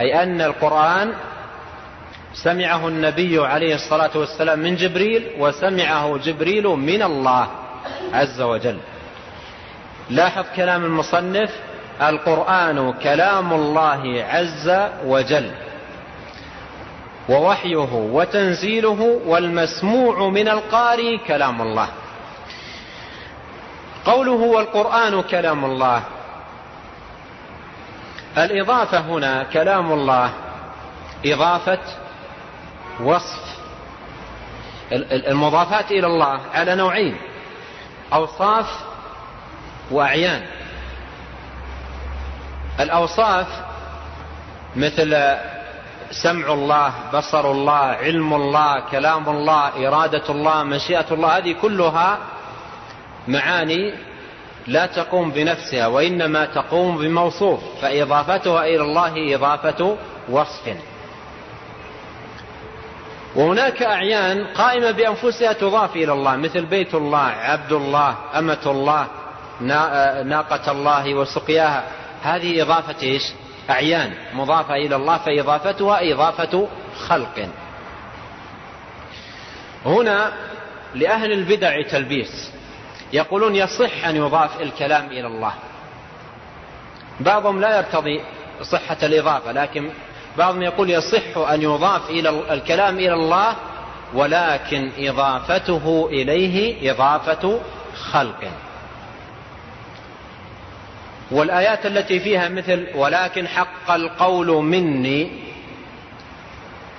أي 0.00 0.22
أن 0.22 0.40
القرآن 0.40 1.12
سمعه 2.34 2.88
النبي 2.88 3.46
عليه 3.46 3.74
الصلاة 3.74 4.10
والسلام 4.14 4.58
من 4.58 4.76
جبريل 4.76 5.30
وسمعه 5.38 6.18
جبريل 6.18 6.64
من 6.66 7.02
الله 7.02 7.48
عز 8.12 8.40
وجل. 8.40 8.78
لاحظ 10.10 10.44
كلام 10.56 10.84
المصنف 10.84 11.50
القرآن 12.02 12.92
كلام 12.92 13.52
الله 13.52 14.24
عز 14.28 14.90
وجل. 15.04 15.50
ووحيه 17.28 17.92
وتنزيله 17.92 19.20
والمسموع 19.26 20.28
من 20.28 20.48
القارئ 20.48 21.16
كلام 21.16 21.62
الله. 21.62 21.88
قوله 24.04 24.32
والقرآن 24.32 25.22
كلام 25.22 25.64
الله. 25.64 26.02
الإضافة 28.38 29.00
هنا 29.00 29.42
كلام 29.42 29.92
الله 29.92 30.30
إضافة 31.26 31.78
وصف. 33.00 33.54
المضافات 35.10 35.90
إلى 35.90 36.06
الله 36.06 36.40
على 36.54 36.74
نوعين 36.74 37.16
أوصاف 38.12 38.66
وأعيان. 39.90 40.46
الأوصاف 42.80 43.46
مثل 44.76 45.14
سمع 46.22 46.52
الله 46.52 46.92
بصر 47.14 47.50
الله 47.50 47.72
علم 47.74 48.34
الله 48.34 48.80
كلام 48.90 49.28
الله 49.28 49.88
إرادة 49.88 50.22
الله 50.28 50.62
مشيئة 50.62 51.06
الله 51.10 51.38
هذه 51.38 51.52
كلها 51.62 52.18
معاني 53.28 53.94
لا 54.66 54.86
تقوم 54.86 55.30
بنفسها 55.30 55.86
وإنما 55.86 56.44
تقوم 56.44 56.98
بموصوف 56.98 57.60
فإضافتها 57.82 58.64
إلى 58.64 58.82
الله 58.82 59.34
إضافة 59.34 59.96
وصف. 60.28 60.76
وهناك 63.36 63.82
أعيان 63.82 64.46
قائمة 64.46 64.90
بأنفسها 64.90 65.52
تضاف 65.52 65.96
إلى 65.96 66.12
الله 66.12 66.36
مثل 66.36 66.64
بيت 66.66 66.94
الله 66.94 67.18
عبد 67.18 67.72
الله 67.72 68.14
أمة 68.38 68.64
الله 68.66 69.06
ناقة 70.24 70.70
الله 70.72 71.14
وسقياها. 71.14 71.84
هذه 72.22 72.62
إضافة 72.62 73.02
إيش؟ 73.02 73.32
أعيان 73.70 74.14
مضافة 74.34 74.74
إلى 74.74 74.96
الله 74.96 75.18
فإضافتها 75.18 76.12
إضافة 76.12 76.68
خلق. 77.06 77.48
هنا 79.86 80.32
لأهل 80.94 81.32
البدع 81.32 81.82
تلبيس. 81.82 82.52
يقولون 83.12 83.56
يصح 83.56 84.06
أن 84.06 84.16
يضاف 84.16 84.60
الكلام 84.60 85.06
إلى 85.06 85.26
الله. 85.26 85.54
بعضهم 87.20 87.60
لا 87.60 87.76
يرتضي 87.76 88.20
صحة 88.62 88.96
الإضافة 89.02 89.52
لكن 89.52 89.90
بعضهم 90.38 90.62
يقول 90.62 90.90
يصح 90.90 91.36
أن 91.36 91.62
يضاف 91.62 92.10
إلى 92.10 92.28
الكلام 92.28 92.98
إلى 92.98 93.14
الله 93.14 93.56
ولكن 94.14 94.90
إضافته 94.98 96.08
إليه 96.12 96.90
إضافة 96.92 97.60
خلق. 98.10 98.50
والآيات 101.30 101.86
التي 101.86 102.20
فيها 102.20 102.48
مثل 102.48 102.86
ولكن 102.94 103.48
حق 103.48 103.90
القول 103.90 104.46
مني 104.46 105.30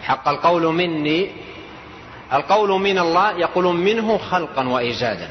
حق 0.04 0.28
القول 0.28 0.64
مني 0.64 1.32
القول 2.34 2.82
من 2.82 3.00
الله 3.00 3.32
يقولون 3.40 3.76
منه 3.76 4.18
خلقا 4.18 4.68
وإيجادا 4.68 5.30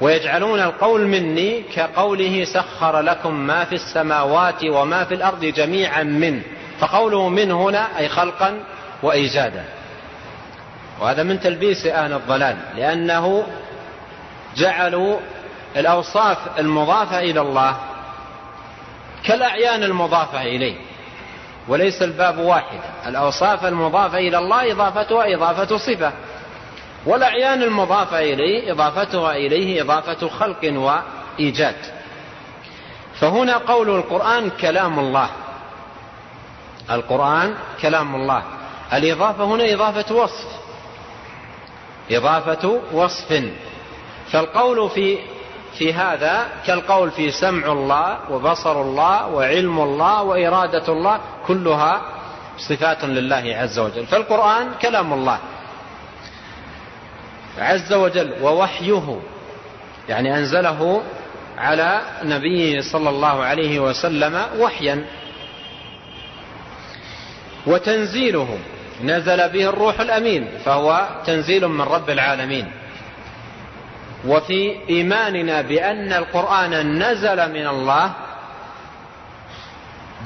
ويجعلون 0.00 0.60
القول 0.60 1.06
مني 1.06 1.62
كقوله 1.74 2.44
سخر 2.44 3.00
لكم 3.00 3.34
ما 3.34 3.64
في 3.64 3.74
السماوات 3.74 4.64
وما 4.64 5.04
في 5.04 5.14
الأرض 5.14 5.44
جميعا 5.44 6.02
من 6.02 6.42
فقوله 6.78 7.28
من 7.28 7.50
هنا 7.50 7.98
أي 7.98 8.08
خلقا 8.08 8.60
وإيجادا. 9.02 9.64
وهذا 11.00 11.22
من 11.22 11.40
تلبيس 11.40 11.86
أهل 11.86 12.12
الضلال 12.12 12.56
لأنه 12.76 13.46
جعلوا 14.56 15.16
الأوصاف 15.76 16.38
المضافة 16.58 17.18
إلى 17.18 17.40
الله 17.40 17.76
كالأعيان 19.24 19.82
المضافة 19.82 20.42
إليه 20.42 20.76
وليس 21.68 22.02
الباب 22.02 22.38
واحد. 22.38 22.80
الأوصاف 23.06 23.64
المضافة 23.64 24.18
إلى 24.18 24.38
الله 24.38 24.72
إضافتها 24.72 25.34
إضافة 25.34 25.76
صفة 25.76 26.12
والأعيان 27.06 27.62
المضافة 27.62 28.18
إليه 28.18 28.72
إضافتها 28.72 29.32
إليه 29.36 29.82
إضافة 29.82 30.28
خلق 30.28 30.60
وإيجاد. 30.64 31.76
فهنا 33.20 33.56
قول 33.56 33.90
القرآن 33.90 34.50
كلام 34.50 34.98
الله. 34.98 35.28
القرآن 36.90 37.54
كلام 37.82 38.14
الله. 38.14 38.42
الإضافة 38.92 39.44
هنا 39.44 39.74
إضافة 39.74 40.14
وصف. 40.14 40.46
إضافة 42.10 42.80
وصف. 42.92 43.42
فالقول 44.32 44.90
في 44.90 45.18
في 45.78 45.92
هذا 45.92 46.46
كالقول 46.66 47.10
في 47.10 47.30
سمع 47.30 47.72
الله 47.72 48.18
وبصر 48.30 48.82
الله 48.82 49.26
وعلم 49.26 49.80
الله 49.80 50.22
وإرادة 50.22 50.92
الله 50.92 51.20
كلها 51.46 52.02
صفات 52.58 53.04
لله 53.04 53.56
عز 53.60 53.78
وجل. 53.78 54.06
فالقرآن 54.06 54.68
كلام 54.82 55.12
الله 55.12 55.38
عز 57.58 57.92
وجل 57.92 58.32
ووحيه 58.42 59.20
يعني 60.08 60.38
أنزله 60.38 61.02
على 61.58 62.00
نبيه 62.24 62.80
صلى 62.80 63.10
الله 63.10 63.44
عليه 63.44 63.80
وسلم 63.80 64.42
وحيا. 64.58 65.04
وتنزيله 67.66 68.58
نزل 69.04 69.48
به 69.48 69.68
الروح 69.68 70.00
الأمين 70.00 70.48
فهو 70.64 71.08
تنزيل 71.26 71.68
من 71.68 71.80
رب 71.80 72.10
العالمين. 72.10 72.72
وفي 74.26 74.76
إيماننا 74.88 75.62
بأن 75.62 76.12
القرآن 76.12 77.02
نزل 77.02 77.52
من 77.52 77.66
الله 77.66 78.12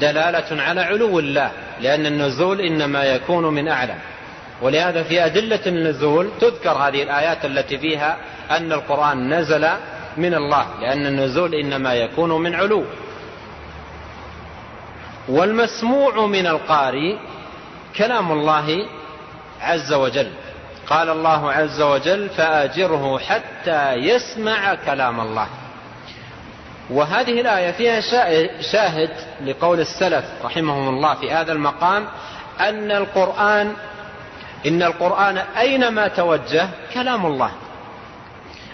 دلالة 0.00 0.62
على 0.62 0.80
علو 0.80 1.18
الله 1.18 1.50
لأن 1.80 2.06
النزول 2.06 2.60
إنما 2.60 3.04
يكون 3.04 3.44
من 3.54 3.68
أعلى 3.68 3.94
ولهذا 4.62 5.02
في 5.02 5.24
أدلة 5.24 5.60
النزول 5.66 6.30
تذكر 6.40 6.70
هذه 6.70 7.02
الآيات 7.02 7.44
التي 7.44 7.78
فيها 7.78 8.16
أن 8.50 8.72
القرآن 8.72 9.34
نزل 9.34 9.68
من 10.16 10.34
الله 10.34 10.66
لأن 10.80 11.06
النزول 11.06 11.54
إنما 11.54 11.94
يكون 11.94 12.42
من 12.42 12.54
علو. 12.54 12.84
والمسموع 15.28 16.26
من 16.26 16.46
القارئ 16.46 17.16
كلام 17.96 18.32
الله 18.32 18.86
عز 19.60 19.92
وجل. 19.92 20.30
قال 20.90 21.10
الله 21.10 21.52
عز 21.52 21.80
وجل 21.80 22.28
فآجره 22.28 23.18
حتى 23.18 23.94
يسمع 23.94 24.74
كلام 24.74 25.20
الله. 25.20 25.46
وهذه 26.90 27.40
الآية 27.40 27.70
فيها 27.70 28.00
شاهد 28.60 29.10
لقول 29.44 29.80
السلف 29.80 30.24
رحمهم 30.44 30.88
الله 30.88 31.14
في 31.14 31.32
هذا 31.32 31.52
المقام 31.52 32.06
أن 32.60 32.90
القرآن 32.90 33.72
إن 34.66 34.82
القرآن 34.82 35.36
أينما 35.38 36.08
توجه 36.08 36.68
كلام 36.94 37.26
الله. 37.26 37.50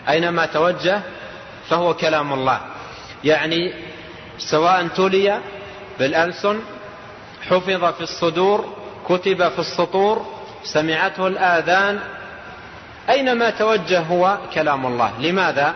أينما 0.09 0.47
توجه 0.47 1.01
فهو 1.69 1.95
كلام 1.95 2.33
الله. 2.33 2.61
يعني 3.25 3.73
سواء 4.39 4.87
تلي 4.87 5.41
بالألسن 5.99 6.61
حفظ 7.49 7.85
في 7.85 8.01
الصدور 8.01 8.64
كتب 9.09 9.49
في 9.49 9.59
السطور 9.59 10.36
سمعته 10.73 11.27
الآذان 11.27 11.99
أينما 13.11 13.51
توجه 13.51 14.01
هو 14.01 14.39
كلام 14.55 14.87
الله. 14.87 15.12
لماذا؟ 15.21 15.75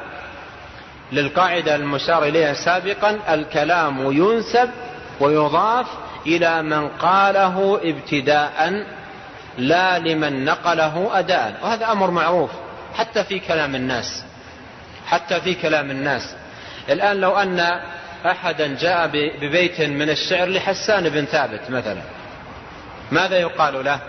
للقاعدة 1.12 1.74
المشار 1.74 2.24
إليها 2.24 2.52
سابقا 2.54 3.18
الكلام 3.28 4.12
ينسب 4.12 4.70
ويضاف 5.20 5.86
إلى 6.26 6.62
من 6.62 6.88
قاله 6.88 7.80
ابتداء 7.84 8.86
لا 9.58 9.98
لمن 9.98 10.44
نقله 10.44 11.18
أداء. 11.18 11.60
وهذا 11.62 11.92
أمر 11.92 12.10
معروف 12.10 12.50
حتى 12.94 13.24
في 13.24 13.38
كلام 13.38 13.74
الناس. 13.74 14.24
حتى 15.06 15.40
في 15.40 15.54
كلام 15.54 15.90
الناس. 15.90 16.34
الآن 16.88 17.16
لو 17.16 17.36
أن 17.36 17.80
أحدا 18.26 18.76
جاء 18.80 19.06
ببيت 19.40 19.80
من 19.80 20.10
الشعر 20.10 20.48
لحسان 20.48 21.08
بن 21.08 21.24
ثابت 21.24 21.70
مثلا 21.70 22.02
ماذا 23.12 23.38
يقال 23.38 23.84
له؟ 23.84 24.00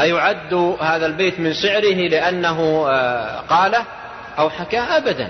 أيعد 0.00 0.54
هذا 0.80 1.06
البيت 1.06 1.40
من 1.40 1.54
شعره 1.54 2.08
لأنه 2.08 2.86
آه، 2.88 3.40
قاله 3.40 3.84
أو 4.38 4.50
حكاه 4.50 4.96
أبدا. 4.96 5.28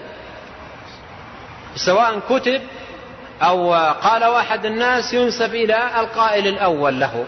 سواء 1.76 2.20
كتب 2.30 2.62
أو 3.42 3.74
قال 3.74 4.24
واحد 4.24 4.66
الناس 4.66 5.14
ينسب 5.14 5.54
إلى 5.54 6.00
القائل 6.00 6.46
الأول 6.46 7.00
له. 7.00 7.24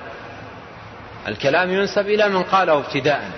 الكلام 1.29 1.71
ينسب 1.71 2.09
إلى 2.09 2.29
من 2.29 2.43
قاله 2.43 2.79
ابتداء 2.79 3.31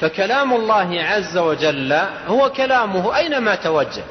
فكلام 0.00 0.52
الله 0.52 1.02
عز 1.02 1.38
وجل 1.38 2.00
هو 2.28 2.50
كلامه 2.50 3.16
أينما 3.16 3.54
توجه. 3.54 4.02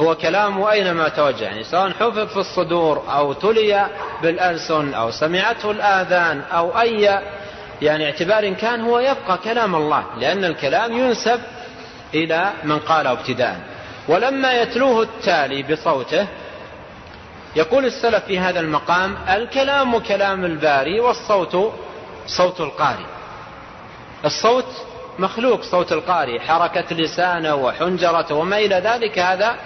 هو 0.00 0.14
كلامه 0.14 0.70
أينما 0.70 1.08
توجه 1.08 1.44
يعني 1.44 1.64
سواء 1.64 1.90
حفظ 1.90 2.18
في 2.18 2.36
الصدور 2.36 3.02
أو 3.08 3.32
تلي 3.32 3.86
بالألسن 4.22 4.94
أو 4.94 5.10
سمعته 5.10 5.70
الآذان 5.70 6.42
أو 6.52 6.80
أي 6.80 7.20
يعني 7.82 8.04
اعتبار 8.04 8.52
كان 8.52 8.80
هو 8.80 8.98
يبقى 8.98 9.38
كلام 9.44 9.74
الله 9.74 10.04
لأن 10.18 10.44
الكلام 10.44 10.92
ينسب 10.92 11.40
إلى 12.14 12.52
من 12.64 12.78
قاله 12.78 13.12
ابتداء. 13.12 13.60
ولما 14.08 14.52
يتلوه 14.52 15.02
التالي 15.02 15.62
بصوته 15.62 16.26
يقول 17.56 17.84
السلف 17.84 18.24
في 18.24 18.38
هذا 18.38 18.60
المقام 18.60 19.16
الكلام 19.28 19.98
كلام 19.98 20.44
الباري 20.44 21.00
والصوت 21.00 21.72
صوت 22.26 22.60
القارئ. 22.60 23.06
الصوت 24.24 24.66
مخلوق 25.18 25.62
صوت 25.62 25.92
القارئ. 25.92 26.38
حركة 26.38 26.96
لسانه 26.96 27.54
وحنجرته 27.54 28.34
وما 28.34 28.58
إلى 28.58 28.74
ذلك 28.74 29.18
هذا 29.18 29.56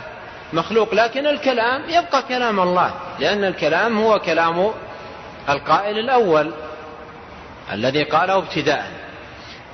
مخلوق. 0.52 0.94
لكن 0.94 1.26
الكلام 1.26 1.82
يبقى 1.88 2.22
كلام 2.28 2.60
الله 2.60 2.90
لأن 3.18 3.44
الكلام 3.44 3.98
هو 3.98 4.18
كلام 4.18 4.70
القائل 5.48 5.98
الأول. 5.98 6.52
الذي 7.72 8.02
قاله 8.02 8.38
ابتداء 8.38 8.90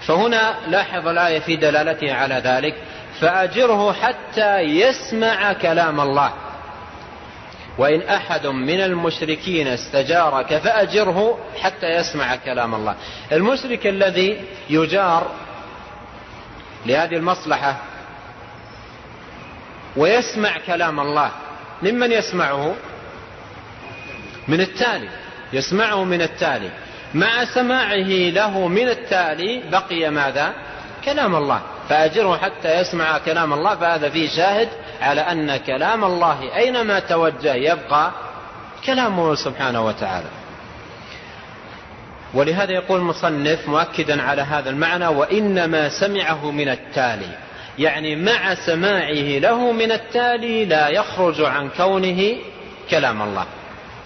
فهنا 0.07 0.57
لاحظ 0.68 1.09
الآية 1.09 1.38
في 1.38 1.57
دلالتها 1.57 2.14
على 2.14 2.34
ذلك. 2.34 2.74
فأجره 3.20 3.92
حتى 3.92 4.59
يسمع 4.59 5.53
كلام 5.53 6.01
الله. 6.01 6.32
وإن 7.78 8.03
أحد 8.03 8.47
من 8.47 8.80
المشركين 8.80 9.68
استجارك 9.68 10.59
فأجره 10.59 11.38
حتى 11.61 11.86
يسمع 11.86 12.36
كلام 12.36 12.74
الله. 12.74 12.95
المشرك 13.32 13.86
الذي 13.86 14.40
يجار 14.70 15.30
لهذه 16.86 17.16
المصلحة 17.16 17.76
ويسمع 19.97 20.59
كلام 20.66 21.01
الله 21.01 21.30
ممن 21.82 22.12
يسمعه؟ 22.12 22.74
من 24.49 24.61
التالي. 24.61 25.09
يسمعه 25.53 26.05
من 26.05 26.22
التالي. 26.22 26.70
مع 27.15 27.45
سماعه 27.45 28.31
له 28.31 28.69
من 28.69 28.89
التالي 28.89 29.62
بقي 29.71 30.11
ماذا؟ 30.11 30.53
كلام 31.05 31.37
الله. 31.37 31.61
فأجره 31.89 32.37
حتى 32.37 32.81
يسمع 32.81 33.19
كلام 33.19 33.53
الله 33.53 33.77
فهذا 33.77 34.09
فيه 34.09 34.29
شاهد 34.29 34.69
على 35.01 35.21
أن 35.21 35.57
كلام 35.57 36.05
الله 36.05 36.57
أينما 36.57 36.99
توجه 36.99 37.55
يبقى 37.55 38.11
كلامه 38.87 39.35
سبحانه 39.35 39.87
وتعالى. 39.87 40.29
ولهذا 42.35 42.73
يقول 42.73 43.01
المصنف 43.01 43.69
مؤكدا 43.69 44.23
على 44.23 44.43
هذا 44.43 44.71
المعنى 44.71 45.07
وإنما 45.07 45.89
سمعه 45.89 46.51
من 46.51 46.69
التالي. 46.69 47.39
يعني 47.79 48.17
مع 48.17 48.55
سماعه 48.55 49.39
له 49.39 49.73
من 49.73 49.93
التالي 49.93 50.65
لا 50.65 50.89
يخرج 50.89 51.41
عن 51.41 51.69
كونه 51.77 52.37
كلام 52.91 53.23
الله. 53.23 53.45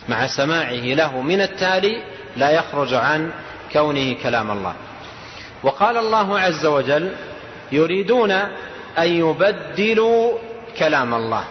مع 0.09 0.27
سماعه 0.27 0.73
له 0.73 1.21
من 1.21 1.41
التالي 1.41 2.03
لا 2.39 2.51
يخرج 2.51 2.95
عن 2.95 3.31
كونه 3.73 4.15
كلام 4.23 4.51
الله. 4.51 4.75
وقال 5.63 5.97
الله 5.97 6.41
عز 6.41 6.67
وجل 6.67 7.13
يريدون 7.73 8.31
أن 8.99 9.09
يبدلوا 9.09 10.39
كلام 10.79 11.15
الله. 11.15 11.45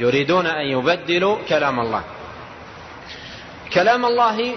يريدون 0.00 0.46
أن 0.46 0.66
يبدلوا 0.66 1.36
كلام 1.48 1.80
الله. 1.80 2.02
كلام 3.72 4.04
الله 4.04 4.54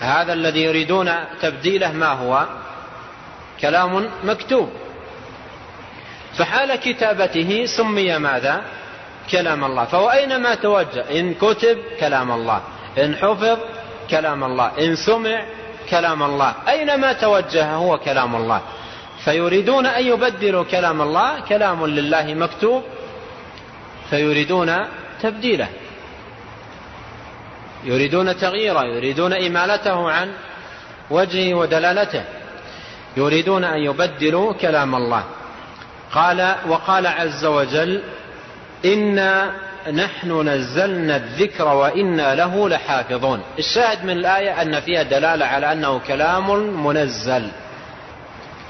هذا 0.00 0.32
الذي 0.32 0.62
يريدون 0.62 1.10
تبديله 1.42 1.92
ما 1.92 2.12
هو؟ 2.12 2.46
كلام 3.60 4.10
مكتوب. 4.24 4.68
فحال 6.34 6.76
كتابته 6.76 7.66
سمي 7.66 8.18
ماذا؟ 8.18 8.62
كلام 9.30 9.64
الله. 9.64 9.84
فهو 9.84 10.10
أينما 10.10 10.54
توجه؟ 10.54 11.04
إن 11.20 11.34
كتب 11.34 11.78
كلام 12.00 12.32
الله. 12.32 12.60
إن 12.98 13.16
حفظ 13.16 13.58
كلام 14.10 14.44
الله. 14.44 14.72
إن 14.78 14.96
سمع 14.96 15.42
كلام 15.90 16.22
الله. 16.22 16.54
أينما 16.68 17.12
توجه 17.12 17.74
هو 17.74 17.98
كلام 17.98 18.36
الله. 18.36 18.60
فيريدون 19.24 19.86
أن 19.86 20.06
يبدلوا 20.06 20.64
كلام 20.64 21.02
الله. 21.02 21.40
كلام 21.40 21.86
لله 21.86 22.34
مكتوب. 22.34 22.82
فيريدون 24.10 24.76
تبديله. 25.22 25.68
يريدون 27.84 28.36
تغييره. 28.36 28.84
يريدون 28.84 29.32
إمالته 29.32 30.10
عن 30.10 30.32
وجهه 31.10 31.54
ودلالته. 31.54 32.24
يريدون 33.16 33.64
أن 33.64 33.78
يبدلوا 33.78 34.52
كلام 34.52 34.94
الله. 34.94 35.24
قال 36.12 36.54
وقال 36.68 37.06
عز 37.06 37.44
وجل 37.44 38.02
إنا 38.84 39.52
نحن 39.92 40.48
نزلنا 40.48 41.16
الذكر 41.16 41.68
وإنا 41.68 42.34
له 42.34 42.68
لحافظون. 42.68 43.42
الشاهد 43.58 44.04
من 44.04 44.10
الآية 44.10 44.62
أن 44.62 44.80
فيها 44.80 45.02
دلالة 45.02 45.46
على 45.46 45.72
أنه 45.72 45.98
كلام 45.98 46.86
منزل. 46.86 47.48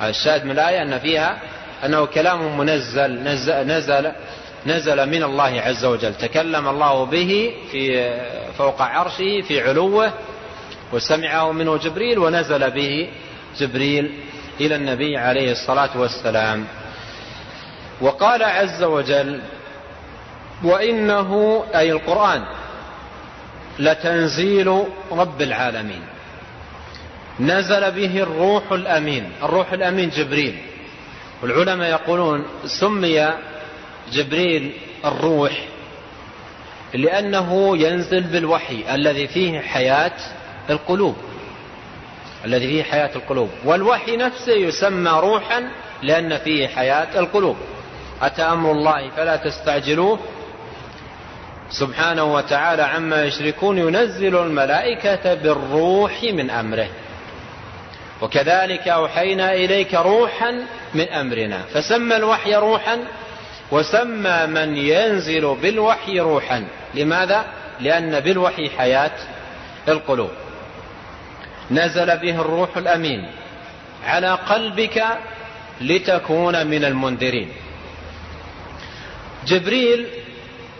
الشاهد 0.02 0.44
من 0.44 0.50
الآية 0.50 0.82
أن 0.82 0.98
فيها 0.98 1.38
أنه 1.84 2.04
كلام 2.04 2.59
منزل 2.59 3.22
نزل, 3.22 3.66
نزل, 3.66 4.12
نزل 4.66 5.06
من 5.09 5.22
الله 5.22 5.61
عز 5.61 5.84
وجل. 5.84 6.14
تكلم 6.14 6.68
الله 6.68 7.04
به 7.04 7.54
في 7.70 8.11
فوق 8.59 8.82
عرشه 8.82 9.40
في 9.48 9.68
علوه 9.68 10.12
وسمعه 10.92 11.52
منه 11.52 11.76
جبريل 11.76 12.18
ونزل 12.18 12.70
به 12.70 13.11
جبريل 13.59 14.12
إلى 14.61 14.74
النبي 14.74 15.16
عليه 15.16 15.52
الصلاة 15.52 15.98
والسلام. 15.98 16.64
وقال 18.00 18.42
عز 18.42 18.82
وجل 18.82 19.40
وإنه 20.64 21.64
أي 21.74 21.92
القرآن 21.92 22.44
لتنزيل 23.78 24.84
رب 25.12 25.42
العالمين. 25.42 26.02
نزل 27.40 27.90
به 27.90 28.22
الروح 28.22 28.72
الأمين 28.72 29.32
الروح 29.42 29.72
الأمين 29.72 30.11
جبريل. 30.11 30.59
والعلماء 31.42 31.90
يقولون 31.90 32.44
سمي 32.66 33.32
جبريل 34.12 34.72
الروح 35.04 35.64
لأنه 36.94 37.78
ينزل 37.78 38.20
بالوحي 38.20 38.94
الذي 38.94 39.26
فيه 39.28 39.61
حياة 39.61 40.16
القلوب. 40.70 41.16
الذي 42.44 42.66
فيه 42.68 42.82
حياة 42.82 43.11
القلوب. 43.16 43.50
والوحي 43.64 44.16
نفسه 44.16 44.52
يسمى 44.52 45.11
روحا 45.11 45.70
لأن 46.02 46.38
فيه 46.38 46.68
حياة 46.68 47.18
القلوب. 47.20 47.56
أتى 48.22 48.42
أمر 48.42 48.72
الله 48.72 49.11
فلا 49.11 49.36
تستعجلوه؟ 49.36 50.18
سبحانه 51.70 52.34
وتعالى 52.34 52.82
عما 52.82 53.24
يشركون 53.24 53.78
ينزل 53.78 54.36
الملائكة 54.36 55.34
بالروح 55.34 56.22
من 56.22 56.50
أمره. 56.50 56.88
وكذلك 58.22 58.88
أوحينا 58.88 59.52
إليك 59.52 59.94
روحا 59.94 60.66
من 60.94 61.08
أمرنا. 61.08 61.62
فسمى 61.74 62.16
الوحي 62.16 62.54
روحا 62.54 62.98
وسمى 63.70 64.46
من 64.46 64.76
ينزل 64.76 65.56
بالوحي 65.62 66.20
روحا. 66.20 66.64
لماذا؟ 66.94 67.44
لأن 67.80 68.20
بالوحي 68.20 68.70
حياة 68.70 69.16
القلوب. 69.88 70.30
نزل 71.70 72.18
به 72.18 72.40
الروح 72.40 72.76
الأمين 72.76 73.30
على 74.06 74.34
قلبك 74.34 75.04
لتكون 75.80 76.66
من 76.66 76.84
المنذرين. 76.84 77.48
جبريل 79.46 80.06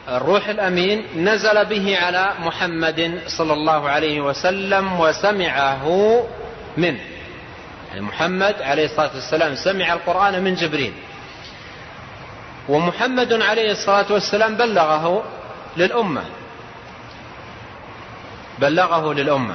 الروح 0.09 0.49
الأمين 0.49 1.05
نزل 1.17 1.65
به 1.65 1.99
على 1.99 2.33
محمد 2.41 3.21
صلى 3.27 3.53
الله 3.53 3.89
عليه 3.89 4.21
وسلم 4.21 5.01
وسمعه 5.01 5.87
منه 6.77 7.01
يعني 7.89 8.01
محمد 8.01 8.63
عليه 8.63 8.85
الصلاة 8.85 9.11
والسلام 9.15 9.55
سمع 9.55 9.93
القرآن 9.93 10.43
من 10.45 10.55
جبريل. 10.55 10.93
ومحمد 12.69 13.33
عليه 13.33 13.73
الصلاة 13.73 14.13
والسلام 14.13 14.55
بلغه 14.55 15.25
للأمة. 15.77 16.25
بلغه 18.59 19.15
للأمة. 19.15 19.55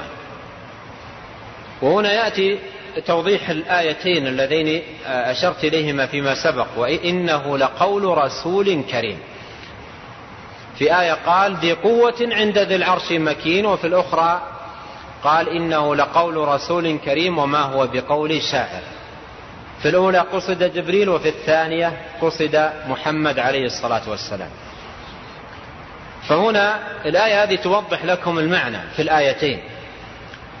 وهنا 1.82 2.12
يأتي 2.12 2.58
توضيح 3.06 3.48
الآيتين 3.48 4.26
اللذين 4.26 4.82
أشرت 5.06 5.64
إليهما 5.64 6.06
فيما 6.06 6.34
سبق 6.34 6.66
وإنه 6.76 7.58
لقول 7.58 8.18
رسول 8.18 8.82
كريم. 8.90 9.18
في 10.78 11.00
آية 11.00 11.12
قال 11.12 11.56
ذي 11.56 11.72
قوة 11.72 12.14
عند 12.20 12.58
ذي 12.58 12.76
العرش 12.76 13.12
مكين 13.12 13.66
وفي 13.66 13.86
الأخرى 13.86 14.42
قال 15.24 15.48
إنه 15.48 15.96
لقول 15.96 16.36
رسول 16.36 16.98
كريم 16.98 17.38
وما 17.38 17.60
هو 17.60 17.86
بقول 17.86 18.42
شاعر. 18.42 18.82
في 19.82 19.88
الأولى 19.88 20.18
قصد 20.18 20.62
جبريل 20.62 21.08
وفي 21.08 21.28
الثانية 21.28 22.00
قصد 22.20 22.70
محمد 22.88 23.38
عليه 23.38 23.66
الصلاة 23.66 24.10
والسلام. 24.10 24.50
فهنا 26.28 26.78
الآية 27.04 27.42
هذه 27.42 27.56
توضح 27.56 28.04
لكم 28.04 28.38
المعنى 28.38 28.78
في 28.96 29.02
الآيتين. 29.02 29.60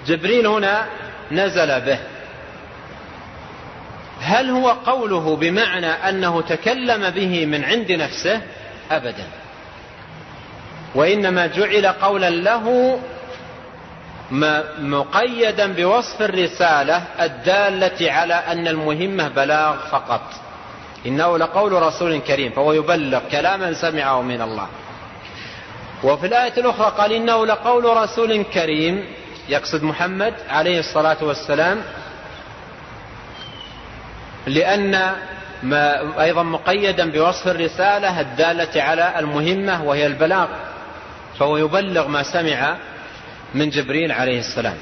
جبريل 0.06 0.46
هنا 0.46 0.86
نزل 1.32 1.80
به. 1.80 1.98
هل 4.20 4.50
هو 4.50 4.70
قوله 4.70 5.36
بمعنى 5.36 5.86
أنه 5.86 6.40
تكلم 6.40 7.10
به 7.10 7.46
من 7.46 7.64
عند 7.64 7.92
نفسه؟ 7.92 8.40
أبدا. 8.90 9.43
وإنما 10.94 11.46
جعل 11.46 11.86
قولا 11.86 12.30
له 12.30 12.98
مقيدا 14.78 15.72
بوصف 15.72 16.22
الرسالة 16.22 17.02
الدالة 17.20 18.12
على 18.12 18.34
أن 18.34 18.68
المهمة 18.68 19.28
بلاغ 19.28 19.76
فقط. 19.90 20.22
إنه 21.06 21.38
لقول 21.38 21.72
رسول 21.72 22.18
كريم 22.18 22.52
فهو 22.52 22.72
يبلغ 22.72 23.20
كلاما 23.30 23.72
سمعه 23.72 24.22
من 24.22 24.42
الله. 24.42 24.66
وفي 26.02 26.26
الآية 26.26 26.52
الأخرى 26.56 26.92
قال 26.98 27.12
إنه 27.12 27.46
لقول 27.46 27.84
رسول 27.84 28.42
كريم 28.42 29.04
يقصد 29.48 29.82
محمد 29.82 30.34
عليه 30.48 30.78
الصلاة 30.78 31.16
والسلام 31.24 31.82
لأن 34.46 35.12
ما 35.62 36.14
أيضا 36.22 36.42
مقيدا 36.42 37.10
بوصف 37.10 37.48
الرسالة 37.48 38.20
الدالة 38.20 38.82
على 38.82 39.18
المهمة 39.18 39.84
وهي 39.84 40.06
البلاغ. 40.06 40.48
فهو 41.38 41.56
يبلغ 41.56 42.08
ما 42.08 42.22
سمع 42.22 42.76
من 43.54 43.70
جبريل 43.70 44.12
عليه 44.12 44.38
السلام. 44.38 44.76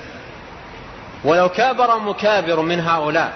ولو 1.25 1.49
كابر 1.49 1.99
مكابر 1.99 2.61
من 2.61 2.81
هؤلاء 2.81 3.33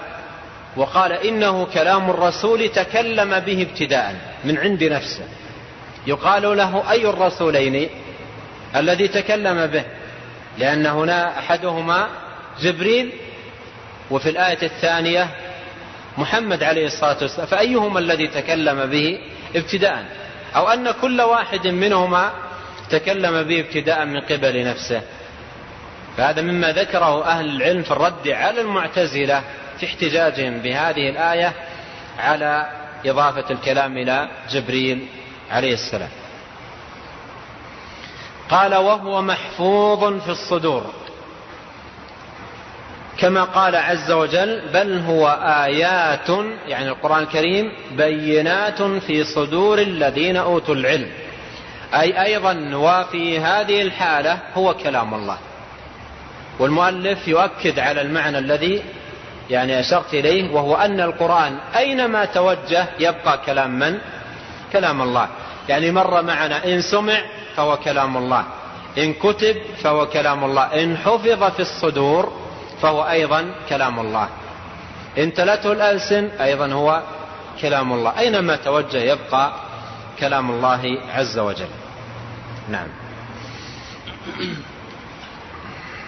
وقال 0.75 1.11
إنه 1.11 1.65
كلام 1.65 2.09
الرسول 2.09 2.69
تكلم 2.69 3.39
به 3.39 3.61
ابتداء 3.61 4.15
من 4.43 4.57
عند 4.57 4.83
نفسه 4.83 5.23
يقال 6.07 6.57
له 6.57 6.91
أي 6.91 7.09
الرسولين 7.09 7.89
الذي 8.75 9.07
تكلم 9.07 9.67
به؟ 9.67 9.83
لأن 10.57 10.85
هنا 10.85 11.39
أحدهما 11.39 12.07
جبريل 12.61 13.11
وفي 14.11 14.29
الآية 14.29 14.63
الثانية 14.63 15.27
محمد 16.17 16.63
عليه 16.63 16.85
الصلاة 16.85 17.17
والسلام 17.21 17.47
فأيهما 17.47 17.99
الذي 17.99 18.27
تكلم 18.27 18.85
به 18.85 19.19
ابتداء؟ 19.55 20.05
أو 20.55 20.67
أن 20.69 20.91
كل 20.91 21.21
واحد 21.21 21.67
منهما 21.67 22.31
تكلم 22.89 23.43
به 23.43 23.59
ابتداء 23.59 24.05
من 24.05 24.19
قبل 24.19 24.65
نفسه. 24.65 25.01
فهذا 26.17 26.41
مما 26.41 26.71
ذكره 26.71 27.25
أهل 27.25 27.55
العلم 27.55 27.83
في 27.83 27.91
الرد 27.91 28.27
على 28.27 28.61
المعتزلة 28.61 29.43
في 29.79 29.85
احتجاجهم 29.85 30.59
بهذه 30.59 31.09
الآية 31.09 31.53
على 32.19 32.69
إضافة 33.05 33.53
الكلام 33.53 33.97
إلى 33.97 34.29
جبريل 34.51 35.07
عليه 35.51 35.73
السلام. 35.73 36.09
قال 38.49 38.75
وهو 38.75 39.21
محفوظ 39.21 40.21
في 40.21 40.29
الصدور. 40.29 40.93
كما 43.17 43.43
قال 43.43 43.75
عز 43.75 44.11
وجل 44.11 44.61
بل 44.73 44.99
هو 44.99 45.27
آيات 45.63 46.29
يعني 46.67 46.89
القرآن 46.89 47.23
الكريم 47.23 47.71
بينات 47.91 48.81
في 48.81 49.23
صدور 49.23 49.79
الذين 49.79 50.37
أوتوا 50.37 50.75
العلم. 50.75 51.11
أي 51.93 52.23
أيضا 52.25 52.71
وفي 52.73 53.39
هذه 53.39 53.81
الحالة 53.81 54.39
هو 54.55 54.73
كلام 54.73 55.13
الله. 55.13 55.37
والمؤلف 56.59 57.27
يؤكد 57.27 57.79
على 57.79 58.01
المعنى 58.01 58.37
الذي 58.37 58.83
يعني 59.49 59.79
أشرت 59.79 60.13
إليه 60.13 60.53
وهو 60.53 60.75
أن 60.75 61.01
القرآن 61.01 61.57
أينما 61.75 62.25
توجه 62.25 62.85
يبقى 62.99 63.37
كلام 63.45 63.79
من؟ 63.79 63.97
كلام 64.73 65.01
الله. 65.01 65.27
يعني 65.69 65.91
مر 65.91 66.21
معنا 66.21 66.65
إن 66.65 66.81
سمع 66.81 67.21
فهو 67.55 67.77
كلام 67.77 68.17
الله 68.17 68.43
إن 68.97 69.13
كتب 69.13 69.55
فهو 69.83 70.05
كلام 70.05 70.43
الله 70.43 70.63
إن 70.83 70.97
حفظ 70.97 71.43
في 71.43 71.59
الصدور 71.59 72.33
فهو 72.81 73.03
أيضا 73.03 73.51
كلام 73.69 73.99
الله. 73.99 74.29
إن 75.17 75.33
تلته 75.33 75.71
الألسن 75.71 76.29
أيضا 76.41 76.67
هو 76.73 77.01
كلام 77.61 77.93
الله. 77.93 78.19
أينما 78.19 78.55
توجه 78.55 78.97
يبقى 78.97 79.51
كلام 80.19 80.51
الله 80.51 80.97
عز 81.09 81.39
وجل. 81.39 81.69
نعم. 82.69 82.87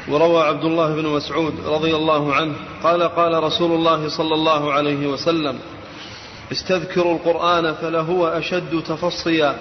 وروى 0.08 0.42
عبد 0.44 0.66
الله 0.66 0.96
بن 0.96 1.08
مسعود 1.08 1.54
رضي 1.66 1.96
الله 1.96 2.34
عنه 2.34 2.56
قال 2.84 3.04
قال 3.04 3.44
رسول 3.44 3.72
الله 3.72 4.10
صلى 4.10 4.34
الله 4.36 4.74
عليه 4.74 5.08
وسلم 5.08 5.60
استذكروا 6.52 7.14
القرآن 7.14 7.74
فلهو 7.74 8.28
أشد 8.28 8.84
تفصيا 8.84 9.56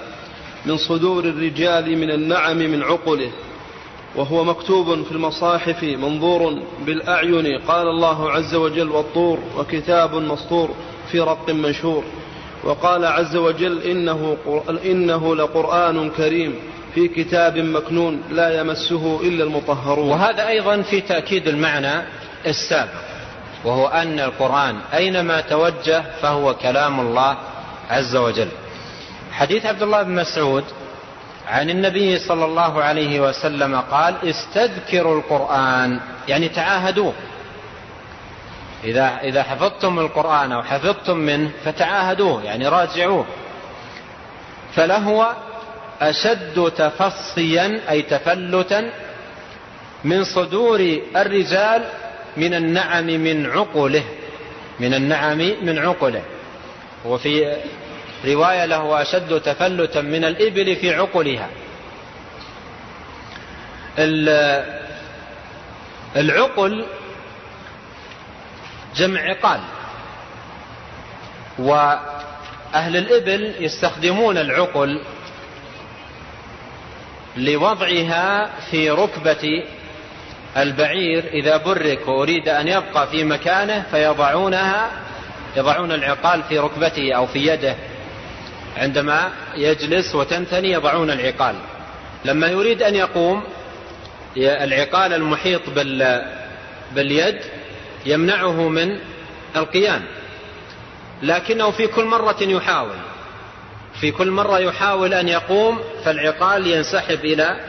من 0.67 0.77
صدور 0.77 1.25
الرجال 1.25 1.99
من 1.99 2.11
النعم 2.11 2.57
من 2.57 2.83
عقله 2.83 3.31
وهو 4.17 4.45
مكتوب 4.45 5.03
في 5.03 5.13
المصاحف 5.13 5.83
منظور 5.83 6.63
بالأعين 6.87 7.59
قال 7.59 7.89
الله 7.89 8.31
عز 8.31 8.55
وجل 8.55 8.91
والطور 8.91 9.39
وكتاب 9.59 10.15
مسطور 10.15 10.71
في 11.11 11.21
رق 11.21 11.51
منشور 11.51 12.05
وقال 12.65 13.05
عز 13.05 13.37
وجل 13.37 13.83
إنه, 13.83 14.37
إنه 14.85 15.37
لقرآن 15.37 16.11
كريم 16.11 16.55
في 16.95 17.09
كتاب 17.09 17.59
مكنون 17.59 18.23
لا 18.31 18.61
يمسه 18.61 19.21
إلا 19.23 19.45
المطهرون. 19.45 20.09
وهذا 20.11 20.49
أيضا 20.49 20.83
في 20.83 21.01
تأكيد 21.01 21.49
المعنى 21.49 22.03
السابق 22.47 22.91
وهو 23.65 23.87
أن 23.87 24.21
القرآن 24.21 24.77
أينما 24.95 25.41
توجه 25.41 26.05
فهو 26.23 26.55
كلام 26.55 27.01
الله 27.01 27.37
عز 27.91 28.17
وجل. 28.17 28.49
حديث 29.33 29.67
عبد 29.67 29.83
الله 29.83 30.03
بن 30.03 30.15
مسعود 30.15 30.65
عن 31.49 31.71
النبي 31.71 32.19
صلى 32.19 32.45
الله 32.45 32.83
عليه 32.83 33.21
وسلم 33.21 33.77
قال 33.77 34.15
استذكروا 34.25 35.19
القرآن. 35.19 36.01
يعني 36.29 36.49
تعاهدوه. 36.49 37.13
إذا 38.85 39.19
إذا 39.23 39.43
حفظتم 39.43 39.99
القرآن 39.99 40.53
أو 40.53 40.63
حفظتم 40.63 41.17
منه 41.17 41.51
فتعاهدوه 41.65 42.45
يعني 42.45 42.69
راجعوه. 42.69 43.27
فلهو 44.75 45.33
أشد 46.01 46.73
تفصيا 46.77 47.81
أي 47.91 48.03
تفلتا 48.03 48.91
من 50.05 50.25
صدور 50.25 51.01
الرجال 51.17 51.85
من 52.37 52.55
النعم 52.55 53.07
من 53.07 53.47
عقله 53.47 54.05
من 54.81 54.95
النعم 54.95 55.39
من 55.39 55.79
عقله. 55.79 56.23
وفي 57.05 57.57
رواية 58.25 58.65
له 58.65 59.03
أشد 59.03 59.41
تفلتا 59.41 60.01
من 60.01 60.25
الإبل 60.25 60.77
في 60.77 60.95
عقلها. 60.95 61.49
العقل 66.17 66.85
جمع 68.99 69.21
عقال. 69.21 69.61
وأهل 71.59 72.97
الإبل 72.97 73.55
يستخدمون 73.61 74.39
العقل 74.39 75.01
لوضعها 77.37 78.51
في 78.71 78.91
ركبة 78.91 79.65
البعير. 80.57 81.25
إذا 81.33 81.57
برك 81.57 82.09
وأريد 82.09 82.49
أن 82.49 82.69
يبقى 82.69 83.07
في 83.07 83.25
مكانه 83.25 83.85
فيضعونها 83.91 84.91
يضعون 85.57 85.93
العقال 85.93 86.43
في 86.43 86.59
ركبته 86.59 87.13
أو 87.13 87.27
في 87.27 87.47
يده. 87.47 87.77
عندما 88.77 89.31
يجلس 89.57 90.15
وتنثني 90.15 90.73
يضعون 90.73 91.11
العقال. 91.11 91.55
لما 92.25 92.47
يريد 92.47 92.83
أن 92.83 92.95
يقوم 92.95 93.43
العقال 94.37 95.13
المحيط 95.13 95.63
باليد 96.95 97.39
يمنعه 98.07 98.69
من 98.69 98.99
القيام. 99.57 100.05
لكنه 101.23 101.71
في 101.71 101.87
كل 101.87 102.05
مرة 102.05 102.37
يحاول. 102.41 102.97
في 104.01 104.11
كل 104.11 104.31
مرة 104.31 104.59
يحاول 104.59 105.15
أن 105.15 105.29
يقوم 105.29 105.81
فالعقال 106.05 106.67
ينسحب 106.67 107.25
إلى 107.25 107.61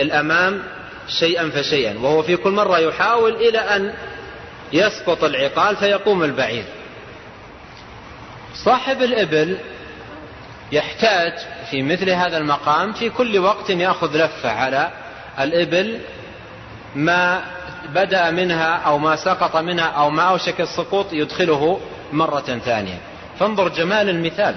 الأمام 0.00 0.62
شيئا 1.08 1.50
فشيئا. 1.50 1.98
وهو 1.98 2.22
في 2.22 2.36
كل 2.36 2.50
مرة 2.50 2.78
يحاول 2.78 3.34
إلى 3.36 3.58
أن 3.58 3.94
يسقط 4.72 5.24
العقال 5.24 5.76
فيقوم 5.76 6.24
البعير. 6.24 6.64
صاحب 8.64 9.02
الإبل 9.02 9.58
يحتاج 10.72 11.32
في 11.70 11.82
مثل 11.82 12.10
هذا 12.10 12.38
المقام 12.38 12.92
في 12.92 13.10
كل 13.10 13.38
وقت 13.38 13.70
يأخذ 13.70 14.16
لفة 14.16 14.50
على 14.50 14.90
الإبل 15.38 16.00
ما 16.94 17.44
بدأ 17.94 18.30
منها 18.30 18.76
أو 18.76 18.98
ما 18.98 19.16
سقط 19.16 19.56
منها 19.56 19.86
أو 19.86 20.10
ما 20.10 20.22
أوشك 20.22 20.60
السقوط 20.60 21.12
يدخله 21.12 21.80
مرة 22.12 22.60
ثانية. 22.64 22.98
فانظر 23.38 23.68
جمال 23.68 24.08
المثال. 24.08 24.54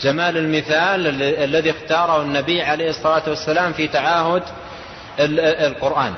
جمال 0.00 0.36
المثال 0.36 1.22
الذي 1.22 1.70
اختاره 1.70 2.22
النبي 2.22 2.62
عليه 2.62 2.90
الصلاة 2.90 3.22
والسلام 3.26 3.72
في 3.72 3.88
تعاهد 3.88 4.42
القرآن. 5.18 6.14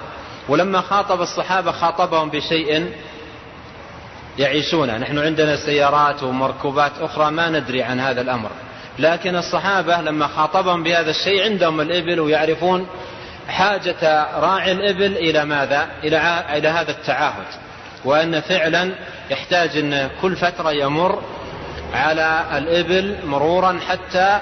ولما 0.48 0.80
خاطب 0.80 1.20
الصحابة 1.20 1.72
خاطبهم 1.72 2.30
بشيء 2.30 2.92
يعيشونه. 4.38 4.98
نحن 4.98 5.18
عندنا 5.18 5.56
سيارات 5.56 6.22
ومركوبات 6.22 6.92
أخرى 7.00 7.30
ما 7.30 7.48
ندري 7.48 7.82
عن 7.82 8.00
هذا 8.00 8.20
الأمر. 8.20 8.50
لكن 8.98 9.36
الصحابة 9.36 10.00
لما 10.00 10.26
خاطبهم 10.26 10.82
بهذا 10.82 11.10
الشيء 11.10 11.42
عندهم 11.42 11.80
الإبل 11.80 12.20
ويعرفون 12.20 12.86
حاجة 13.48 14.26
راعي 14.40 14.72
الإبل 14.72 15.16
إلى 15.16 15.44
ماذا؟ 15.44 15.88
إلى, 16.04 16.44
إلى 16.56 16.68
هذا 16.68 16.90
التعاهد. 16.90 17.46
وأن 18.04 18.40
فعلا 18.40 18.94
يحتاج 19.30 19.76
أن 19.76 20.10
كل 20.22 20.36
فترة 20.36 20.72
يمر 20.72 21.22
على 21.94 22.44
الإبل 22.56 23.16
مرورا 23.24 23.80
حتى 23.88 24.40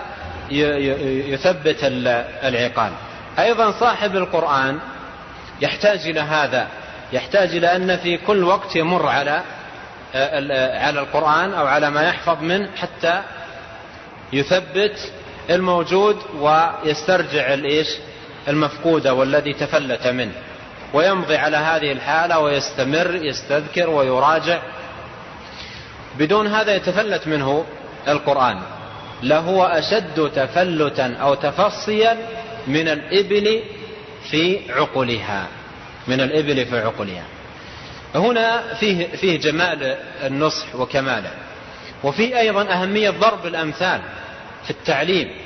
يثبت 1.30 1.76
العقال. 2.44 2.92
أيضا 3.38 3.70
صاحب 3.80 4.16
القرآن 4.16 4.78
يحتاج 5.60 5.98
إلى 5.98 6.20
هذا. 6.20 6.66
يحتاج 7.12 7.48
إلى 7.56 7.76
أن 7.76 7.96
في 7.96 8.16
كل 8.16 8.44
وقت 8.44 8.76
يمر 8.76 9.06
على 9.06 9.42
على 10.74 11.00
القرآن 11.00 11.54
أو 11.54 11.66
على 11.66 11.90
ما 11.90 12.02
يحفظ 12.02 12.42
منه 12.42 12.68
حتى 12.76 13.22
يثبت 14.32 15.12
الموجود 15.50 16.16
ويسترجع 16.38 17.54
الإيش؟ 17.54 17.88
المفقود 18.48 19.09
والذي 19.09 19.52
تفلت 19.52 20.06
منه 20.06 20.32
ويمضي 20.94 21.36
على 21.36 21.56
هذه 21.56 21.93
الحالة 21.93 22.39
ويستمر 22.39 23.14
يستذكر 23.14 23.90
ويراجع. 23.90 24.59
بدون 26.18 26.47
هذا 26.47 26.74
يتفلت 26.74 27.27
منه 27.27 27.66
القرآن. 28.09 28.62
لهو 29.23 29.64
أشد 29.64 30.31
تفلتا 30.35 31.16
أو 31.16 31.35
تفصيا 31.35 32.16
من 32.66 32.89
الإبل 32.89 33.62
في 34.31 34.73
عقلها 34.73 35.47
من 36.09 36.20
الإبل 36.20 36.66
في 36.66 36.78
عقلها. 36.78 37.24
هنا 38.14 38.74
فيه, 38.74 39.06
فيه 39.06 39.40
جمال 39.40 39.97
النصح 40.24 40.74
وكماله. 40.74 41.31
وفي 42.05 42.39
أيضا 42.39 42.73
أهمية 42.73 43.10
ضرب 43.10 43.47
الأمثال 43.47 44.01
في 44.64 44.70
التعليم. 44.70 45.45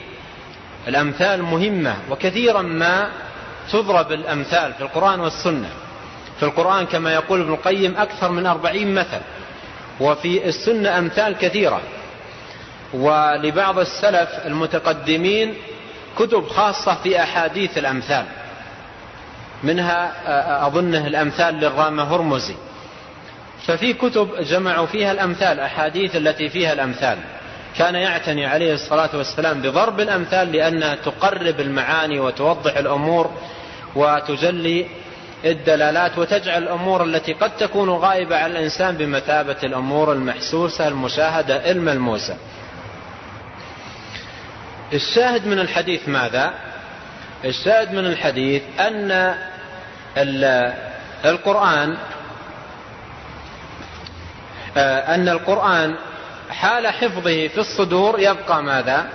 الأمثال 0.89 1.43
مهمة 1.43 1.97
وكثيرا 2.11 2.63
ما 2.63 3.09
تضرب 3.73 4.13
الأمثال 4.13 4.73
في 4.73 4.81
القرآن 4.81 5.21
والسنة. 5.21 5.69
في 6.39 6.43
القرآن 6.43 6.87
كما 6.87 7.15
يقول 7.15 7.41
ابن 7.41 7.53
القيم 7.53 7.97
أكثر 7.97 8.31
من 8.31 8.47
أربعين 8.47 8.95
مثل 8.95 9.21
وفي 10.01 10.49
السنة 10.49 10.99
أمثال 10.99 11.37
كثيرة. 11.39 11.81
ولبعض 12.95 13.79
السلف 13.79 14.29
المتقدمين 14.47 15.55
كتب 16.19 16.49
خاصة 16.49 16.95
في 16.95 17.23
أحاديث 17.23 17.79
الأمثال 17.79 18.25
منها 19.63 20.13
أظنه 20.67 21.07
الأمثال 21.07 21.55
للرامة 21.55 22.03
هرمزي. 22.03 22.55
ففي 23.67 23.93
كتب 23.93 24.29
جمعوا 24.41 24.87
فيها 24.87 25.13
الأمثال 25.13 25.61
أحاديث 25.61 26.17
التي 26.17 26.49
فيها 26.49 26.73
الأمثال. 26.73 27.19
كان 27.79 27.95
يعتني 27.95 28.47
عليه 28.47 28.75
الصلاة 28.75 29.11
والسلام 29.17 29.63
بضرب 29.63 30.01
الأمثال 30.01 30.53
لأنها 30.53 30.95
تقرب 30.95 31.61
المعاني 31.61 32.21
وتوضح 32.21 32.77
الأمور 32.77 33.31
وتجلي 33.95 34.87
الدلالات 35.45 36.19
وتجعل 36.19 36.63
الأمور 36.63 37.05
التي 37.05 37.33
قد 37.33 37.57
تكون 37.57 37.91
غائبة 37.91 38.37
على 38.37 38.53
الإنسان 38.59 38.97
بمثابة 38.97 39.57
الأمور 39.63 40.13
المحسوسة 40.13 40.89
المشاهدة 40.89 41.71
الملموسة. 41.71 42.37
الشاهد 44.93 45.47
من 45.47 45.59
الحديث 45.59 46.09
ماذا؟ 46.09 46.53
الشاهد 47.45 47.93
من 47.93 48.07
الحديث 48.07 48.63
أن 48.81 49.35
القرآن 51.25 51.97
أن 54.77 55.29
القرآن 55.29 55.97
حال 56.51 56.87
حفظه 56.87 57.49
في 57.49 57.59
الصدور 57.59 58.21
يبقى 58.21 58.63
ماذا؟ 58.63 59.09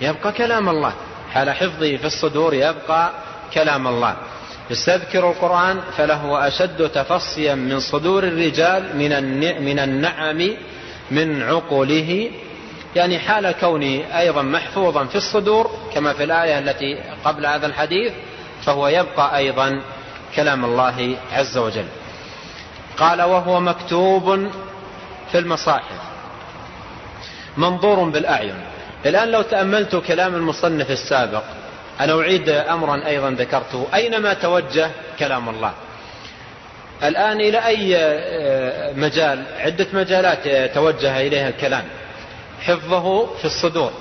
يبقى 0.00 0.32
كلام 0.32 0.68
الله. 0.68 0.92
حال 1.32 1.50
حفظه 1.50 1.96
في 1.96 2.04
الصدور 2.04 2.54
يبقى 2.54 3.10
كلام 3.54 3.88
الله. 3.88 4.16
يستذكر 4.70 5.30
القرآن 5.30 5.80
فله 5.96 6.48
أشد 6.48 6.88
تفصيا 6.88 7.54
من 7.54 7.80
صدور 7.80 8.24
الرجال 8.24 8.96
من 8.96 9.12
من 9.64 9.78
النعم 9.78 10.50
من 11.10 11.42
عقوله. 11.42 12.30
يعني 12.96 13.18
حال 13.18 13.52
كونه 13.60 14.18
أيضا 14.18 14.42
محفوظا 14.42 15.04
في 15.04 15.16
الصدور 15.16 15.70
كما 15.94 16.12
في 16.12 16.24
الآية 16.24 16.58
التي 16.58 16.98
قبل 17.24 17.46
هذا 17.46 17.66
الحديث 17.66 18.12
فهو 18.62 18.88
يبقى 18.88 19.36
أيضا 19.36 19.82
كلام 20.36 20.64
الله 20.64 21.16
عز 21.32 21.58
وجل. 21.58 21.86
قال 22.98 23.22
وهو 23.22 23.60
مكتوب 23.60 24.50
في 25.32 25.38
المصاحف. 25.38 26.11
منظور 27.56 28.04
بالأعين. 28.04 28.54
الآن 29.06 29.30
لو 29.30 29.42
تأملت 29.42 29.96
كلام 29.96 30.34
المصنف 30.34 30.90
السابق 30.90 31.42
أنا 32.00 32.20
أعيد 32.20 32.48
أمرا 32.48 33.06
أيضا 33.06 33.30
ذكرته. 33.30 33.86
أينما 33.94 34.34
توجه 34.34 34.90
كلام 35.18 35.48
الله؟ 35.48 35.72
الآن 37.02 37.40
إلى 37.40 37.66
أي 37.66 37.96
آه، 37.96 38.92
مجال؟ 38.92 39.44
عدة 39.58 39.86
مجالات 39.92 40.74
توجه 40.74 41.20
إليها 41.20 41.48
الكلام. 41.48 41.84
حفظه 42.60 43.34
في 43.36 43.44
الصدور. 43.44 43.92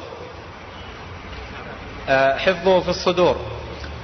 آه، 2.10 2.38
حفظه 2.38 2.80
في 2.80 2.90
الصدور. 2.90 3.36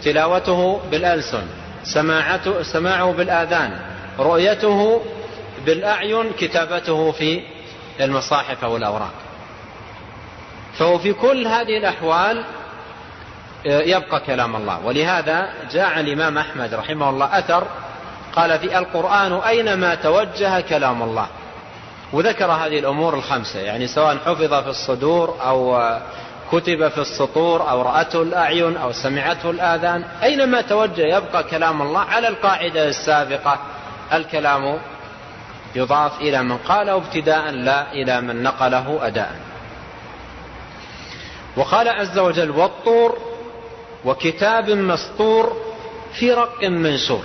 تلاوته 0.04 0.82
بالألسن. 0.92 1.44
سماعته 1.84 2.64
سماعه 2.64 3.12
بالآذان. 3.12 3.80
رؤيته 4.20 5.02
بالأعين. 5.66 6.32
كتابته 6.40 7.12
في 7.12 7.42
المصاحف 8.00 8.64
أو 8.64 8.78
الأوراق 8.78 9.27
فهو 10.80 10.98
في 10.98 11.14
كل 11.14 11.48
هذه 11.48 11.78
الأحوال 11.78 12.44
آه، 13.68 13.82
يبقى 13.82 14.20
كلام 14.20 14.56
الله. 14.56 14.86
ولهذا 14.86 15.50
جاء 15.72 16.00
الإمام 16.00 16.38
أحمد 16.38 16.74
رحمه 16.74 17.10
الله 17.10 17.40
أثر 17.40 17.68
قال 18.36 18.60
في 18.60 18.78
القرآن 18.78 19.34
أينما 19.34 19.96
توجه 19.96 20.60
كلام 20.60 21.04
الله. 21.04 21.28
وذكر 22.14 22.52
هذه 22.52 22.80
الأمور 22.80 23.14
الخمسة 23.14 23.60
يعني 23.60 23.88
سواء 23.88 24.18
حفظ 24.26 24.54
في 24.54 24.70
الصدور 24.70 25.38
أو 25.42 25.90
كتب 26.52 26.88
في 26.88 26.98
السطور 26.98 27.70
أو 27.70 27.82
رأته 27.82 28.22
الأعين 28.22 28.78
أو 28.78 28.92
سمعته 28.92 29.50
الآذان 29.50 30.04
أينما 30.24 30.62
توجه 30.62 31.18
يبقى 31.18 31.44
كلام 31.44 31.82
الله. 31.82 32.02
على 32.02 32.28
القاعدة 32.28 32.88
السابقة 32.90 33.60
الكلام 34.14 34.80
يضاف 35.76 36.22
إلى 36.22 36.44
من 36.44 36.58
قاله 36.58 36.96
ابتداء 36.96 37.52
لا 37.52 37.92
إلى 37.92 38.22
من 38.22 38.44
نقله 38.44 39.00
أداء. 39.02 39.47
وقال 41.58 41.88
عز 41.88 42.18
وجل 42.18 42.52
والطور 42.52 43.18
وكتاب 44.06 44.70
مسطور 44.70 45.58
في 46.14 46.34
رق 46.34 46.64
منشور. 46.64 47.24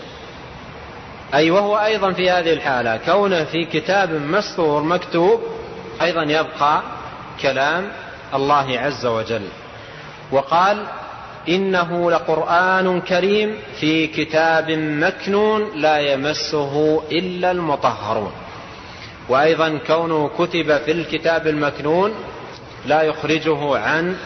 أي 1.34 1.50
وهو 1.50 1.76
أيضا 1.78 2.12
في 2.12 2.30
هذه 2.30 2.52
الحالة 2.52 2.96
كونه 2.96 3.44
في 3.44 3.64
كتاب 3.64 4.10
مسطور 4.10 4.82
مكتوب 4.82 5.40
أيضا 6.02 6.22
يبقى 6.22 6.82
كلام 7.42 7.92
الله 8.34 8.78
عز 8.78 9.06
وجل. 9.06 9.48
وقال 10.32 10.86
إنه 11.48 12.10
لقرآن 12.10 13.00
كريم 13.00 13.58
في 13.80 14.06
كتاب 14.06 14.70
مكنون 14.70 15.70
لا 15.74 15.98
يمسه 15.98 17.02
إلا 17.12 17.50
المطهرون. 17.50 18.32
وأيضا 19.28 19.78
كونه 19.86 20.30
كتب 20.38 20.78
في 20.78 20.92
الكتاب 20.92 21.46
المكنون 21.46 22.14
لا 22.86 23.02
يخرجه 23.02 23.78
عن 23.78 24.16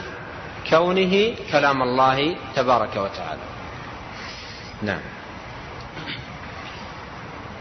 كونه 0.70 1.34
كلام 1.52 1.82
الله 1.82 2.36
تبارك 2.56 2.90
وتعالى. 2.96 3.46
نعم. 4.82 5.00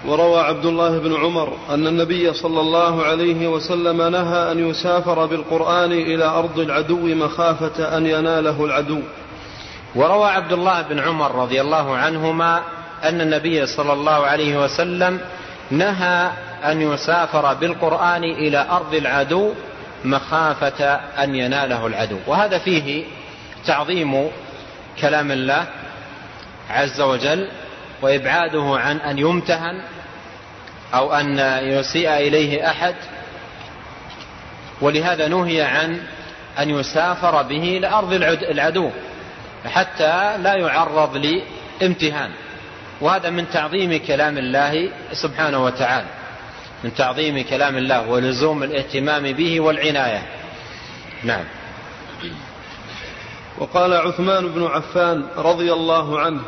وروى 0.06 0.40
عبد 0.40 0.66
الله 0.66 1.00
بن 1.00 1.16
عمر 1.16 1.58
أن 1.70 1.88
النبي 1.88 2.34
صلى 2.34 2.60
الله 2.60 3.04
عليه 3.04 3.48
وسلم 3.48 4.02
نهى 4.02 4.52
أن 4.52 4.70
يسافر 4.70 5.26
بالقرآن 5.26 5.92
إلى 5.92 6.26
أرض 6.26 6.60
العدو 6.60 7.00
مخافة 7.00 7.98
أن 7.98 8.06
يناله 8.06 8.66
العدو. 8.66 9.02
وروى 9.96 10.30
عبد 10.30 10.54
الله 10.54 10.82
بن 10.82 11.00
عمر 11.00 11.36
رضي 11.36 11.62
الله 11.62 11.98
عنهما 11.98 12.62
أن 13.04 13.22
النبي 13.22 13.66
صلى 13.66 13.94
الله 13.94 14.26
عليه 14.26 14.64
وسلم 14.64 15.20
نهى 15.72 16.32
أن 16.64 16.82
يسافر 16.82 17.54
بالقرآن 17.54 18.24
إلى 18.24 18.66
أرض 18.72 18.94
العدو 18.94 19.54
مخافة 20.06 20.86
أن 20.96 21.36
يناله 21.36 21.88
العدو. 21.88 22.18
وهذا 22.28 22.58
فيه 22.58 23.04
تعظيم 23.66 24.32
كلام 25.02 25.32
الله 25.32 25.66
عز 26.70 27.02
وجل 27.02 27.50
وإبعاده 28.02 28.78
عن 28.80 28.98
أن 28.98 29.18
يمتهن 29.18 29.82
أو 30.94 31.14
أن 31.14 31.40
يسيء 31.64 32.10
إليه 32.10 32.70
أحد. 32.70 32.96
ولهذا 34.82 35.28
نهي 35.28 35.62
عن 35.62 36.00
أن 36.60 36.70
يسافر 36.70 37.42
به 37.42 37.80
لأرض 37.82 38.14
العدو 38.44 38.90
حتى 39.66 40.38
لا 40.38 40.54
يعرض 40.54 41.42
لامتهان. 41.82 42.32
وهذا 43.02 43.30
من 43.30 43.50
تعظيم 43.50 44.00
كلام 44.08 44.38
الله 44.38 44.90
سبحانه 45.14 45.64
وتعالى. 45.64 46.08
من 46.86 46.94
تعظيم 46.94 47.44
كلام 47.44 47.78
الله 47.78 48.10
ولزوم 48.10 48.64
الاهتمام 48.64 49.32
به 49.32 49.60
والعناية. 49.60 50.22
نعم. 51.24 51.44
وقال 53.58 53.94
عثمان 53.94 54.48
بن 54.48 54.64
عفان 54.64 55.26
رضي 55.38 55.74
الله 55.74 56.20
عنه 56.20 56.42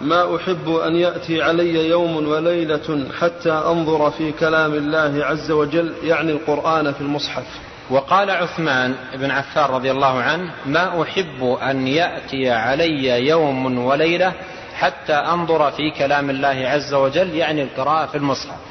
ما 0.00 0.36
أحب 0.36 0.68
أن 0.70 0.96
يأتي 0.96 1.42
علي 1.42 1.88
يوم 1.88 2.28
وليلة 2.28 3.06
حتى 3.20 3.52
أنظر 3.52 4.10
في 4.10 4.32
كلام 4.32 4.74
الله 4.74 5.24
عز 5.24 5.50
وجل 5.50 5.94
يعني 6.02 6.32
القرآن 6.32 6.92
في 6.92 7.00
المصحف. 7.00 7.46
وقال 7.90 8.30
عثمان 8.30 8.94
بن 9.14 9.30
عفان 9.30 9.64
رضي 9.64 9.90
الله 9.90 10.22
عنه 10.22 10.50
ما 10.66 11.02
أحب 11.02 11.58
أن 11.62 11.86
يأتي 11.86 12.50
علي 12.50 13.26
يوم 13.26 13.78
وليلة 13.78 14.32
حتى 14.74 15.12
أنظر 15.12 15.70
في 15.70 15.90
كلام 15.90 16.30
الله 16.30 16.68
عز 16.68 16.94
وجل 16.94 17.34
يعني 17.34 17.62
القراءة 17.62 18.06
في 18.06 18.14
المصحف. 18.18 18.69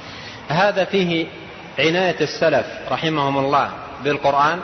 هذا 0.50 0.84
فيه 0.86 1.28
عناية 1.80 2.16
السلف 2.22 2.66
رحمهم 2.92 3.38
الله 3.38 3.70
بالقرآن 4.04 4.60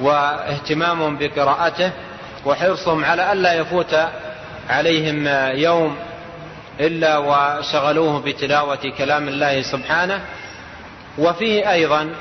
واهتمامهم 0.00 1.18
بقراءته 1.18 1.90
وحرصهم 2.46 3.04
على 3.04 3.32
ألا 3.32 3.52
يفوت 3.54 3.96
عليهم 4.70 5.26
يوم 5.58 5.96
إلا 6.80 7.18
وشغلوه 7.18 8.20
بتلاوة 8.20 8.92
كلام 8.98 9.28
الله 9.28 9.62
سبحانه. 9.62 10.20
وفيه 11.18 11.72
أيضا 11.72 12.14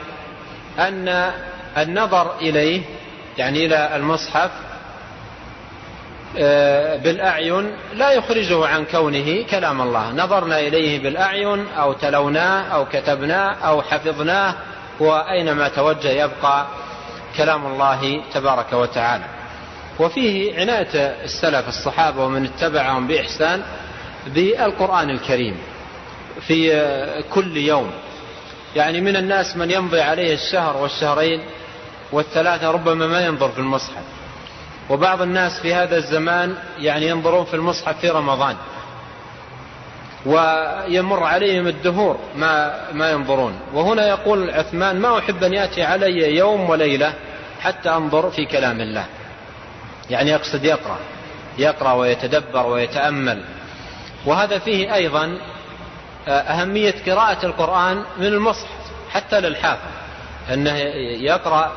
أن 0.80 1.32
النظر 1.78 2.36
إليه 2.42 2.82
يعني 3.38 3.66
إلى 3.66 3.96
المصحف 3.96 4.52
بالأعين 7.04 7.72
لا 7.94 8.12
يخرجه 8.12 8.68
عن 8.68 8.86
كونه 8.86 9.44
كلام 9.50 9.82
الله. 9.82 10.12
نظرنا 10.12 10.60
إليه 10.60 11.00
بالأعين 11.04 11.68
أو 11.78 11.94
تلوناه 11.94 12.62
أو 12.64 12.86
كتبناه 12.86 13.54
أو 13.54 13.82
حفظناه 13.82 14.56
وأينما 15.00 15.68
توجه 15.68 16.10
يبقى 16.10 16.68
كلام 17.38 17.66
الله 17.66 18.22
تبارك 18.34 18.74
وتعالى. 18.74 19.24
وفيه 20.00 20.60
عناية 20.60 20.96
السلف 21.24 21.68
الصحابة 21.68 22.24
ومن 22.26 22.46
اتبعهم 22.46 23.08
بإحسان 23.08 23.62
بالقرآن 24.28 25.10
الكريم 25.10 25.58
في 26.48 27.24
كل 27.34 27.58
يوم. 27.58 27.92
يعني 28.76 29.02
من 29.02 29.16
الناس 29.16 29.58
من 29.58 29.72
يمضي 29.72 30.02
عليه 30.02 30.34
الشهر 30.34 30.78
والشهرين 30.78 31.42
والثلاثة 32.12 32.72
ربما 32.72 33.08
ما 33.08 33.26
ينظر 33.26 33.50
في 33.50 33.60
المصحف. 33.60 34.04
وبعض 34.92 35.22
الناس 35.22 35.60
في 35.60 35.74
هذا 35.74 35.98
الزمان 35.98 36.56
يعني 36.80 37.08
ينظرون 37.08 37.46
في 37.46 37.54
المصحف 37.54 38.00
في 38.00 38.10
رمضان 38.10 38.56
ويمر 40.26 41.24
عليهم 41.24 41.68
الدهور 41.68 42.20
ما 42.36 42.82
ما 42.94 43.12
ينظرون. 43.12 43.60
وهنا 43.74 44.08
يقول 44.08 44.50
عثمان 44.50 45.00
ما 45.00 45.20
أحب 45.20 45.44
أن 45.44 45.54
يأتي 45.54 45.84
علي 45.84 46.36
يوم 46.38 46.70
وليلة 46.70 47.14
حتى 47.62 47.90
أنظر 47.90 48.30
في 48.30 48.46
كلام 48.46 48.82
الله. 48.82 49.06
يعني 50.10 50.32
يقصد 50.32 50.66
يقرأ 50.66 50.98
يقرأ 51.58 51.94
ويتدبر 51.94 52.68
ويتأمل. 52.68 53.44
وهذا 54.26 54.60
فيه 54.60 54.96
أيضا 54.96 55.38
آه، 56.28 56.32
أهمية 56.32 56.96
قراءة 57.08 57.46
القرآن 57.46 58.04
من 58.18 58.26
المصحف 58.26 58.82
حتى 59.12 59.40
للحافظ 59.40 59.90
أنه 60.54 60.78
يقرأ 61.22 61.72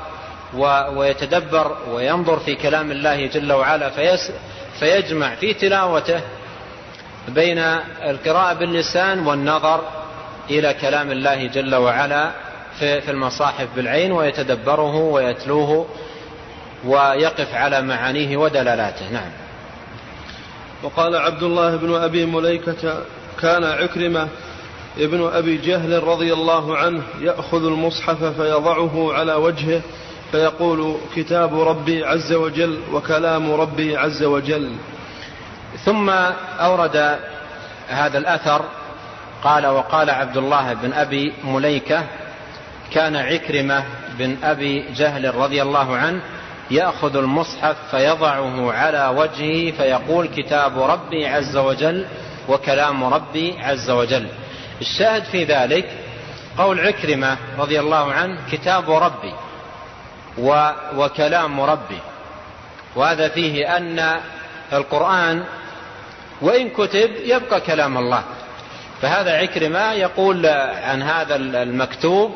ويتدبر 0.96 1.76
وينظر 1.90 2.38
في 2.38 2.54
كلام 2.54 2.90
الله 2.90 3.26
جل 3.26 3.52
وعلا 3.52 3.90
فيجمع 4.80 5.34
في 5.34 5.54
تلاوته 5.54 6.20
بين 7.28 7.58
القراءة 8.02 8.52
باللسان 8.52 9.26
والنظر 9.26 9.84
إلى 10.50 10.74
كلام 10.74 11.10
الله 11.10 11.46
جل 11.46 11.74
وعلا 11.74 12.30
في 12.78 13.10
المصاحف 13.10 13.68
بالعين 13.76 14.12
ويتدبره 14.12 14.96
ويتلوه 14.96 15.86
ويقف 16.84 17.54
على 17.54 17.82
معانيه 17.82 18.36
ودلالاته. 18.36 19.10
نعم. 19.12 19.30
وقال 20.82 21.16
عبد 21.16 21.42
الله 21.42 21.76
بن 21.76 21.94
أبي 21.94 22.26
مليكة 22.26 23.02
كان 23.40 23.64
عكرمة 23.64 24.28
ابن 24.98 25.30
أبي 25.32 25.56
جهل 25.56 26.02
رضي 26.04 26.32
الله 26.32 26.76
عنه 26.76 27.02
يأخذ 27.20 27.64
المصحف 27.66 28.24
فيضعه 28.24 29.12
على 29.12 29.34
وجهه 29.34 29.80
فيقول 30.34 30.96
كتاب 31.16 31.60
ربي 31.60 32.04
عز 32.04 32.32
وجل 32.32 32.80
وكلام 32.92 33.52
ربي 33.52 33.96
عز 33.96 34.22
وجل. 34.22 34.76
ثم 35.84 36.10
أورد 36.60 37.18
هذا 37.88 38.18
الأثر 38.18 38.64
قال 39.44 39.66
وقال 39.66 40.10
عبد 40.10 40.36
الله 40.36 40.72
بن 40.72 40.92
أبي 40.92 41.32
مليكة 41.44 42.02
كان 42.90 43.16
عكرمة 43.16 43.84
بن 44.18 44.36
أبي 44.44 44.84
جهل 44.96 45.34
رضي 45.34 45.62
الله 45.62 45.96
عنه 45.96 46.20
يأخذ 46.70 47.16
المصحف 47.16 47.76
فيضعه 47.90 48.72
على 48.72 49.08
وجهه 49.16 49.70
فيقول 49.70 50.26
كتاب 50.26 50.82
ربي 50.82 51.26
عز 51.26 51.56
وجل 51.56 52.06
وكلام 52.48 53.04
ربي 53.04 53.54
عز 53.60 53.90
وجل. 53.90 54.26
الشاهد 54.80 55.24
في 55.24 55.44
ذلك 55.44 55.88
قول 56.58 56.80
عكرمة 56.80 57.36
رضي 57.58 57.80
الله 57.80 58.12
عنه 58.12 58.38
كتاب 58.52 58.90
ربي. 58.90 59.32
وكلام 60.96 61.60
ربي 61.60 61.98
وهذا 62.96 63.28
فيه 63.28 63.76
أن 63.76 64.20
القرآن 64.72 65.44
وإن 66.40 66.68
كتب 66.68 67.10
يبقى 67.24 67.60
كلام 67.60 67.98
الله. 67.98 68.24
فهذا 69.02 69.36
عكرمة 69.36 69.92
يقول 69.92 70.46
عن 70.82 71.02
هذا 71.02 71.36
المكتوب 71.36 72.34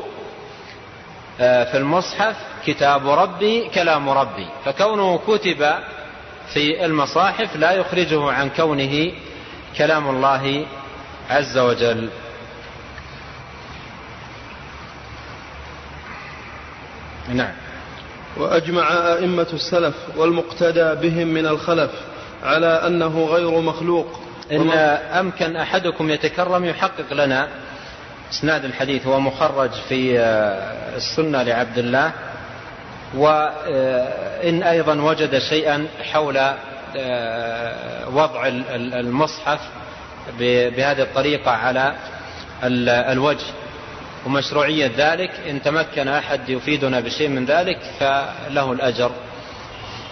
آه، 1.41 1.63
في 1.71 1.77
المصحف 1.77 2.35
كتاب 2.65 3.09
ربي 3.09 3.69
كلام 3.69 4.09
ربي. 4.09 4.47
فكونه 4.65 5.19
كتب 5.27 5.73
في 6.53 6.85
المصاحف 6.85 7.55
لا 7.55 7.71
يخرجه 7.71 8.31
عن 8.31 8.49
كونه 8.49 9.11
كلام 9.77 10.09
الله 10.09 10.65
عز 11.29 11.57
وجل. 11.57 12.09
نعم. 17.33 17.68
وأجمع 18.39 19.13
أئمة 19.13 19.47
السلف 19.53 19.95
والمقتدى 20.17 20.95
بهم 20.95 21.27
من 21.27 21.45
الخلف 21.47 21.91
على 22.43 22.67
أنه 22.67 23.25
غير 23.25 23.59
مخلوق. 23.61 24.19
إن 24.51 24.71
أمكن 25.19 25.55
أحدكم 25.55 26.09
يتكرم 26.09 26.65
يحقق 26.65 27.13
لنا 27.13 27.47
إسناد 28.31 28.65
الحديث 28.65 29.07
هو 29.07 29.19
مخرج 29.19 29.69
في 29.89 30.19
آه، 30.19 30.97
السنة 30.97 31.43
لعبد 31.43 31.77
الله 31.77 32.11
وإن 33.15 34.63
أيضا 34.63 35.01
وجد 35.01 35.39
شيئا 35.39 35.87
حول 36.11 36.37
آه، 36.97 38.09
وضع 38.09 38.47
المصحف 38.75 39.59
بهذه 40.39 41.01
الطريقة 41.01 41.51
على 41.51 41.95
الوجه. 43.11 43.45
ومشروعية 44.25 44.91
ذلك 44.97 45.31
إن 45.49 45.61
تمكن 45.61 46.07
أحد 46.07 46.49
يفيدنا 46.49 46.99
بشيء 46.99 47.29
من 47.29 47.45
ذلك 47.45 47.79
فله 47.99 48.71
الأجر. 48.71 49.11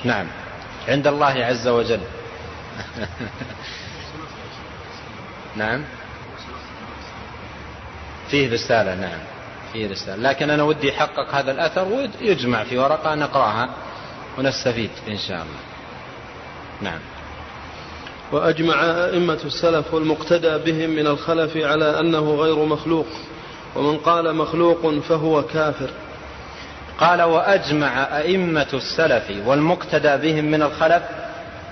نعم. 0.03 0.27
عند 0.87 1.07
الله 1.07 1.45
عز 1.45 1.67
وجل. 1.67 1.99
نعم. 5.55 5.83
فيه 8.29 8.53
رسالة 8.53 8.95
نعم. 8.95 9.19
فيه 9.73 9.91
رسالة. 9.91 10.29
لكن 10.29 10.49
أنا 10.49 10.63
ودي 10.63 10.87
يحقق 10.87 11.35
هذا 11.35 11.51
الأثر 11.51 11.87
ويجمع 11.87 12.63
في 12.63 12.77
ورقة 12.77 13.15
نقرأها 13.15 13.69
ونستفيد 14.37 14.91
إن 15.07 15.17
شاء 15.17 15.37
الله. 15.37 15.59
نعم. 16.81 16.99
وأجمع 18.31 18.75
أئمة 18.83 19.39
السلف 19.45 19.93
والمقتدى 19.93 20.57
بهم 20.57 20.89
من 20.89 21.07
الخلف 21.07 21.57
على 21.57 21.99
أنه 21.99 22.35
غير 22.35 22.65
مخلوق. 22.65 23.07
ومن 23.75 23.97
قال 23.97 24.35
مخلوق 24.35 24.99
فهو 25.09 25.43
كافر. 25.43 25.89
قال 26.97 27.21
وأجمع 27.21 28.17
أئمة 28.17 28.67
السلف 28.73 29.23
والمقتدى 29.45 30.17
بهم 30.17 30.45
من 30.45 30.61
الخلف 30.61 31.03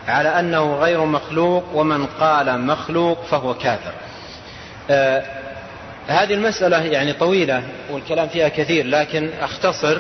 على 0.07 0.29
أنه 0.29 0.75
غير 0.75 1.05
مخلوق 1.05 1.63
ومن 1.73 2.05
قال 2.05 2.61
مخلوق 2.61 3.23
فهو 3.23 3.53
كافر. 3.53 3.93
آه 4.89 5.23
هذه 6.07 6.33
المسألة 6.33 6.77
يعني 6.77 7.13
طويلة 7.13 7.63
والكلام 7.91 8.27
فيها 8.27 8.47
كثير 8.49 8.85
لكن 8.87 9.29
أختصر 9.41 9.97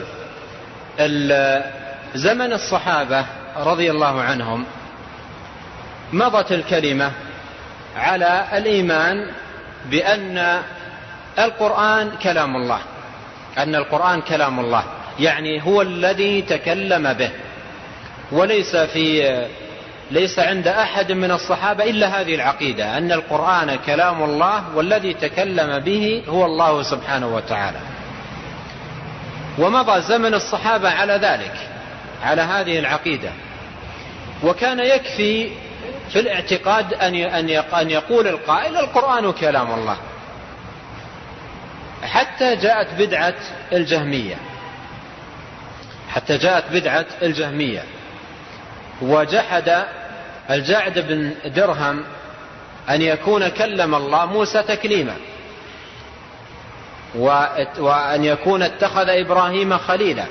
زمن 2.15 2.53
الصحابة 2.53 3.25
رضي 3.57 3.91
الله 3.91 4.21
عنهم 4.21 4.65
مضت 6.13 6.51
الكلمة 6.51 7.11
على 7.97 8.43
الإيمان 8.53 9.31
بأن 9.85 10.61
القرآن 11.39 12.11
كلام 12.23 12.55
الله. 12.55 12.79
أن 13.57 13.75
القرآن 13.75 14.21
كلام 14.21 14.59
الله. 14.59 14.83
يعني 15.19 15.65
هو 15.65 15.81
الذي 15.81 16.41
تكلم 16.41 17.13
به. 17.13 17.31
وليس 18.31 18.75
في 18.75 19.45
ليس 20.11 20.39
عند 20.39 20.67
أحد 20.67 21.11
من 21.11 21.31
الصحابة 21.31 21.83
إلا 21.83 22.21
هذه 22.21 22.35
العقيدة 22.35 22.97
أن 22.97 23.11
القرآن 23.11 23.75
كلام 23.85 24.23
الله 24.23 24.63
والذي 24.75 25.13
تكلم 25.13 25.79
به 25.79 26.23
هو 26.27 26.45
الله 26.45 26.83
سبحانه 26.83 27.27
وتعالى. 27.35 27.79
ومضى 29.59 30.01
زمن 30.01 30.33
الصحابة 30.33 30.89
على 30.89 31.13
ذلك 31.13 31.53
على 32.23 32.41
هذه 32.41 32.79
العقيدة. 32.79 33.29
وكان 34.43 34.79
يكفي 34.79 35.49
في 36.09 36.19
الاعتقاد 36.19 36.93
أن 37.73 37.89
يقول 37.89 38.27
القائل 38.27 38.77
القرآن 38.77 39.31
كلام 39.31 39.71
الله. 39.71 39.97
حتى 42.03 42.55
جاءت 42.55 42.87
بدعة 42.99 43.35
الجهمية. 43.73 44.35
حتى 46.09 46.37
جاءت 46.37 46.63
بدعة 46.71 47.05
الجهمية. 47.21 47.83
وجحد 49.01 49.85
الجعد 50.49 50.99
بن 50.99 51.31
درهم 51.45 52.03
أن 52.89 53.01
يكون 53.01 53.47
كلم 53.47 53.95
الله 53.95 54.25
موسى 54.25 54.63
تكليما. 54.63 55.15
وأن 57.79 58.23
يكون 58.25 58.61
اتخذ 58.63 59.09
إبراهيم 59.09 59.77
خليلا. 59.77 60.25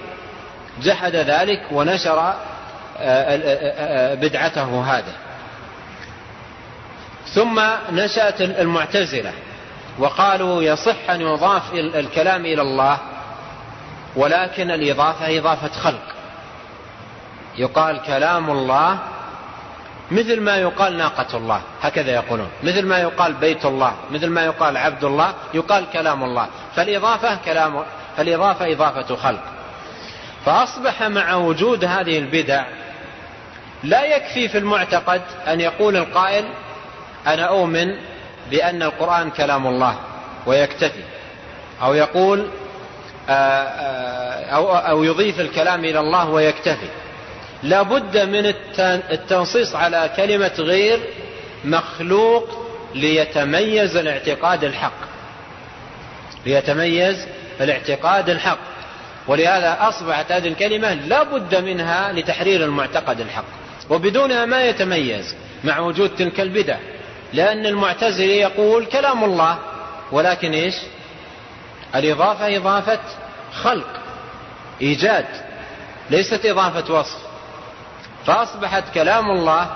جحد 0.83 1.17
ذلك 1.17 1.63
ونشر 1.73 2.19
آه، 2.19 2.35
آه، 2.99 4.11
آه، 4.11 4.15
بدعته 4.15 4.85
هذا 4.85 5.13
ثم 7.35 7.61
نشأت 7.93 8.41
المعتزلة. 8.41 9.33
وقالوا 9.99 10.63
يصح 10.63 11.11
أن 11.11 11.21
يضاف 11.21 11.75
الكلام 11.75 12.47
إلى 12.47 12.63
الله 12.63 12.99
ولكن 14.17 14.71
الإضافة 14.71 15.39
إضافة 15.39 15.81
خلق. 15.81 16.15
يقال 17.59 18.03
كلام 18.03 18.51
الله 18.51 18.99
مثل 20.11 20.41
ما 20.41 20.57
يقال 20.57 20.97
ناقة 20.97 21.37
الله 21.37 21.61
هكذا 21.83 22.13
يقولون. 22.13 22.49
مثل 22.63 22.87
ما 22.87 22.99
يقال 22.99 23.33
بيت 23.33 23.65
الله 23.65 23.93
مثل 24.11 24.29
ما 24.29 24.45
يقال 24.45 24.77
عبد 24.77 25.05
الله 25.05 25.35
يقال 25.55 25.85
كلام 25.93 26.25
الله. 26.25 26.49
فالإضافة 26.77 27.39
كلام 27.45 27.85
فالإضافة 28.17 28.73
إضافة 28.73 29.17
خلق. 29.17 29.43
فأصبح 30.45 31.03
مع 31.03 31.35
وجود 31.35 31.85
هذه 31.85 32.19
البدع 32.19 32.65
لا 33.85 34.05
يكفي 34.05 34.49
في 34.49 34.59
المعتقد 34.59 35.23
أن 35.49 35.61
يقول 35.61 35.97
القائل 35.97 36.45
أنا 37.27 37.45
أؤمن 37.45 37.97
بأن 38.51 38.83
القرآن 38.83 39.31
كلام 39.31 39.67
الله 39.67 39.99
ويكتفي. 40.47 41.03
أو 41.83 41.95
يقول 41.95 42.49
آه، 43.29 43.33
آه، 43.33 44.45
أو, 44.45 44.77
أو 44.77 45.05
يضيف 45.05 45.41
الكلام 45.41 45.85
إلى 45.85 46.01
الله 46.01 46.29
ويكتفي. 46.31 46.89
لا 47.63 47.83
بد 47.83 48.19
من 48.19 48.55
التنصيص 49.11 49.75
على 49.75 50.11
كلمة 50.17 50.53
غير 50.59 51.01
مخلوق 51.65 52.67
ليتميز 52.95 53.97
الاعتقاد 53.97 54.65
الحق. 54.65 54.99
ليتميز 56.47 57.27
الاعتقاد 57.61 58.31
الحق. 58.31 58.59
ولهذا 59.27 59.77
أصبحت 59.81 60.33
هذه 60.33 60.49
الكلمة 60.49 60.95
لا 60.95 61.23
بد 61.23 61.55
منها 61.55 62.13
لتحرير 62.13 62.65
المعتقد 62.65 63.21
الحق. 63.21 63.45
وبدونها 63.91 64.45
ما 64.45 64.65
يتميز 64.65 65.35
مع 65.65 65.79
وجود 65.79 66.11
تلك 66.17 66.41
البدع؟ 66.41 66.77
لأن 67.35 67.67
المعتزلي 67.67 68.39
يقول 68.39 68.87
كلام 68.87 69.25
الله 69.25 69.59
ولكن 70.13 70.53
إيش؟ 70.53 70.75
الإضافة 71.95 72.57
إضافة 72.57 72.99
خلق 73.53 74.01
إيجاد 74.81 75.27
ليست 76.11 76.47
إضافة 76.47 76.95
وصف. 76.95 77.19
فأصبحت 78.27 78.85
كلام 78.95 79.31
الله 79.31 79.71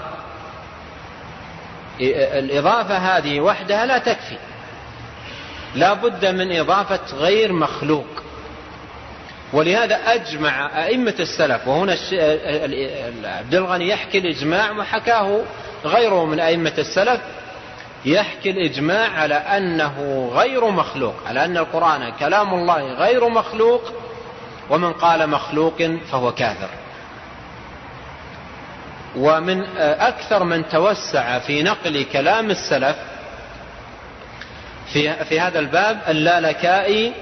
الإضافة 2.01 2.97
هذه 2.97 3.41
وحدها 3.41 3.87
لا 3.87 3.99
تكفي. 3.99 4.37
لا 5.75 5.93
بد 5.93 6.27
من 6.27 6.57
إضافة 6.57 7.17
غير 7.17 7.53
مخلوق. 7.53 8.07
ولهذا 9.53 9.95
أجمع 9.95 10.85
أئمة 10.85 11.15
السلف 11.21 11.69
وهنا 11.69 11.97
عبد 13.25 13.55
الغني 13.55 13.89
يحكي 13.89 14.19
الإجماع 14.19 14.71
وحكاه 14.71 15.41
غيره 15.85 16.25
من 16.25 16.41
أئمة 16.41 16.73
السلف 16.79 17.21
يحكي 18.05 18.51
الإجماع 18.51 19.11
على 19.11 19.35
أنه 19.35 20.29
غير 20.35 20.71
مخلوق 20.71 21.15
على 21.27 21.45
أن 21.45 21.57
القرآن 21.57 22.13
كلام 22.21 22.55
الله 22.55 22.93
غير 22.93 23.29
مخلوق 23.29 23.93
ومن 24.71 24.93
قال 24.93 25.31
مخلوق 25.31 25.83
فهو 26.11 26.33
كافر. 26.33 26.69
ومن 29.17 29.65
أكثر 29.79 30.45
من 30.45 30.69
توسع 30.69 31.39
في 31.39 31.63
نقل 31.63 32.05
كلام 32.13 32.51
السلف 32.51 32.97
في, 34.93 35.25
في 35.25 35.41
هذا 35.41 35.59
الباب 35.59 36.01
اللالكائي 36.09 37.13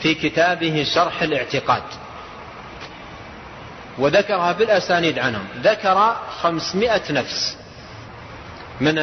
في 0.00 0.14
كتابه 0.14 0.86
شرح 0.94 1.22
الاعتقاد. 1.22 1.82
وذكرها 3.98 4.52
بالأسانيد 4.52 5.18
عنهم. 5.18 5.46
ذكر 5.62 6.16
خمسمائة 6.40 7.12
نفس. 7.12 7.59
من 8.80 8.94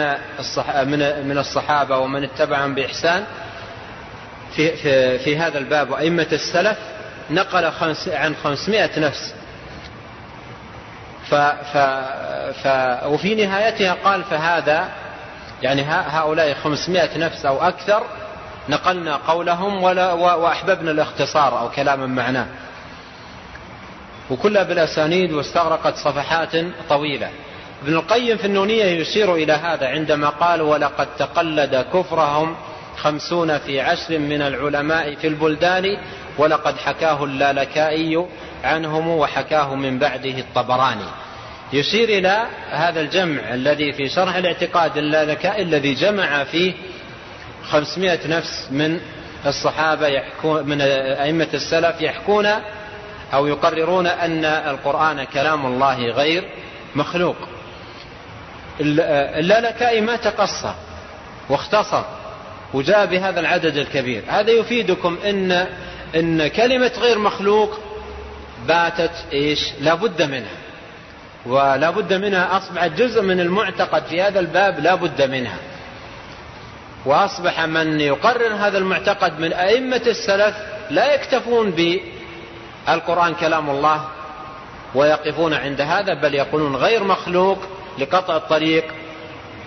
من 0.85 1.27
من 1.27 1.37
الصحابة 1.37 1.97
ومن 1.97 2.23
اتبعهم 2.23 2.75
بإحسان 2.75 3.23
في, 4.55 4.75
في, 4.77 5.19
في 5.19 5.37
هذا 5.37 5.57
الباب. 5.57 5.89
وأئمة 5.89 6.27
السلف 6.31 6.77
نقل 7.29 7.71
خمس 7.71 8.07
عن 8.07 8.35
خمسمائة 8.43 8.99
نفس. 8.99 9.33
ف 11.29 11.35
ف 11.35 11.77
ف 12.63 12.67
وفي 13.05 13.35
نهايتها 13.35 13.93
قال 14.03 14.23
فهذا 14.23 14.89
يعني 15.61 15.83
هؤلاء 15.83 16.53
خمسمائة 16.53 17.17
نفس 17.17 17.45
أو 17.45 17.61
أكثر 17.67 18.03
نقلنا 18.69 19.15
قولهم 19.15 19.83
ولا 19.83 20.13
وأحببنا 20.13 20.91
الاختصار 20.91 21.59
أو 21.59 21.69
كلاما 21.69 22.07
معناه. 22.07 22.47
وكلها 24.29 24.63
بالأسانيد 24.63 25.31
واستغرقت 25.33 25.95
صفحات 25.95 26.51
طويلة. 26.89 27.29
ابن 27.83 27.93
القيم 27.93 28.37
في 28.37 28.45
النونية 28.45 28.83
يشير 28.85 29.35
إلى 29.35 29.53
هذا 29.53 29.87
عندما 29.87 30.29
قال 30.29 30.61
ولقد 30.61 31.07
تقلد 31.19 31.85
كفرهم 31.93 32.55
خمسون 32.97 33.57
في 33.57 33.81
عشر 33.81 34.19
من 34.19 34.41
العلماء 34.41 35.15
في 35.15 35.27
البلدان 35.27 35.97
ولقد 36.37 36.77
حكاه 36.77 37.23
اللالكائي 37.23 38.25
عنهم 38.63 39.07
وحكاه 39.07 39.75
من 39.75 39.99
بعده 39.99 40.39
الطبراني. 40.39 41.05
يشير 41.73 42.09
إلى 42.09 42.45
هذا 42.71 43.01
الجمع 43.01 43.53
الذي 43.53 43.93
في 43.93 44.09
شرح 44.09 44.35
الاعتقاد 44.35 44.97
اللالكائي 44.97 45.61
الذي 45.63 45.93
جمع 45.93 46.43
فيه 46.43 46.73
خمسمائة 47.69 48.27
نفس 48.27 48.67
من 48.71 48.99
الصحابة 49.45 50.07
يحكون 50.07 50.63
من 50.63 50.81
أئمة 50.81 51.47
السلف 51.53 52.01
يحكون 52.01 52.47
أو 53.33 53.47
يقررون 53.47 54.07
أن 54.07 54.45
القرآن 54.45 55.23
كلام 55.23 55.65
الله 55.65 56.05
غير 56.05 56.43
مخلوق. 56.95 57.35
اللالكائي 58.79 60.01
ما 60.01 60.15
تقصى 60.15 60.73
واختصر 61.49 62.03
وجاء 62.73 63.05
بهذا 63.05 63.39
العدد 63.39 63.77
الكبير. 63.77 64.23
هذا 64.27 64.51
يفيدكم 64.51 65.17
ان 65.25 65.67
إن 66.15 66.47
كلمة 66.47 66.91
غير 66.99 67.19
مخلوق 67.19 67.79
باتت 68.67 69.11
إيش؟ 69.33 69.71
لابد 69.81 70.21
منها. 70.21 70.57
ولا 71.45 71.89
بد 71.89 72.13
منها 72.13 72.57
اصبحت 72.57 72.91
جزء 72.91 73.21
من 73.21 73.39
المعتقد 73.39 74.03
في 74.03 74.21
هذا 74.21 74.39
الباب 74.39 74.79
لا 74.79 74.95
بد 74.95 75.21
منها. 75.21 75.57
وأصبح 77.05 77.61
من 77.61 78.01
يقرر 78.01 78.53
هذا 78.53 78.77
المعتقد 78.77 79.39
من 79.39 79.53
أئمة 79.53 80.01
السلف 80.07 80.55
لا 80.89 81.13
يكتفون 81.13 81.71
بالقرآن 82.87 83.33
كلام 83.33 83.69
الله 83.69 84.05
ويقفون 84.95 85.53
عند 85.53 85.81
هذا 85.81 86.13
بل 86.13 86.35
يقولون 86.35 86.75
غير 86.75 87.03
مخلوق 87.03 87.57
لقطع 87.97 88.37
الطريق 88.37 88.85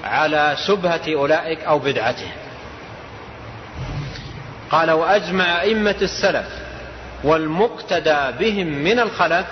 على 0.05 0.57
شبهة 0.67 1.01
أولئك 1.09 1.65
أو 1.65 1.79
بدعتهم. 1.79 2.33
قال 4.71 4.91
وأجمع 4.91 5.61
أئمة 5.61 5.97
السلف 6.03 6.47
والمقتدى 7.25 8.19
بهم 8.41 8.67
من 8.67 9.01
الخلف 9.01 9.47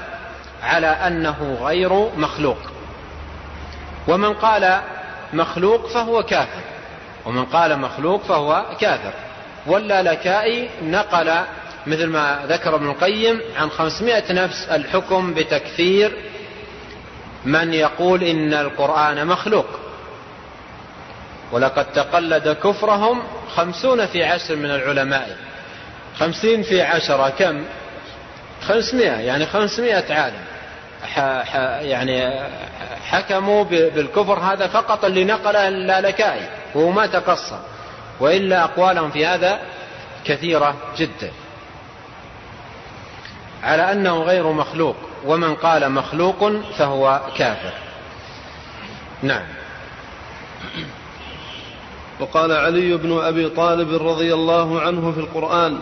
على 0.63 0.87
أنه 0.87 1.59
غير 1.63 2.11
مخلوق. 2.17 2.59
ومن 4.09 4.35
قال 4.35 4.81
مخلوق 5.33 5.87
فهو 5.87 6.23
كافر 6.23 6.63
ومن 7.27 7.45
قال 7.45 7.79
مخلوق 7.79 8.23
فهو 8.23 8.65
كافر. 8.81 9.13
واللالكائي 9.67 10.69
نقل 10.83 11.45
مثل 11.87 12.07
ما 12.07 12.41
ذكر 12.49 12.75
ابن 12.75 12.91
القيم 12.91 13.41
عن 13.57 13.71
خمسمائة 13.71 14.33
نفس 14.33 14.69
الحكم 14.69 15.35
بتكفير 15.35 16.28
من 17.45 17.75
يقول 17.75 18.23
إن 18.23 18.55
القرآن 18.55 19.27
مخلوق. 19.27 19.67
ولقد 21.53 21.93
تقلد 21.93 22.49
كفرهم 22.49 23.23
خمسون 23.57 24.07
في 24.07 24.25
عشر 24.25 24.57
من 24.57 24.71
العلماء. 24.71 25.37
خمسين 26.19 26.63
في 26.63 26.83
عشرة 26.83 27.29
كم؟ 27.29 27.65
خمسمائة 28.63 29.21
يعني 29.21 29.47
خمسمائة 29.47 30.15
عالم. 30.15 30.43
يعني 31.89 32.41
حكموا 33.05 33.65
بالكفر 33.65 34.39
هذا 34.39 34.67
فقط 34.67 35.05
اللي 35.05 35.25
نقله 35.25 35.69
اللالكائي 35.69 36.49
وهو 36.75 36.91
ما 36.91 37.07
تقصر. 37.07 37.59
وإلا 38.21 38.65
أقوالهم 38.65 39.11
في 39.11 39.27
هذا 39.27 39.61
كثيرة 40.25 40.77
جدا. 40.97 41.31
على 43.63 43.93
أنه 43.93 44.23
غير 44.23 44.53
مخلوق. 44.53 44.97
ومن 45.27 45.55
قال 45.55 45.93
مخلوق 45.93 46.53
فهو 46.79 47.21
كافر. 47.37 47.73
نعم. 49.23 49.47
وقال 52.21 52.53
علي 52.53 52.97
بن 52.97 53.19
أبي 53.19 53.49
طالب 53.49 54.09
رضي 54.09 54.35
الله 54.35 54.81
عنه 54.81 55.13
في 55.13 55.21
القرآن 55.21 55.79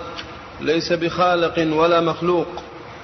ليس 0.60 0.92
بخالق 0.92 1.76
ولا 1.76 2.00
مخلوق 2.00 2.46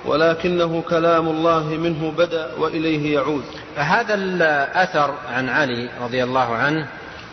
ولكنه 0.05 0.83
كلام 0.89 1.29
الله 1.29 1.65
منه 1.65 2.13
بدأ 2.19 2.51
وإليه 2.59 3.15
يعود. 3.15 3.45
هذا 3.77 4.15
الأثر 4.15 5.15
عن 5.29 5.49
علي 5.49 5.91
رضي 6.01 6.25
الله 6.25 6.55
عنه 6.55 6.89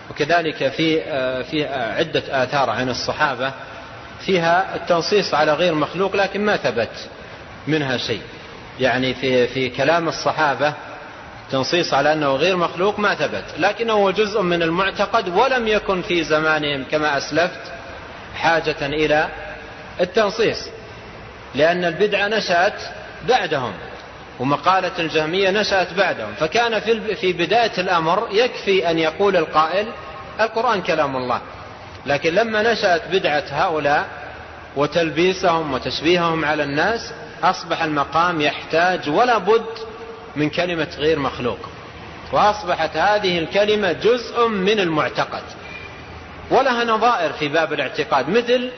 وكذلك 0.10 0.68
في 0.72 1.02
في 1.44 1.66
عدة 1.68 2.44
آثار 2.44 2.70
عن 2.70 2.90
الصحابة 2.90 3.54
فيها 4.20 4.76
التنصيص 4.76 5.34
على 5.34 5.54
غير 5.54 5.74
مخلوق 5.76 6.16
لكن 6.16 6.46
ما 6.46 6.58
ثبت 6.58 7.10
منها 7.68 7.98
شيء. 7.98 8.22
يعني 8.80 9.14
في 9.14 9.48
في 9.48 9.70
كلام 9.70 10.08
الصحابة 10.08 10.74
تنصيص 11.52 11.94
على 11.94 12.14
أنه 12.14 12.36
غير 12.36 12.56
مخلوق 12.56 13.00
ما 13.00 13.16
ثبت 13.16 13.44
لكنه 13.58 14.12
جزء 14.12 14.42
من 14.42 14.64
المعتقد 14.64 15.30
ولم 15.30 15.68
يكن 15.68 16.02
في 16.02 16.24
زمانهم 16.24 16.84
كما 16.92 17.18
أسلفت 17.18 17.62
حاجة 18.36 18.76
إلى 18.82 19.28
التنصيص 20.02 20.68
لأن 21.56 21.86
البدعة 21.86 22.28
نشأت 22.28 22.82
بعدهم 23.28 23.74
ومقالة 24.40 24.92
الجهمية 25.00 25.50
نشأت 25.50 25.94
بعدهم 25.94 26.34
فكان 26.40 26.80
في 26.80 27.16
في 27.16 27.34
بداية 27.34 27.72
الأمر 27.78 28.28
يكفي 28.32 28.90
أن 28.92 29.00
يقول 29.00 29.36
القائل 29.36 29.88
القرآن 30.40 30.82
كلام 30.82 31.16
الله 31.16 31.42
لكن 32.06 32.34
لما 32.34 32.74
نشأت 32.74 33.02
بدعة 33.12 33.44
هؤلاء 33.52 34.08
وتلبيسهم 34.76 35.74
وتشبيههم 35.74 36.46
على 36.46 36.64
الناس 36.64 37.14
أصبح 37.44 37.84
المقام 37.84 38.42
يحتاج 38.42 39.10
ولا 39.10 39.38
بد 39.38 39.66
من 40.36 40.50
كلمة 40.50 40.88
غير 40.98 41.20
مخلوق. 41.20 41.60
وأصبحت 42.32 42.98
هذه 42.98 43.40
الكلمة 43.40 43.92
جزء 43.92 44.48
من 44.48 44.80
المعتقد. 44.80 45.44
ولها 46.52 46.84
نظائر 46.84 47.34
في 47.34 47.48
باب 47.48 47.74
الاعتقاد 47.74 48.30
مثل 48.30 48.72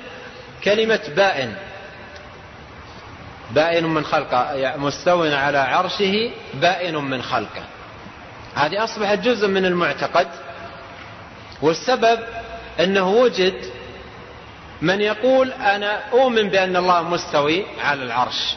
كلمة 0.64 1.02
بائن. 1.16 1.56
بائن 3.52 3.86
من 3.86 4.04
خلقه 4.04 4.74
مستو 4.78 5.24
على 5.24 5.58
عرشه 5.58 6.32
بائن 6.54 6.96
من 6.96 7.22
خلقه. 7.22 7.64
هذه 8.56 8.84
أصبحت 8.84 9.20
جزء 9.20 9.48
من 9.48 9.66
المعتقد. 9.66 10.28
والسبب 11.62 12.20
أنه 12.80 13.10
وجد 13.10 13.81
من 14.82 15.02
يقول 15.02 15.52
أنا 15.52 16.10
أؤمن 16.12 16.50
بأن 16.50 16.76
الله 16.76 17.02
مستوي 17.02 17.66
على 17.84 18.04
العرش. 18.04 18.56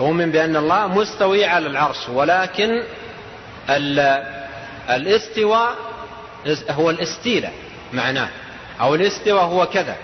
أؤمن 0.00 0.30
بأن 0.30 0.56
الله 0.56 0.86
مستوي 0.86 1.44
على 1.44 1.66
العرش 1.66 2.08
ولكن 2.08 2.82
الاستواء 4.90 5.74
هو 6.70 6.90
الاستيلاء 6.90 7.52
معناه 7.92 8.28
أو 8.80 8.94
الاستواء 8.94 9.44
هو 9.44 9.66
كذا. 9.66 9.96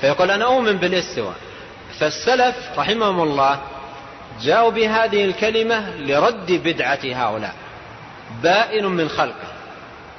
فيقول 0.00 0.30
أنا 0.30 0.44
أؤمن 0.44 0.76
بالاستواء. 0.76 1.34
فالسلف 2.00 2.56
رحمهم 2.78 3.20
الله 3.20 3.60
جاءوا 4.42 4.70
بهذه 4.70 5.24
الكلمة 5.24 5.90
لرد 5.90 6.52
بدعة 6.52 7.00
هؤلاء 7.04 7.54
بائن 8.42 8.86
من 8.86 9.08
خلقه. 9.08 9.57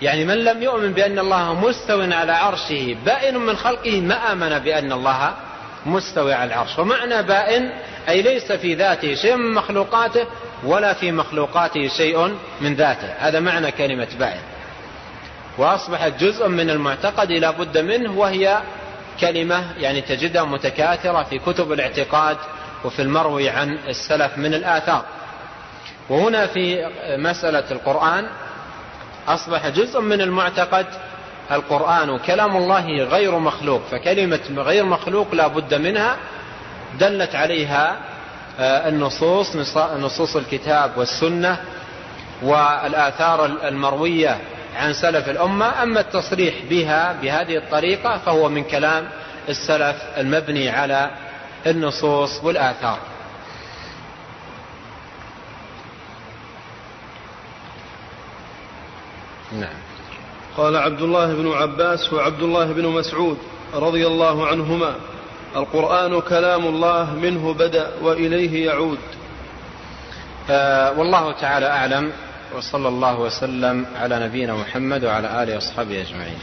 يعني 0.01 0.25
من 0.25 0.37
لم 0.43 0.63
يؤمن 0.63 0.93
بأن 0.93 1.19
الله 1.19 1.53
مستو 1.53 2.01
على 2.01 2.31
عرشه 2.31 2.95
بائن 3.05 3.37
من 3.37 3.57
خلقه 3.57 4.01
ما 4.01 4.31
آمن 4.31 4.59
بأن 4.59 4.91
الله 4.91 5.33
مستوي 5.85 6.33
على 6.33 6.53
العرش. 6.53 6.79
ومعنى 6.79 7.23
بائن 7.23 7.71
أي 8.09 8.21
ليس 8.21 8.51
في 8.51 8.75
ذاته 8.75 9.15
شيء 9.15 9.35
من 9.35 9.53
مخلوقاته 9.53 10.25
ولا 10.63 10.93
في 10.93 11.11
مخلوقاته 11.11 11.87
شيء 11.87 12.35
من 12.61 12.75
ذاته. 12.75 13.07
هذا 13.19 13.39
معنى 13.39 13.71
كلمة 13.71 14.07
بائن. 14.19 14.41
وأصبحت 15.57 16.11
جزء 16.19 16.47
من 16.47 16.69
المعتقد 16.69 17.31
لا 17.31 17.51
بد 17.51 17.77
منه 17.77 18.17
وهي 18.17 18.59
كلمة 19.19 19.63
يعني 19.77 20.01
تجدها 20.01 20.43
متكاثرة 20.43 21.23
في 21.23 21.39
كتب 21.39 21.71
الاعتقاد 21.71 22.37
وفي 22.85 23.01
المروي 23.01 23.49
عن 23.49 23.77
السلف 23.87 24.37
من 24.37 24.53
الآثار. 24.53 25.05
وهنا 26.09 26.47
في 26.47 26.89
مسألة 27.17 27.71
القرآن 27.71 28.27
أصبح 29.29 29.67
جزء 29.67 30.01
من 30.01 30.21
المعتقد 30.21 30.85
القرآن 31.51 32.17
كلام 32.17 32.57
الله 32.57 33.03
غير 33.03 33.39
مخلوق 33.39 33.81
فكلمة 33.91 34.39
غير 34.57 34.85
مخلوق 34.85 35.35
لا 35.35 35.47
بد 35.47 35.73
منها 35.73 36.17
دلت 36.99 37.35
عليها 37.35 37.97
آه، 38.59 38.89
النصوص 38.89 39.55
نصوص 39.77 40.35
الكتاب 40.35 40.97
والسنة 40.97 41.57
والآثار 42.41 43.45
المروية 43.45 44.37
عن 44.75 44.93
سلف 44.93 45.29
الأمة. 45.29 45.83
أما 45.83 45.99
التصريح 45.99 46.55
بها 46.69 47.13
بهذه 47.21 47.57
الطريقة 47.57 48.17
فهو 48.17 48.49
من 48.49 48.63
كلام 48.63 49.09
السلف 49.49 49.95
المبني 50.17 50.69
على 50.69 51.11
النصوص 51.67 52.43
والآثار. 52.43 52.97
نعم. 59.51 59.73
قال 60.57 60.75
عبد 60.75 61.01
الله 61.01 61.33
بن 61.33 61.51
عباس 61.51 62.13
وعبد 62.13 62.41
الله 62.41 62.65
بن 62.65 62.87
مسعود 62.87 63.37
رضي 63.73 64.07
الله 64.07 64.47
عنهما 64.47 64.95
القرآن 65.55 66.21
كلام 66.21 66.67
الله 66.67 67.15
منه 67.15 67.53
بدأ 67.53 67.91
وإليه 68.01 68.65
يعود. 68.65 68.99
آه 70.49 70.99
والله 70.99 71.31
تعالى 71.31 71.65
أعلم 71.67 72.11
وصلى 72.55 72.87
الله 72.87 73.19
وسلم 73.19 73.85
على 73.95 74.25
نبينا 74.25 74.53
محمد 74.55 75.05
وعلى 75.05 75.43
آله 75.43 75.55
وأصحابه 75.55 76.01
أجمعين. 76.01 76.37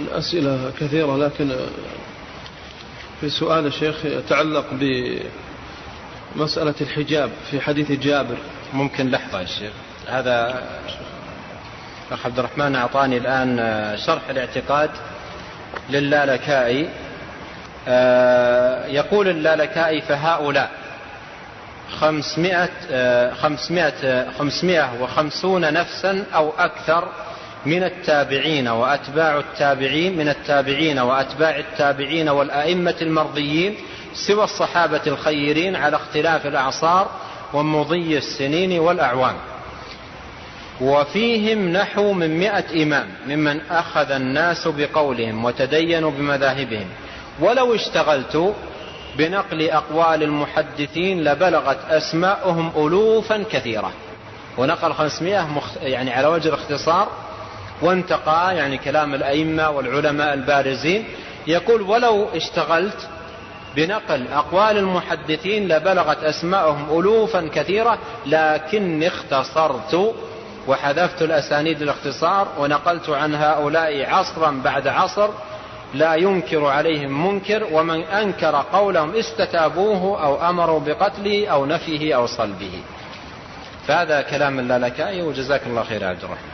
الأسئلة 0.00 0.72
كثيرة 0.80 1.16
لكن 1.16 1.56
في 3.20 3.30
سؤال 3.30 3.66
الشيخ 3.66 4.04
يتعلق 4.04 4.66
بمسألة 6.36 6.74
الحجاب 6.80 7.30
في 7.50 7.60
حديث 7.60 7.92
جابر. 7.92 8.36
ممكن 8.74 9.10
لحظة 9.10 9.40
يا 9.40 9.46
شيخ. 9.46 9.72
هذا 10.08 10.62
أخ 12.12 12.26
عبد 12.26 12.38
الرحمن 12.38 12.76
أعطاني 12.76 13.16
الآن 13.16 13.58
شرح 14.06 14.28
الاعتقاد 14.30 14.90
للالكائي 15.90 16.88
آه، 17.88 18.86
يقول 18.86 19.28
اللالكائي 19.28 20.00
فهؤلاء 20.00 20.70
خمسمائة, 22.00 22.68
خمسمائة, 23.34 24.30
خمسمائة 24.38 25.02
وخمسون 25.02 25.72
نفسا 25.72 26.24
أو 26.34 26.52
أكثر 26.58 27.08
من 27.66 27.84
التابعين 27.84 28.68
وأتباع 28.68 29.38
التابعين 29.38 30.16
من 30.16 30.28
التابعين 30.28 30.98
وأتباع 30.98 31.56
التابعين 31.56 32.28
والأئمة 32.28 32.94
المرضيين 33.02 33.76
سوى 34.14 34.44
الصحابة 34.44 35.00
الخيرين 35.06 35.76
على 35.76 35.96
اختلاف 35.96 36.46
الأعصار 36.46 37.10
ومضي 37.54 38.18
السنين 38.18 38.78
والأعوام. 38.78 39.34
وفيهم 40.80 41.68
نحو 41.68 42.12
من 42.12 42.38
مئة 42.38 42.82
إمام 42.82 43.08
ممن 43.26 43.60
أخذ 43.70 44.10
الناس 44.10 44.68
بقولهم 44.68 45.44
وتدينوا 45.44 46.10
بمذاهبهم. 46.10 46.86
ولو 47.40 47.74
اشتغلت 47.74 48.54
بنقل 49.18 49.70
أقوال 49.70 50.22
المحدثين 50.22 51.24
لبلغت 51.24 51.78
أسماؤهم 51.90 52.72
ألوفا 52.76 53.44
كثيرة 53.50 53.92
ونقل 54.58 54.92
خمسمائة 54.92 55.62
يعني 55.82 56.12
على 56.12 56.26
وجه 56.26 56.48
الاختصار 56.48 57.08
وانتقى 57.82 58.56
يعني 58.56 58.78
كلام 58.78 59.14
الأئمة 59.14 59.70
والعلماء 59.70 60.34
البارزين. 60.34 61.04
يقول 61.46 61.82
ولو 61.82 62.28
اشتغلت 62.34 63.08
بنقل 63.76 64.28
أقوال 64.32 64.78
المحدثين 64.78 65.68
لبلغت 65.68 66.24
أسماءهم 66.24 66.98
ألوفا 67.00 67.50
كثيرة 67.54 67.98
لكني 68.26 69.08
اختصرت 69.08 70.14
وحذفت 70.68 71.22
الأسانيد 71.22 71.82
الاختصار 71.82 72.48
ونقلت 72.58 73.10
عن 73.10 73.34
هؤلاء 73.34 74.10
عصرا 74.10 74.60
بعد 74.64 74.88
عصر. 74.88 75.28
لا 75.94 76.14
ينكر 76.14 76.66
عليهم 76.66 77.26
منكر 77.26 77.68
ومن 77.72 78.02
أنكر 78.02 78.64
قولهم 78.72 79.16
استتابوه 79.16 80.24
أو 80.24 80.48
أمروا 80.50 80.80
بقتله 80.80 81.48
أو 81.48 81.66
نفيه 81.66 82.16
أو 82.16 82.26
صلبه. 82.26 82.82
فهذا 83.86 84.22
كلام 84.22 84.58
اللالكائي 84.58 85.22
وجزاك 85.22 85.66
الله 85.66 85.82
خير 85.82 86.04
عبد 86.04 86.24
الرحمن. 86.24 86.53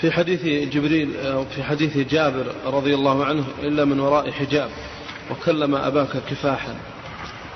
في 0.00 0.10
حديث 0.10 0.44
جبريل 0.74 1.10
في 1.54 1.62
حديث 1.62 1.96
جابر 1.98 2.46
رضي 2.66 2.94
الله 2.94 3.24
عنه 3.24 3.44
إلا 3.62 3.84
من 3.84 4.00
وراء 4.00 4.30
حجاب 4.30 4.70
وكلم 5.30 5.74
أباك 5.74 6.08
كفاحا. 6.30 6.74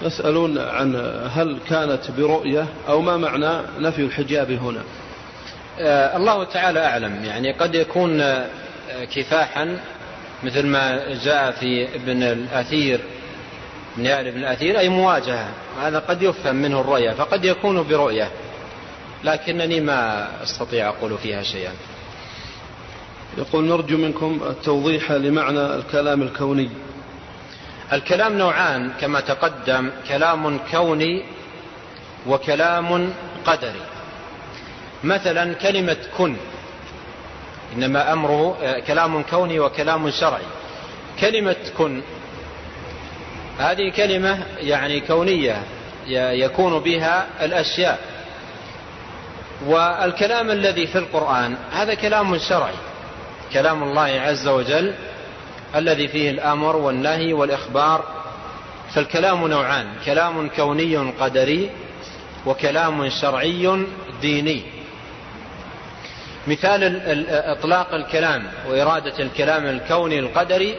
يسألون 0.02 0.58
عن 0.58 0.96
هل 1.34 1.58
كانت 1.68 2.10
برؤية 2.18 2.66
أو 2.88 3.00
ما 3.00 3.16
معنى 3.16 3.62
نفي 3.78 4.02
الحجاب 4.02 4.50
هنا. 4.50 4.82
آه 5.78 6.16
الله 6.16 6.44
تعالى 6.44 6.86
أعلم. 6.86 7.24
يعني 7.24 7.52
قد 7.52 7.74
يكون 7.74 8.20
آه، 8.20 8.46
كفاحا 9.14 9.80
مثل 10.42 10.66
ما 10.66 11.14
جاء 11.24 11.50
في 11.50 11.94
ابن 11.94 12.22
الأثير 12.22 13.00
من 13.96 14.06
ابن 14.06 14.38
الأثير 14.38 14.78
أي 14.78 14.88
مواجهة 14.88 15.48
هذا 15.82 15.98
قد 15.98 16.22
يفهم 16.22 16.56
منه 16.56 16.80
الرؤية 16.80 17.10
فقد 17.10 17.44
يكون 17.44 17.82
برؤية. 17.82 18.28
لكنني 19.24 19.80
ما 19.80 20.28
أستطيع 20.42 20.88
أقول 20.88 21.18
فيها 21.18 21.42
شيئا. 21.42 21.72
يقول 23.38 23.64
نرجو 23.64 23.96
منكم 23.96 24.40
التوضيح 24.50 25.12
لمعنى 25.12 25.74
الكلام 25.74 26.22
الكوني. 26.22 26.70
الكلام 27.92 28.38
نوعان 28.38 28.90
كما 29.00 29.20
تقدم 29.20 29.90
كلام 30.08 30.58
كوني 30.70 31.22
وكلام 32.26 33.12
قدري. 33.44 33.82
مثلا 35.04 35.54
كلمة 35.54 35.96
كن 36.18 36.36
إنما 37.76 38.12
أمره 38.12 38.56
كلام 38.86 39.22
كوني 39.22 39.60
وكلام 39.60 40.10
شرعي. 40.10 40.42
كلمة 41.20 41.56
كن 41.78 42.02
هذه 43.58 43.92
كلمة 43.96 44.46
يعني 44.58 45.00
كونية 45.00 45.62
يكون 46.08 46.78
بها 46.78 47.26
الأشياء. 47.44 48.09
والكلام 49.66 50.50
الذي 50.50 50.86
في 50.86 50.98
القرآن 50.98 51.56
هذا 51.72 51.94
كلام 51.94 52.38
شرعي 52.38 52.74
كلام 53.52 53.82
الله 53.82 54.20
عز 54.20 54.48
وجل 54.48 54.94
الذي 55.74 56.08
فيه 56.08 56.30
الأمر 56.30 56.76
والنهي 56.76 57.32
والإخبار 57.32 58.04
فالكلام 58.94 59.46
نوعان 59.46 59.86
كلام 60.06 60.48
كوني 60.48 60.96
قدري 60.96 61.70
وكلام 62.46 63.08
شرعي 63.08 63.86
ديني. 64.20 64.62
مثال 66.46 67.02
إطلاق 67.30 67.94
الكلام 67.94 68.46
وإرادة 68.68 69.18
الكلام 69.18 69.66
الكوني 69.66 70.18
القدري 70.18 70.76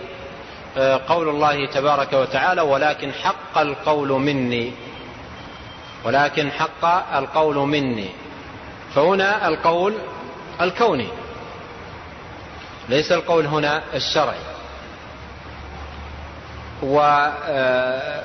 آه، 0.77 1.01
قول 1.07 1.29
الله 1.29 1.65
تبارك 1.65 2.13
وتعالى 2.13 2.61
ولكن 2.61 3.13
حق 3.13 3.57
القول 3.57 4.09
مني 4.09 4.71
ولكن 6.03 6.51
حق 6.51 7.15
القول 7.17 7.55
مني. 7.55 8.09
فهنا 8.95 9.47
القول 9.47 9.93
الكوني. 10.61 11.07
ليس 12.89 13.11
القول 13.11 13.45
هنا 13.45 13.83
الشرعي. 13.93 14.39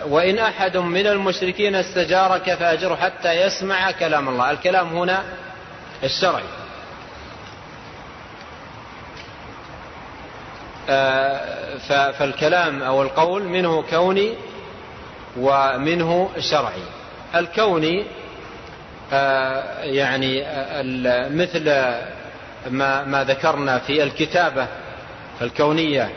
وإن 0.09 0.39
أحد 0.39 0.77
من 0.77 1.07
المشركين 1.07 1.75
استجارك 1.75 2.55
فأجره 2.55 2.95
حتى 2.95 3.33
يسمع 3.33 3.91
كلام 3.91 4.29
الله. 4.29 4.51
الكلام 4.51 4.89
هنا 4.97 5.25
الشرعي. 6.05 6.45
فالكلام 12.19 12.83
أو 12.83 13.03
القول 13.03 13.43
منه 13.43 13.83
كوني 13.83 14.35
ومنه 15.37 16.31
شرعي. 16.39 16.83
الكوني 17.35 18.07
يعني 19.83 20.45
مثل 21.31 21.65
ما, 22.71 23.05
ما 23.05 23.25
ذكرنا 23.25 23.79
في 23.79 24.03
الكتابة 24.03 24.67
الكونية 25.43 26.11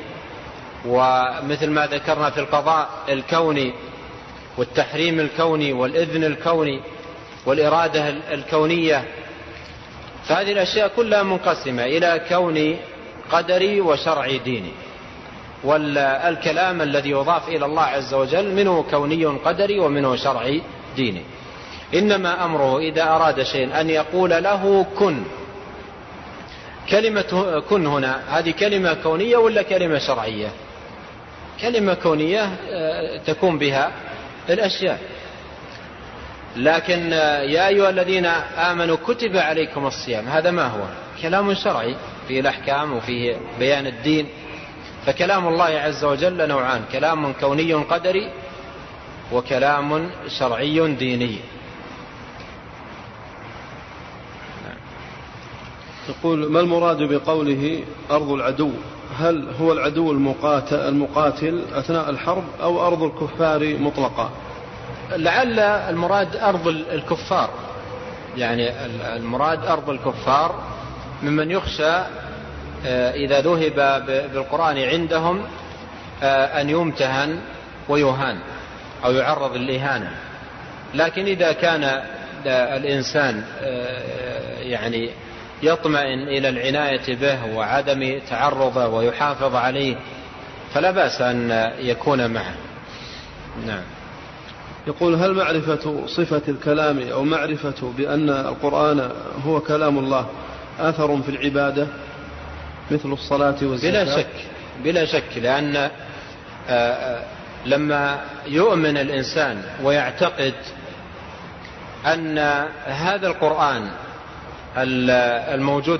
ومثل 0.86 1.70
ما 1.70 1.88
ذكرنا 1.88 2.30
في 2.30 2.40
القضاء 2.40 2.90
الكوني 3.10 3.74
والتحريم 4.58 5.20
الكوني 5.20 5.74
والإذن 5.74 6.24
الكوني 6.24 6.82
والإرادة 7.46 8.10
الكونية. 8.10 9.04
فهذه 10.24 10.52
الأشياء 10.52 10.88
كلها 10.96 11.24
منقسمة 11.24 11.84
إلى 11.86 12.22
كوني 12.30 12.78
قدري 13.32 13.82
وشرعي 13.82 14.38
ديني. 14.38 14.72
والكلام 15.64 16.82
الذي 16.82 17.10
يضاف 17.10 17.50
إلى 17.50 17.66
الله 17.66 17.84
عز 17.84 18.14
وجل 18.14 18.56
منه 18.56 18.86
كوني 18.92 19.26
قدري 19.26 19.80
ومنه 19.80 20.16
شرعي 20.16 20.62
ديني. 20.96 21.22
إنما 21.94 22.46
أمره 22.46 22.80
إذا 22.80 23.04
أراد 23.04 23.44
شيء 23.44 23.80
أن 23.82 23.90
يقول 23.90 24.30
له 24.30 24.86
كن. 25.00 25.24
كلمة 26.90 27.62
كن 27.70 27.88
هنا 27.88 28.40
هذه 28.40 28.52
كلمة 28.52 28.94
كونية 28.94 29.38
ولا 29.38 29.62
كلمة 29.62 30.00
شرعية؟ 30.00 30.48
كلمة 31.62 31.94
كونية 31.94 32.50
آه، 32.72 33.18
تكون 33.18 33.58
بها 33.58 33.92
الأشياء. 34.50 35.00
لكن 36.56 37.14
آه، 37.14 37.42
يا 37.42 37.68
أيها 37.68 37.90
الذين 37.90 38.26
آمنوا 38.58 38.98
كتب 39.08 39.38
عليكم 39.38 39.88
الصيام 39.88 40.28
هذا 40.28 40.52
ما 40.52 40.68
هو؟ 40.68 40.84
كلام 41.22 41.54
شرعي 41.54 41.96
فيه 42.28 42.40
الأحكام 42.40 42.94
وفيه 42.94 43.38
بيان 43.60 43.88
الدين. 43.88 44.28
فكلام 45.06 45.48
الله 45.48 45.66
عز 45.66 46.04
وجل 46.04 46.48
نوعان 46.48 46.82
كلام 46.92 47.34
كوني 47.34 47.74
قدري 47.74 48.32
وكلام 49.32 50.12
شرعي 50.28 50.96
ديني. 50.96 51.40
يقول 56.10 56.52
ما 56.52 56.60
المراد 56.60 57.04
بقوله 57.04 57.84
أرض 58.12 58.32
العدو؟ 58.32 58.72
هل 59.18 59.48
هو 59.62 59.72
العدو 59.72 60.12
المقاتل, 60.12 60.76
المقاتل 60.76 61.62
أثناء 61.74 62.10
الحرب 62.10 62.44
أو 62.62 62.88
أرض 62.88 63.04
الكفار 63.04 63.78
مطلقة؟ 63.78 64.30
لعل 65.12 65.60
المراد 65.60 66.36
أرض 66.36 66.68
الكفار. 66.68 67.50
يعني 68.38 68.70
المراد 69.16 69.66
أرض 69.66 69.90
الكفار 69.90 70.56
ممن 71.24 71.52
يخشى 71.52 71.98
آه، 72.86 73.12
إذا 73.12 73.42
ذهب 73.42 74.06
بالقرآن 74.34 74.78
عندهم 74.78 75.42
آه، 76.24 76.62
أن 76.62 76.70
يمتهن 76.70 77.40
ويهان 77.90 78.40
أو 79.06 79.12
يعرض 79.12 79.56
للإهانة. 79.56 80.12
لكن 80.94 81.26
إذا 81.26 81.52
كان 81.52 82.02
الإنسان 82.46 83.44
آه، 83.62 84.60
يعني 84.60 85.10
يطمئن 85.64 86.28
إلى 86.28 86.50
العناية 86.50 87.16
به 87.16 87.56
وعدم 87.56 88.20
تعرضه 88.30 88.88
ويحافظ 88.88 89.56
عليه 89.56 89.96
فلا 90.74 90.92
بأس 90.92 91.22
أن 91.22 91.72
يكون 91.80 92.34
معه. 92.34 92.56
نعم. 93.68 93.84
يقول 94.88 95.16
هل 95.16 95.34
معرفة 95.34 96.08
صفة 96.08 96.42
الكلام 96.48 97.00
أو 97.12 97.24
معرفة 97.24 97.94
بأن 97.98 98.30
القرآن 98.30 99.12
هو 99.46 99.60
كلام 99.60 100.00
الله 100.00 100.28
أثر 100.80 101.22
في 101.22 101.30
العبادة 101.30 101.88
مثل 102.92 103.12
الصلاة 103.12 103.56
والزكاة؟ 103.62 104.04
بلا 104.04 104.18
شك 104.18 104.46
بلا 104.84 105.06
شك 105.06 105.38
لأن 105.38 105.76
آه، 105.76 105.90
آه، 106.70 107.24
لما 107.66 108.22
يؤمن 108.48 108.98
الإنسان 108.98 109.64
ويعتقد 109.84 110.54
أن 112.06 112.38
هذا 112.86 113.28
القرآن 113.28 113.90
الموجود 114.78 116.00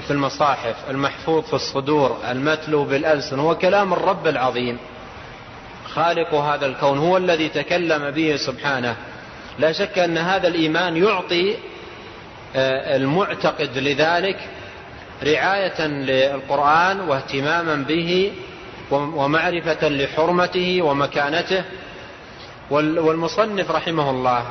في 0.00 0.10
المصاحف 0.10 0.76
المحفوظ 0.90 1.44
في 1.44 1.54
الصدور 1.54 2.16
المتلو 2.30 2.84
بالألسن 2.84 3.38
هو 3.38 3.54
كلام 3.54 3.92
الرب 3.92 4.26
العظيم. 4.26 4.78
خالق 5.94 6.34
هذا 6.34 6.66
الكون 6.66 6.98
هو 6.98 7.16
الذي 7.16 7.48
تكلم 7.48 8.10
به 8.10 8.36
سبحانه. 8.36 8.96
لا 9.58 9.72
شك 9.72 9.98
أن 9.98 10.18
هذا 10.18 10.48
الإيمان 10.48 10.96
يعطي 10.96 11.56
آه، 12.56 12.96
المعتقد 12.96 13.78
لذلك 13.78 14.38
رعاية 15.22 15.86
للقرآن 15.86 17.00
واهتماما 17.00 17.74
به 17.74 18.32
ومعرفة 18.90 19.88
لحرمته 19.88 20.82
ومكانته. 20.82 21.64
والمصنف 22.70 23.70
رحمه 23.70 24.10
الله 24.10 24.44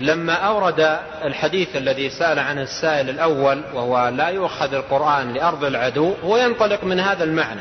لما 0.00 0.32
أورد 0.32 0.98
الحديث 1.24 1.76
الذي 1.76 2.10
سأل 2.10 2.38
عنه 2.38 2.62
السائل 2.62 3.10
الأول 3.10 3.62
وهو 3.74 4.08
لا 4.08 4.28
يؤخذ 4.28 4.74
القرآن 4.74 5.34
لأرض 5.34 5.64
العدو 5.64 6.14
هو 6.24 6.36
ينطلق 6.36 6.84
من 6.84 7.00
هذا 7.00 7.24
المعنى. 7.24 7.60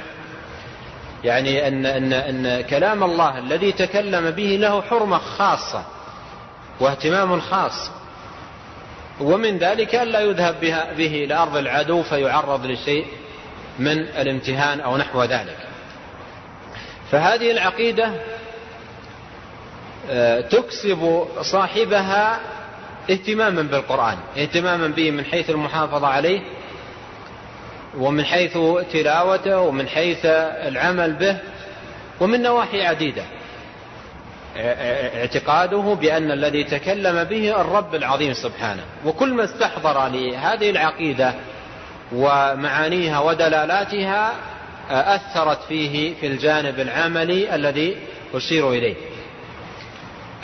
يعني 1.23 1.68
أن, 1.68 1.85
أن, 1.85 2.14
أن 2.14 2.61
كلام 2.61 3.03
الله 3.03 3.38
الذي 3.38 3.72
تكلم 3.72 4.31
به 4.31 4.57
له 4.61 4.81
حرمة 4.81 5.18
خاصة 5.18 5.84
واهتمام 6.80 7.41
خاص. 7.41 7.91
ومن 9.22 9.57
ذلك 9.57 9.95
ألا 9.95 10.19
يذهب 10.19 10.55
بها 10.61 10.93
به 10.97 11.23
إلى 11.23 11.34
أرض 11.34 11.57
العدو 11.57 12.03
فيعرض 12.03 12.65
لشيء 12.65 13.05
من 13.80 13.99
الامتهان 13.99 14.80
أو 14.80 14.97
نحو 14.97 15.23
ذلك. 15.23 15.57
فهذه 17.11 17.51
العقيدة 17.51 18.11
تكسب 20.50 21.26
صاحبها 21.42 22.40
اهتماما 23.10 23.62
بالقرآن 23.62 24.18
اهتماما 24.38 24.88
به 24.88 25.12
من 25.12 25.26
حيث 25.26 25.50
المحافظة 25.50 26.08
عليه 26.08 26.42
ومن 27.98 28.26
حيث 28.26 28.58
تلاوته 28.92 29.60
ومن 29.60 29.88
حيث 29.88 30.26
العمل 30.26 31.14
به 31.14 31.38
ومن 32.20 32.42
نواحي 32.42 32.86
عديدة. 32.86 33.24
اعتقاده 34.58 35.98
بأن 36.02 36.32
الذي 36.32 36.64
تكلم 36.64 37.24
به 37.24 37.62
الرب 37.62 37.96
العظيم 37.96 38.34
سبحانه. 38.34 38.84
وكل 39.06 39.34
ما 39.34 39.44
استحضر 39.44 40.08
لهذه 40.08 40.70
العقيدة 40.70 41.34
ومعانيها 42.12 43.20
ودلالاتها 43.20 44.34
أثرت 44.90 45.60
فيه 45.68 46.16
في 46.16 46.28
الجانب 46.28 46.80
العملي 46.80 47.56
الذي 47.56 47.98
أشير 48.34 48.70
إليه. 48.70 48.96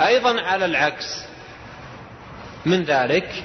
أيضا 0.01 0.41
على 0.41 0.65
العكس. 0.65 1.25
من 2.65 2.83
ذلك 2.83 3.43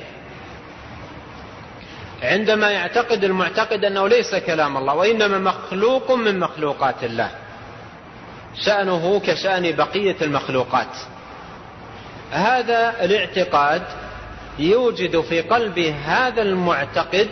عندما 2.22 2.70
يعتقد 2.70 3.24
المعتقد 3.24 3.84
أنه 3.84 4.08
ليس 4.08 4.34
كلام 4.34 4.76
الله 4.76 4.94
وإنما 4.94 5.38
مخلوق 5.38 6.10
من 6.10 6.38
مخلوقات 6.38 7.04
الله. 7.04 7.30
شأنه 8.54 9.20
كشأن 9.20 9.76
بقية 9.76 10.16
المخلوقات. 10.22 10.96
هذا 12.30 13.04
الاعتقاد 13.04 13.82
يوجد 14.58 15.20
في 15.20 15.40
قلب 15.40 15.78
هذا 15.78 16.42
المعتقد 16.42 17.28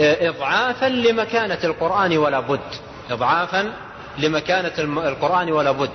إضعافا 0.00 0.86
لمكانة 0.86 1.58
القرآن 1.64 2.16
ولا 2.18 2.40
بد. 2.40 2.74
إضعافا 3.10 3.72
لمكانة 4.18 4.72
القرآن 4.78 5.52
ولا 5.52 5.70
بد. 5.70 5.90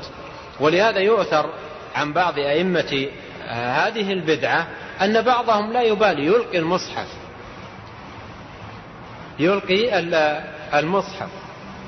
ولهذا 0.60 1.00
يؤثر 1.00 1.50
عن 1.96 2.14
بعض 2.14 2.40
أئمة 2.40 3.08
هذه 3.50 4.14
البدعة 4.14 4.68
أن 5.02 5.22
بعضهم 5.22 5.74
لا 5.74 5.82
يبالي 5.82 6.26
يلقي 6.26 6.58
المصحف. 6.58 7.08
يلقي 9.40 10.00
المصحف. 10.80 11.30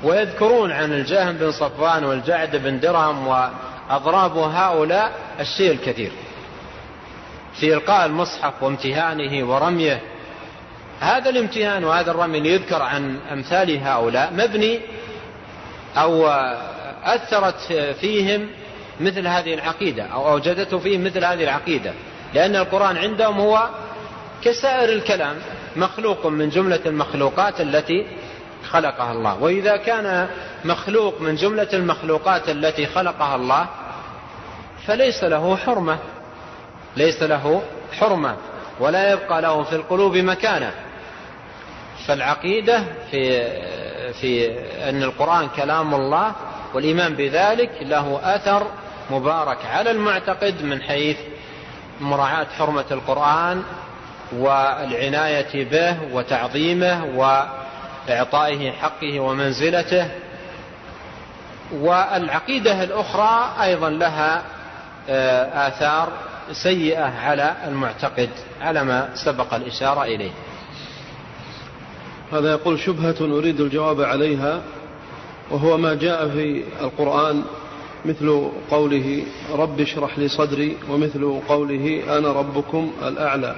ويذكرون 0.04 0.72
عن 0.72 0.92
الجاهم 0.92 1.36
بن 1.36 1.50
صفوان 1.50 2.04
والجعد 2.04 2.56
بن 2.56 2.80
درهم 2.80 3.26
وأضراب 3.26 4.36
هؤلاء 4.36 5.12
الشيء 5.40 5.72
الكثير. 5.72 6.12
في 7.54 7.74
إلقاء 7.74 8.06
المصحف 8.06 8.62
وامتهانه 8.62 9.48
ورميه. 9.48 10.00
هذا 11.00 11.30
الامتهان 11.30 11.84
وهذا 11.84 12.10
الرمي 12.10 12.38
يذكر 12.38 12.82
عن 12.82 13.18
أمثال 13.32 13.82
هؤلاء 13.82 14.32
مبني 14.32 14.80
أو 15.96 16.28
أثرت 17.14 17.72
فيهم 18.00 18.48
مثل 19.00 19.26
هذه 19.26 19.54
العقيدة 19.54 20.02
أو 20.02 20.32
أوجدته 20.32 20.78
فيهم 20.78 21.04
مثل 21.04 21.24
هذه 21.24 21.44
العقيدة 21.44 21.92
لأن 22.34 22.56
القرآن 22.56 22.96
عندهم 22.96 23.40
هو 23.40 23.68
كسائر 24.42 24.92
الكلام 24.92 25.36
مخلوق 25.76 26.26
من 26.26 26.48
جملة 26.48 26.80
المخلوقات 26.86 27.60
التي 27.60 28.06
خلقها 28.70 29.12
الله. 29.12 29.42
وإذا 29.42 29.76
كان 29.76 30.28
مخلوق 30.64 31.20
من 31.20 31.34
جملة 31.34 31.68
المخلوقات 31.72 32.48
التي 32.48 32.86
خلقها 32.86 33.36
الله 33.36 33.66
فليس 34.86 35.24
له 35.24 35.56
حرمة 35.56 35.98
ليس 36.96 37.22
له 37.22 37.62
حرمة 37.92 38.36
ولا 38.80 39.12
يبقى 39.12 39.42
له 39.42 39.62
في 39.62 39.76
القلوب 39.76 40.16
مكانة. 40.16 40.72
فالعقيدة 42.06 42.84
في 43.10 43.50
في 44.12 44.50
أن 44.88 45.02
القرآن 45.02 45.48
كلام 45.48 45.94
الله 45.94 46.32
والإيمان 46.74 47.14
بذلك 47.14 47.70
له 47.80 48.20
أثر 48.22 48.66
مبارك 49.10 49.58
على 49.66 49.90
المعتقد 49.90 50.62
من 50.62 50.82
حيث 50.82 51.16
مراعاة 52.00 52.46
حرمة 52.58 52.84
القرآن 52.90 53.62
والعناية 54.32 55.64
به 55.64 55.96
وتعظيمه 56.12 57.04
وإعطائه 58.08 58.72
حقه 58.72 59.20
ومنزلته. 59.20 60.08
والعقيدة 61.72 62.82
الأخرى 62.82 63.54
أيضا 63.62 63.90
لها 63.90 64.42
آه، 65.08 65.68
آثار 65.68 66.12
سيئة 66.52 67.04
على 67.04 67.54
المعتقد 67.66 68.30
على 68.60 68.84
ما 68.84 69.08
سبق 69.14 69.54
الإشارة 69.54 70.02
إليه. 70.02 70.30
هذا 72.32 72.50
يقول 72.50 72.80
شبهة 72.80 73.16
أريد 73.20 73.60
الجواب 73.60 74.00
عليها 74.00 74.60
وهو 75.50 75.76
ما 75.78 75.94
جاء 75.94 76.28
في 76.28 76.64
القرآن 76.80 77.44
مثل 78.04 78.50
قوله 78.70 79.22
رب 79.52 79.80
اشرح 79.80 80.18
لي 80.18 80.28
صدري 80.28 80.76
ومثل 80.90 81.40
قوله 81.48 82.02
أنا 82.18 82.32
ربكم 82.32 82.92
الأعلى. 83.02 83.56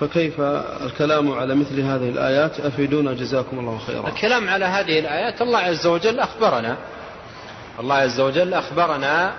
فكيف 0.00 0.40
الكلام 0.84 1.32
على 1.32 1.54
مثل 1.54 1.80
هذه 1.80 2.08
الآيات؟ 2.08 2.60
أفيدونا 2.60 3.12
جزاكم 3.12 3.58
الله 3.58 3.78
خيرا. 3.78 4.08
الكلام 4.08 4.48
على 4.48 4.64
هذه 4.64 4.98
الآيات 4.98 5.42
الله 5.42 5.58
عز 5.58 5.86
وجل 5.86 6.20
أخبرنا. 6.20 6.76
الله 7.80 7.94
عز 7.94 8.20
وجل 8.20 8.54
أخبرنا 8.54 9.32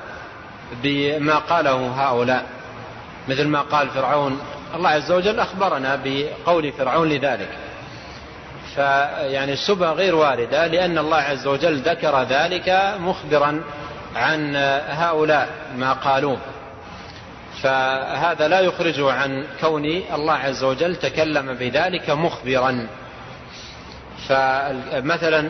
بما 0.83 1.35
قاله 1.37 2.07
هؤلاء. 2.07 2.45
مثل 3.29 3.47
ما 3.47 3.61
قال 3.61 3.89
فرعون. 3.89 4.39
الله 4.75 4.89
عز 4.89 5.11
وجل 5.11 5.39
أخبرنا 5.39 5.99
بقول 6.05 6.71
فرعون 6.71 7.09
لذلك. 7.09 7.49
فيعني 8.77 9.53
الشبهة 9.53 9.91
غير 9.93 10.15
واردة 10.15 10.67
لأن 10.67 10.97
الله 10.97 11.17
عز 11.17 11.47
وجل 11.47 11.77
ذكر 11.77 12.23
ذلك 12.23 12.95
مخبرا 12.99 13.63
عن 14.15 14.55
هؤلاء 14.89 15.49
ما 15.77 15.93
قالوه. 15.93 16.37
فهذا 17.63 18.47
لا 18.47 18.59
يخرجه 18.59 19.11
عن 19.11 19.45
كون 19.61 19.85
الله 19.85 20.33
عز 20.33 20.63
وجل 20.63 20.95
تكلم 20.95 21.53
بذلك 21.53 22.09
مخبرا. 22.09 22.87
فمثلا 24.27 25.49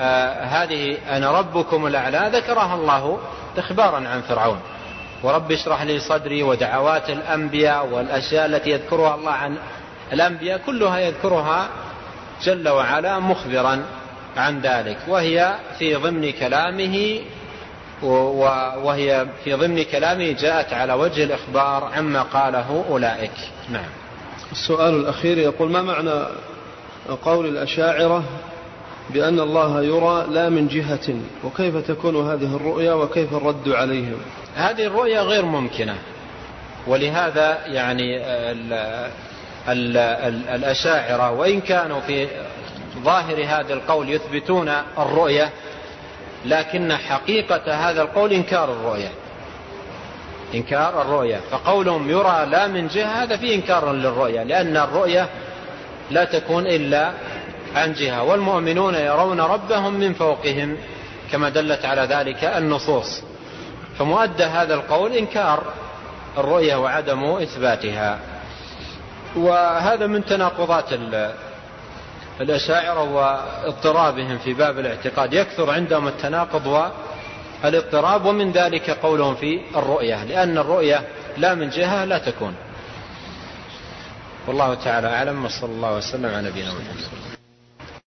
آه، 0.00 0.44
هذه 0.44 0.98
أنا 1.10 1.38
ربكم 1.38 1.86
الأعلى 1.86 2.30
ذكرها 2.32 2.74
الله 2.74 3.18
إخبارا 3.58 4.08
عن 4.08 4.20
فرعون. 4.20 4.60
ورب 5.22 5.52
اشرح 5.52 5.82
لي 5.82 5.98
صدري 5.98 6.42
ودعوات 6.42 7.10
الأنبياء 7.10 7.86
والأشياء 7.86 8.46
التي 8.46 8.70
يذكرها 8.70 9.14
الله 9.14 9.32
عن 9.32 9.56
الأنبياء 10.12 10.60
كلها 10.66 10.98
يذكرها 10.98 11.68
جل 12.44 12.68
وعلا 12.68 13.18
مخبرا 13.18 13.84
عن 14.36 14.60
ذلك 14.60 14.96
وهي 15.08 15.54
في 15.78 15.94
ضمن 15.94 16.32
كلامه 16.32 17.20
وهي 18.82 19.26
في 19.44 19.54
ضمن 19.54 19.82
كلامه 19.82 20.32
جاءت 20.32 20.72
على 20.72 20.92
وجه 20.92 21.24
الإخبار 21.24 21.84
عما 21.84 22.22
قاله 22.22 22.84
أولئك. 22.90 23.30
نعم. 23.68 23.90
السؤال 24.52 24.94
الأخير 24.94 25.38
يقول 25.38 25.70
ما 25.70 25.82
معنى 25.82 26.26
قول 27.22 27.46
الأشاعرة 27.46 28.24
بأن 29.10 29.40
الله 29.40 29.82
يرى 29.82 30.26
لا 30.30 30.48
من 30.48 30.68
جهة 30.68 31.14
وكيف 31.44 31.76
تكون 31.76 32.30
هذه 32.30 32.56
الرؤيا 32.56 32.92
وكيف 32.92 33.34
الرد 33.34 33.68
عليهم؟ 33.68 34.18
هذه 34.54 34.86
الرؤيا 34.86 35.20
غير 35.20 35.44
ممكنة 35.44 35.94
ولهذا 36.86 37.66
يعني 37.66 38.22
الأشاعرة 39.68 41.30
وإن 41.30 41.60
كانوا 41.60 42.00
في 42.00 42.28
ظاهر 43.04 43.44
هذا 43.44 43.74
القول 43.74 44.10
يثبتون 44.10 44.72
الرؤية 44.98 45.50
لكن 46.44 46.96
حقيقة 46.96 47.90
هذا 47.90 48.02
القول 48.02 48.32
إنكار 48.32 48.72
الرؤية. 48.72 49.08
إنكار 50.54 51.02
الرؤية. 51.02 51.40
فقولهم 51.50 52.10
يرى 52.10 52.46
لا 52.50 52.66
من 52.66 52.88
جهة 52.88 53.22
هذا 53.22 53.36
فيه 53.36 53.54
إنكار 53.54 53.92
للرؤية 53.92 54.42
لأن 54.42 54.76
الرؤية 54.76 55.28
لا 56.10 56.24
تكون 56.24 56.66
إلا 56.66 57.12
عن 57.76 57.92
جهة. 57.92 58.22
والمؤمنون 58.22 58.94
يرون 58.94 59.40
ربهم 59.40 59.94
من 59.94 60.14
فوقهم 60.14 60.76
كما 61.32 61.48
دلت 61.48 61.84
على 61.84 62.02
ذلك 62.02 62.44
النصوص. 62.44 63.22
فمؤدى 63.98 64.44
هذا 64.44 64.74
القول 64.74 65.12
إنكار 65.12 65.64
الرؤية 66.38 66.76
وعدم 66.76 67.24
إثباتها. 67.24 68.18
وهذا 69.36 70.06
من 70.06 70.24
تناقضات 70.24 70.92
الأشاعرة 72.40 73.02
واضطرابهم 73.02 74.38
في 74.38 74.54
باب 74.54 74.78
الاعتقاد. 74.78 75.32
يكثر 75.32 75.70
عندهم 75.70 76.08
التناقض 76.08 76.90
والاضطراب 77.62 78.24
ومن 78.24 78.52
ذلك 78.52 78.90
قولهم 78.90 79.34
في 79.34 79.60
الرؤية 79.76 80.24
لأن 80.24 80.58
الرؤية 80.58 81.08
لا 81.36 81.54
من 81.54 81.70
جهة 81.70 82.04
لا 82.04 82.18
تكون. 82.18 82.54
والله 84.46 84.74
تعالى 84.74 85.08
أعلم 85.08 85.44
وصلى 85.44 85.70
الله 85.70 85.96
وسلم 85.96 86.26
على 86.26 86.48
نبينا 86.48 86.68
محمد. 86.68 87.21